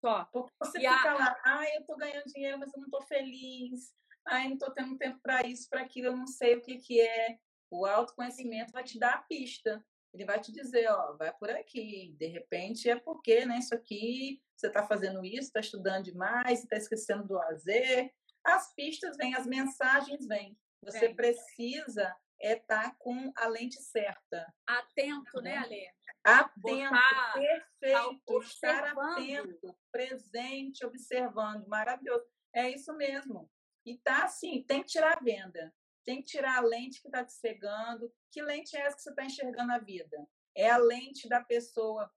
Só. 0.01 0.25
Porque 0.33 0.53
você 0.59 0.79
e 0.79 0.89
fica 0.89 1.11
a... 1.11 1.15
lá, 1.15 1.41
ah, 1.45 1.65
eu 1.75 1.81
estou 1.81 1.97
ganhando 1.97 2.27
dinheiro, 2.27 2.59
mas 2.59 2.73
eu 2.73 2.79
não 2.79 2.87
estou 2.87 3.03
feliz 3.03 3.95
ai, 4.27 4.49
não 4.49 4.55
estou 4.55 4.71
tendo 4.71 4.97
tempo 4.97 5.19
para 5.21 5.47
isso, 5.47 5.69
para 5.69 5.83
aquilo, 5.83 6.09
eu 6.09 6.17
não 6.17 6.27
sei 6.27 6.57
o 6.57 6.63
que, 6.63 6.79
que 6.79 7.01
é. 7.01 7.39
O 7.71 7.87
autoconhecimento 7.87 8.73
vai 8.73 8.83
te 8.83 8.99
dar 8.99 9.15
a 9.15 9.23
pista. 9.23 9.85
Ele 10.13 10.25
vai 10.25 10.41
te 10.41 10.53
dizer, 10.53 10.89
ó, 10.91 11.17
vai 11.17 11.33
por 11.35 11.51
aqui. 11.51 12.15
De 12.19 12.27
repente 12.27 12.89
é 12.89 12.99
porque, 12.99 13.45
né, 13.47 13.59
isso 13.59 13.75
aqui, 13.75 14.43
você 14.57 14.67
está 14.67 14.83
fazendo 14.83 15.25
isso, 15.25 15.49
está 15.49 15.61
estudando 15.61 16.05
demais, 16.05 16.63
está 16.63 16.77
esquecendo 16.77 17.27
do 17.27 17.35
lazer. 17.35 18.13
As 18.45 18.75
pistas 18.75 19.17
vêm, 19.17 19.35
as 19.35 19.47
mensagens 19.47 20.27
vêm. 20.27 20.59
Você 20.83 21.15
precisa 21.15 22.15
é 22.43 22.55
estar 22.55 22.91
tá 22.91 22.97
com 22.99 23.31
a 23.37 23.47
lente 23.47 23.81
certa. 23.83 24.53
Atento, 24.67 25.43
né, 25.43 25.59
Ale? 25.59 25.87
Atento, 26.25 26.61
Botar, 26.61 27.33
perfeito. 27.35 28.43
Estar 28.43 28.99
atento, 28.99 29.79
presente, 29.93 30.85
observando. 30.85 31.67
Maravilhoso. 31.69 32.25
É 32.55 32.69
isso 32.71 32.95
mesmo. 32.97 33.51
E 33.87 33.99
tá 33.99 34.25
assim, 34.25 34.63
tem 34.67 34.83
que 34.83 34.89
tirar 34.89 35.19
a 35.19 35.21
venda. 35.21 35.73
Tem 36.05 36.23
que 36.23 36.29
tirar 36.29 36.59
a 36.59 36.63
lente 36.63 37.01
que 37.01 37.09
está 37.09 37.25
te 37.25 37.33
cegando. 37.33 38.13
Que 38.31 38.43
lente 38.43 38.77
é 38.77 38.81
essa 38.81 38.97
que 38.97 39.03
você 39.03 39.11
está 39.11 39.25
enxergando 39.25 39.73
a 39.73 39.79
vida? 39.79 40.27
É 40.55 40.71
a 40.71 40.79
lente 40.79 41.29
da 41.29 41.43
pessoa 41.43 42.11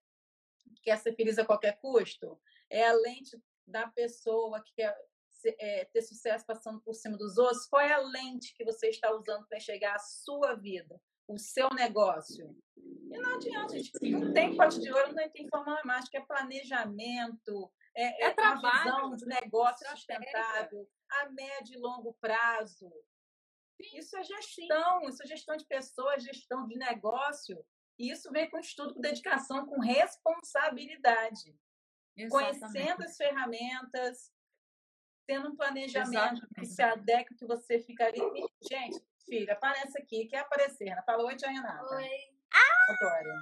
que 0.76 0.82
quer 0.84 0.98
ser 0.98 1.16
feliz 1.16 1.38
a 1.38 1.46
qualquer 1.46 1.80
custo? 1.80 2.40
É 2.70 2.88
a 2.88 2.94
lente 2.94 3.38
da 3.68 3.88
pessoa 3.88 4.62
que 4.64 4.74
quer 4.76 4.96
é, 5.60 5.86
ter 5.86 6.02
sucesso 6.02 6.46
passando 6.46 6.82
por 6.82 6.94
cima 6.94 7.18
dos 7.18 7.38
outros? 7.38 7.68
Qual 7.68 7.82
é 7.82 7.94
a 7.94 8.00
lente 8.00 8.56
que 8.56 8.64
você 8.64 8.90
está 8.90 9.14
usando 9.14 9.46
para 9.48 9.58
enxergar 9.58 9.96
a 9.96 10.00
sua 10.00 10.56
vida, 10.56 11.00
o 11.28 11.38
seu 11.38 11.70
negócio? 11.70 12.56
E 12.78 13.18
não 13.18 13.36
adianta, 13.36 13.78
gente. 13.78 14.12
Não 14.12 14.34
tem 14.34 14.56
pote 14.56 14.80
de 14.80 14.92
ouro, 14.92 15.14
não 15.14 15.30
tem 15.30 15.48
fórmula 15.48 15.82
mágica. 15.86 16.18
É 16.18 16.22
planejamento, 16.22 17.72
é, 17.96 18.24
é, 18.24 18.28
é 18.28 18.34
trabalho, 18.34 18.84
visão 18.84 19.16
de 19.16 19.26
negócio 19.26 19.88
sustentável, 19.90 20.90
a 21.10 21.30
médio 21.30 21.76
e 21.76 21.80
longo 21.80 22.14
prazo. 22.20 22.92
Isso 23.94 24.18
é 24.18 24.24
gestão, 24.24 25.08
isso 25.10 25.24
é 25.24 25.28
gestão 25.28 25.56
de 25.56 25.66
pessoas, 25.66 26.24
gestão 26.24 26.68
de 26.68 26.76
negócio. 26.78 27.64
E 27.98 28.10
isso 28.12 28.32
vem 28.32 28.50
com 28.50 28.58
estudo, 28.60 28.94
com 28.94 29.02
dedicação, 29.02 29.66
com 29.66 29.80
responsabilidade. 29.80 31.56
Exatamente. 32.16 32.60
Conhecendo 32.60 33.04
as 33.04 33.18
ferramentas, 33.18 34.32
tendo 35.28 35.50
um 35.50 35.56
planejamento 35.56 36.14
Exatamente. 36.14 36.54
que 36.56 36.66
se 36.66 36.82
adequa, 36.82 37.36
que 37.36 37.46
você 37.46 37.80
fica 37.80 38.06
ali. 38.06 38.20
Gente, 38.70 39.04
filha, 39.26 39.54
aparece 39.54 40.00
aqui. 40.00 40.26
Quer 40.28 40.40
aparecer? 40.40 40.90
Ana? 40.90 41.04
Fala 41.04 41.24
oi, 41.24 41.36
tia 41.36 41.50
Renata. 41.50 41.96
Oi. 41.96 42.10
Agora. 42.90 43.42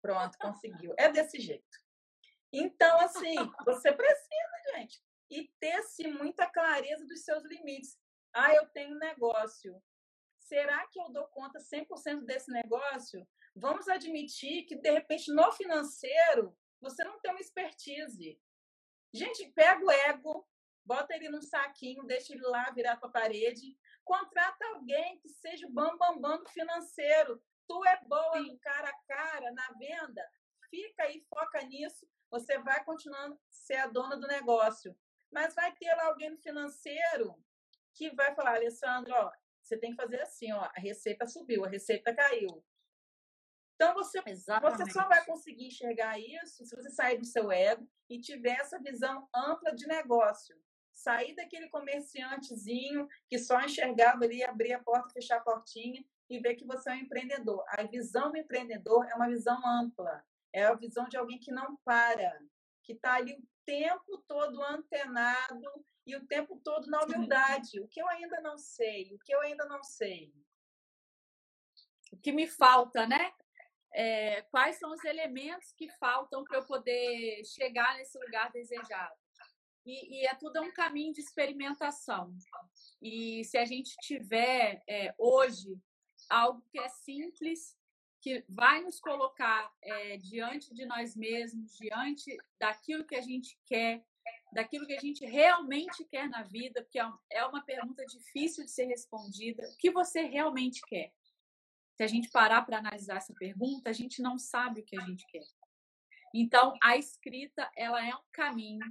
Pronto, 0.00 0.38
conseguiu. 0.38 0.94
É 0.98 1.10
desse 1.10 1.40
jeito. 1.40 1.78
Então, 2.52 2.98
assim, 3.00 3.34
você 3.64 3.92
precisa, 3.92 4.74
gente, 4.74 5.02
e 5.30 5.48
ter-se 5.58 6.06
muita 6.08 6.46
clareza 6.46 7.06
dos 7.06 7.24
seus 7.24 7.42
limites. 7.44 7.98
Ah, 8.32 8.54
eu 8.54 8.66
tenho 8.66 8.94
um 8.94 8.98
negócio. 8.98 9.82
Será 10.38 10.86
que 10.88 11.00
eu 11.00 11.10
dou 11.10 11.26
conta 11.28 11.58
100% 11.58 12.24
desse 12.24 12.50
negócio? 12.50 13.26
Vamos 13.54 13.88
admitir 13.88 14.64
que, 14.64 14.76
de 14.76 14.90
repente, 14.90 15.32
no 15.32 15.52
financeiro, 15.52 16.56
você 16.80 17.04
não 17.04 17.20
tem 17.20 17.30
uma 17.30 17.40
expertise. 17.40 18.40
Gente, 19.12 19.52
pega 19.52 19.84
o 19.84 19.90
ego, 19.90 20.48
bota 20.84 21.14
ele 21.14 21.28
num 21.28 21.42
saquinho, 21.42 22.04
deixa 22.04 22.32
ele 22.32 22.42
lá 22.42 22.70
virar 22.70 22.96
para 22.96 23.08
a 23.08 23.12
parede, 23.12 23.76
contrata 24.02 24.66
alguém 24.68 25.18
que 25.18 25.28
seja 25.28 25.66
o 25.66 25.70
bambambam 25.70 26.20
bam, 26.20 26.38
bam 26.38 26.46
financeiro. 26.46 27.42
Tu 27.68 27.84
é 27.84 28.00
boa 28.04 28.40
no 28.40 28.58
cara 28.58 28.88
a 28.88 28.98
cara, 29.06 29.52
na 29.52 29.68
venda, 29.78 30.26
fica 30.70 31.04
aí, 31.04 31.24
foca 31.28 31.62
nisso, 31.62 32.08
você 32.30 32.58
vai 32.58 32.82
continuando 32.84 33.38
ser 33.50 33.76
a 33.76 33.86
dona 33.86 34.16
do 34.16 34.26
negócio. 34.26 34.96
Mas 35.30 35.54
vai 35.54 35.72
ter 35.76 35.94
lá 35.94 36.06
alguém 36.06 36.30
no 36.30 36.38
financeiro 36.38 37.38
que 37.94 38.10
vai 38.14 38.34
falar, 38.34 38.56
Alessandro, 38.56 39.12
ó, 39.14 39.30
você 39.62 39.76
tem 39.76 39.90
que 39.90 39.96
fazer 39.96 40.20
assim, 40.20 40.52
ó, 40.52 40.64
a 40.64 40.80
receita 40.80 41.26
subiu, 41.26 41.64
a 41.64 41.68
receita 41.68 42.14
caiu. 42.14 42.64
Então 43.74 43.94
você, 43.94 44.20
você 44.20 44.90
só 44.90 45.08
vai 45.08 45.24
conseguir 45.24 45.66
enxergar 45.66 46.18
isso 46.18 46.64
se 46.64 46.76
você 46.76 46.90
sair 46.90 47.18
do 47.18 47.26
seu 47.26 47.50
ego 47.50 47.88
e 48.08 48.20
tiver 48.20 48.60
essa 48.60 48.78
visão 48.78 49.28
ampla 49.34 49.74
de 49.74 49.86
negócio. 49.86 50.56
Sair 50.94 51.34
daquele 51.34 51.68
comerciantezinho 51.68 53.08
que 53.28 53.38
só 53.38 53.60
enxergava 53.60 54.24
ali, 54.24 54.44
abrir 54.44 54.74
a 54.74 54.82
porta, 54.82 55.12
fechar 55.12 55.38
a 55.38 55.42
portinha 55.42 56.04
e 56.28 56.38
ver 56.38 56.54
que 56.54 56.66
você 56.66 56.90
é 56.90 56.92
um 56.94 56.98
empreendedor. 56.98 57.64
A 57.68 57.82
visão 57.82 58.30
do 58.30 58.38
empreendedor 58.38 59.06
é 59.10 59.14
uma 59.14 59.28
visão 59.28 59.60
ampla, 59.66 60.24
é 60.52 60.64
a 60.64 60.74
visão 60.74 61.08
de 61.08 61.16
alguém 61.16 61.40
que 61.40 61.50
não 61.50 61.76
para, 61.84 62.38
que 62.84 62.92
está 62.92 63.14
ali 63.14 63.32
o 63.32 63.48
tempo 63.64 64.22
todo 64.28 64.62
antenado 64.62 65.84
e 66.06 66.16
o 66.16 66.26
tempo 66.26 66.60
todo 66.62 66.90
na 66.90 67.02
humildade. 67.02 67.80
O 67.80 67.88
que 67.88 68.00
eu 68.00 68.08
ainda 68.08 68.40
não 68.40 68.58
sei, 68.58 69.14
o 69.14 69.18
que 69.18 69.34
eu 69.34 69.40
ainda 69.40 69.64
não 69.66 69.82
sei. 69.82 70.32
O 72.12 72.16
que 72.18 72.32
me 72.32 72.46
falta, 72.46 73.06
né? 73.06 73.32
É, 73.94 74.42
quais 74.42 74.76
são 74.76 74.92
os 74.92 75.04
elementos 75.04 75.72
que 75.72 75.88
faltam 75.98 76.44
para 76.44 76.58
eu 76.58 76.66
poder 76.66 77.44
chegar 77.44 77.96
nesse 77.96 78.18
lugar 78.18 78.50
desejado? 78.50 79.14
E, 79.84 80.20
e, 80.20 80.26
é 80.26 80.34
tudo 80.34 80.62
um 80.62 80.72
caminho 80.72 81.12
de 81.12 81.20
experimentação. 81.20 82.34
E 83.00 83.44
se 83.44 83.58
a 83.58 83.64
gente 83.64 83.94
tiver 84.02 84.82
é, 84.88 85.14
hoje 85.18 85.76
algo 86.30 86.62
que 86.70 86.78
é 86.78 86.88
simples, 86.88 87.76
que 88.20 88.44
vai 88.48 88.80
nos 88.80 89.00
colocar 89.00 89.72
é, 89.82 90.16
diante 90.18 90.72
de 90.72 90.86
nós 90.86 91.16
mesmos, 91.16 91.76
diante 91.76 92.36
daquilo 92.58 93.04
que 93.04 93.16
a 93.16 93.20
gente 93.20 93.58
quer, 93.66 94.04
daquilo 94.52 94.86
que 94.86 94.94
a 94.94 95.00
gente 95.00 95.24
realmente 95.24 96.04
quer 96.04 96.28
na 96.28 96.42
vida, 96.42 96.82
porque 96.82 96.98
é, 96.98 97.10
é 97.30 97.44
uma 97.46 97.64
pergunta 97.64 98.04
difícil 98.04 98.64
de 98.64 98.70
ser 98.70 98.84
respondida. 98.84 99.62
O 99.68 99.76
que 99.78 99.90
você 99.90 100.22
realmente 100.22 100.80
quer? 100.86 101.12
Se 101.96 102.02
a 102.02 102.06
gente 102.06 102.30
parar 102.30 102.62
para 102.62 102.78
analisar 102.78 103.16
essa 103.16 103.34
pergunta, 103.34 103.90
a 103.90 103.92
gente 103.92 104.20
não 104.20 104.38
sabe 104.38 104.80
o 104.80 104.84
que 104.84 104.98
a 104.98 105.04
gente 105.04 105.26
quer. 105.26 105.44
Então, 106.34 106.74
a 106.82 106.96
escrita, 106.96 107.70
ela 107.76 108.04
é 108.06 108.14
um 108.14 108.24
caminho. 108.32 108.84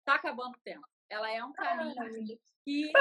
Está 0.00 0.14
acabando 0.14 0.56
o 0.56 0.60
tempo. 0.60 0.86
Ela 1.08 1.30
é 1.30 1.42
um 1.42 1.52
caminho 1.52 2.38
que, 2.64 2.92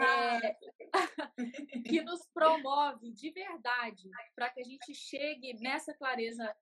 é, 0.00 0.58
que 1.82 2.02
nos 2.02 2.24
promove 2.32 3.10
de 3.12 3.30
verdade 3.32 4.08
para 4.34 4.48
que 4.50 4.60
a 4.60 4.64
gente 4.64 4.94
chegue 4.94 5.54
nessa 5.54 5.92
clareza 5.92 6.56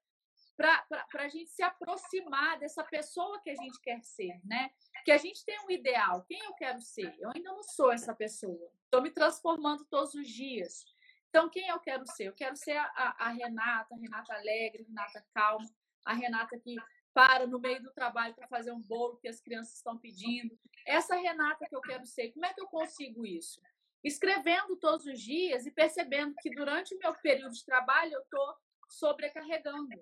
para 0.56 1.06
a 1.14 1.28
gente 1.28 1.50
se 1.50 1.62
aproximar 1.62 2.58
dessa 2.58 2.82
pessoa 2.82 3.40
que 3.42 3.50
a 3.50 3.54
gente 3.54 3.80
quer 3.80 4.02
ser, 4.02 4.40
né? 4.44 4.70
Que 5.04 5.12
a 5.12 5.18
gente 5.18 5.44
tem 5.44 5.58
um 5.66 5.70
ideal. 5.70 6.24
Quem 6.26 6.42
eu 6.42 6.54
quero 6.54 6.80
ser? 6.80 7.14
Eu 7.18 7.30
ainda 7.34 7.52
não 7.52 7.62
sou 7.62 7.92
essa 7.92 8.14
pessoa. 8.14 8.70
Estou 8.84 9.02
me 9.02 9.10
transformando 9.10 9.84
todos 9.84 10.14
os 10.14 10.28
dias. 10.28 10.84
Então, 11.28 11.50
quem 11.50 11.68
eu 11.68 11.78
quero 11.78 12.06
ser? 12.06 12.28
Eu 12.28 12.32
quero 12.32 12.56
ser 12.56 12.76
a, 12.76 13.16
a 13.18 13.28
Renata, 13.28 13.94
a 13.94 13.98
Renata 13.98 14.34
alegre, 14.34 14.82
a 14.82 14.86
Renata 14.86 15.26
calma, 15.34 15.68
a 16.04 16.14
Renata 16.14 16.58
que 16.58 16.76
para 17.12 17.46
no 17.46 17.58
meio 17.58 17.82
do 17.82 17.92
trabalho 17.92 18.34
para 18.34 18.46
fazer 18.46 18.72
um 18.72 18.80
bolo 18.80 19.16
que 19.16 19.28
as 19.28 19.40
crianças 19.40 19.76
estão 19.76 19.98
pedindo. 19.98 20.58
Essa 20.86 21.16
Renata 21.16 21.66
que 21.68 21.74
eu 21.74 21.80
quero 21.80 22.06
ser, 22.06 22.32
como 22.32 22.46
é 22.46 22.52
que 22.52 22.60
eu 22.60 22.66
consigo 22.66 23.26
isso? 23.26 23.60
Escrevendo 24.04 24.76
todos 24.76 25.06
os 25.06 25.20
dias 25.20 25.66
e 25.66 25.70
percebendo 25.70 26.34
que 26.40 26.50
durante 26.50 26.94
o 26.94 26.98
meu 26.98 27.14
período 27.14 27.52
de 27.52 27.64
trabalho 27.64 28.12
eu 28.12 28.20
estou 28.20 28.54
sobrecarregando 28.88 29.94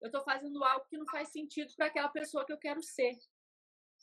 eu 0.00 0.06
estou 0.06 0.22
fazendo 0.22 0.62
algo 0.64 0.86
que 0.86 0.98
não 0.98 1.06
faz 1.06 1.30
sentido 1.30 1.72
para 1.76 1.86
aquela 1.86 2.08
pessoa 2.08 2.44
que 2.44 2.52
eu 2.52 2.58
quero 2.58 2.82
ser. 2.82 3.16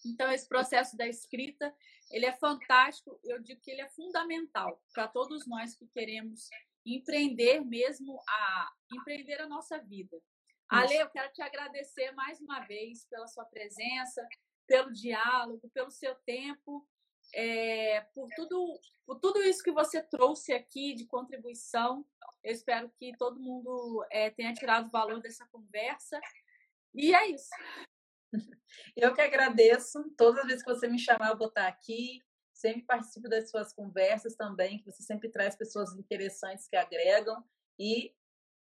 Então, 0.05 0.31
esse 0.31 0.47
processo 0.47 0.97
da 0.97 1.07
escrita, 1.07 1.73
ele 2.11 2.25
é 2.25 2.33
fantástico, 2.33 3.19
eu 3.23 3.41
digo 3.41 3.61
que 3.61 3.71
ele 3.71 3.81
é 3.81 3.89
fundamental 3.89 4.81
para 4.93 5.07
todos 5.07 5.47
nós 5.47 5.75
que 5.75 5.87
queremos 5.87 6.49
empreender 6.85 7.61
mesmo, 7.61 8.19
a 8.27 8.71
empreender 8.91 9.39
a 9.39 9.47
nossa 9.47 9.79
vida. 9.79 10.21
Ale, 10.67 10.95
eu 10.95 11.09
quero 11.09 11.31
te 11.31 11.41
agradecer 11.41 12.11
mais 12.11 12.41
uma 12.41 12.61
vez 12.61 13.05
pela 13.05 13.27
sua 13.27 13.45
presença, 13.45 14.27
pelo 14.67 14.91
diálogo, 14.91 15.69
pelo 15.73 15.91
seu 15.91 16.15
tempo, 16.25 16.85
é, 17.33 18.01
por, 18.13 18.27
tudo, 18.35 18.79
por 19.05 19.19
tudo 19.19 19.41
isso 19.41 19.63
que 19.63 19.71
você 19.71 20.01
trouxe 20.01 20.53
aqui 20.53 20.93
de 20.93 21.05
contribuição. 21.05 22.05
Eu 22.43 22.51
espero 22.51 22.89
que 22.97 23.15
todo 23.17 23.39
mundo 23.39 24.05
é, 24.11 24.29
tenha 24.29 24.53
tirado 24.53 24.89
valor 24.89 25.21
dessa 25.21 25.45
conversa. 25.51 26.19
E 26.93 27.13
é 27.13 27.27
isso. 27.29 27.49
Eu 28.95 29.13
que 29.13 29.21
agradeço. 29.21 30.03
Todas 30.17 30.39
as 30.41 30.47
vezes 30.47 30.63
que 30.63 30.73
você 30.73 30.87
me 30.87 30.97
chamar, 30.97 31.31
eu 31.31 31.37
vou 31.37 31.47
estar 31.47 31.67
aqui. 31.67 32.19
Sempre 32.51 32.83
participo 32.83 33.29
das 33.29 33.49
suas 33.49 33.73
conversas 33.73 34.35
também, 34.35 34.79
que 34.79 34.85
você 34.85 35.03
sempre 35.03 35.29
traz 35.29 35.55
pessoas 35.55 35.93
interessantes 35.93 36.67
que 36.67 36.75
agregam. 36.75 37.43
E 37.77 38.13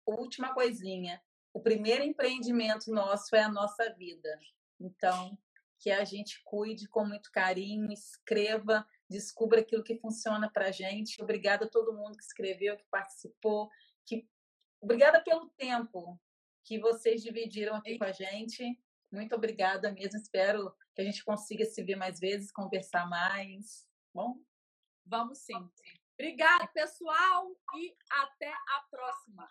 última 0.06 0.54
coisinha: 0.54 1.20
o 1.52 1.60
primeiro 1.60 2.02
empreendimento 2.04 2.90
nosso 2.90 3.34
é 3.34 3.42
a 3.42 3.48
nossa 3.48 3.92
vida. 3.94 4.38
Então, 4.78 5.36
que 5.80 5.90
a 5.90 6.04
gente 6.04 6.42
cuide 6.44 6.86
com 6.88 7.06
muito 7.06 7.32
carinho, 7.32 7.90
escreva, 7.90 8.86
descubra 9.08 9.60
aquilo 9.60 9.82
que 9.82 9.98
funciona 9.98 10.50
para 10.50 10.66
a 10.66 10.70
gente. 10.70 11.22
Obrigada 11.22 11.64
a 11.64 11.68
todo 11.68 11.94
mundo 11.94 12.18
que 12.18 12.22
escreveu, 12.22 12.76
que 12.76 12.84
participou, 12.90 13.70
que 14.04 14.28
obrigada 14.80 15.22
pelo 15.22 15.48
tempo 15.50 16.20
que 16.64 16.78
vocês 16.78 17.22
dividiram 17.22 17.74
aqui 17.74 17.98
com 17.98 18.04
a 18.04 18.12
gente. 18.12 18.78
Muito 19.10 19.34
obrigada 19.34 19.90
mesmo. 19.90 20.18
Espero 20.18 20.70
que 20.94 21.00
a 21.00 21.04
gente 21.04 21.24
consiga 21.24 21.64
se 21.64 21.82
ver 21.82 21.96
mais 21.96 22.20
vezes, 22.20 22.52
conversar 22.52 23.08
mais. 23.08 23.88
Bom? 24.14 24.38
Vamos 25.06 25.38
sim. 25.38 25.70
Obrigada, 26.14 26.66
pessoal, 26.68 27.50
e 27.76 27.96
até 28.10 28.52
a 28.52 28.84
próxima. 28.90 29.50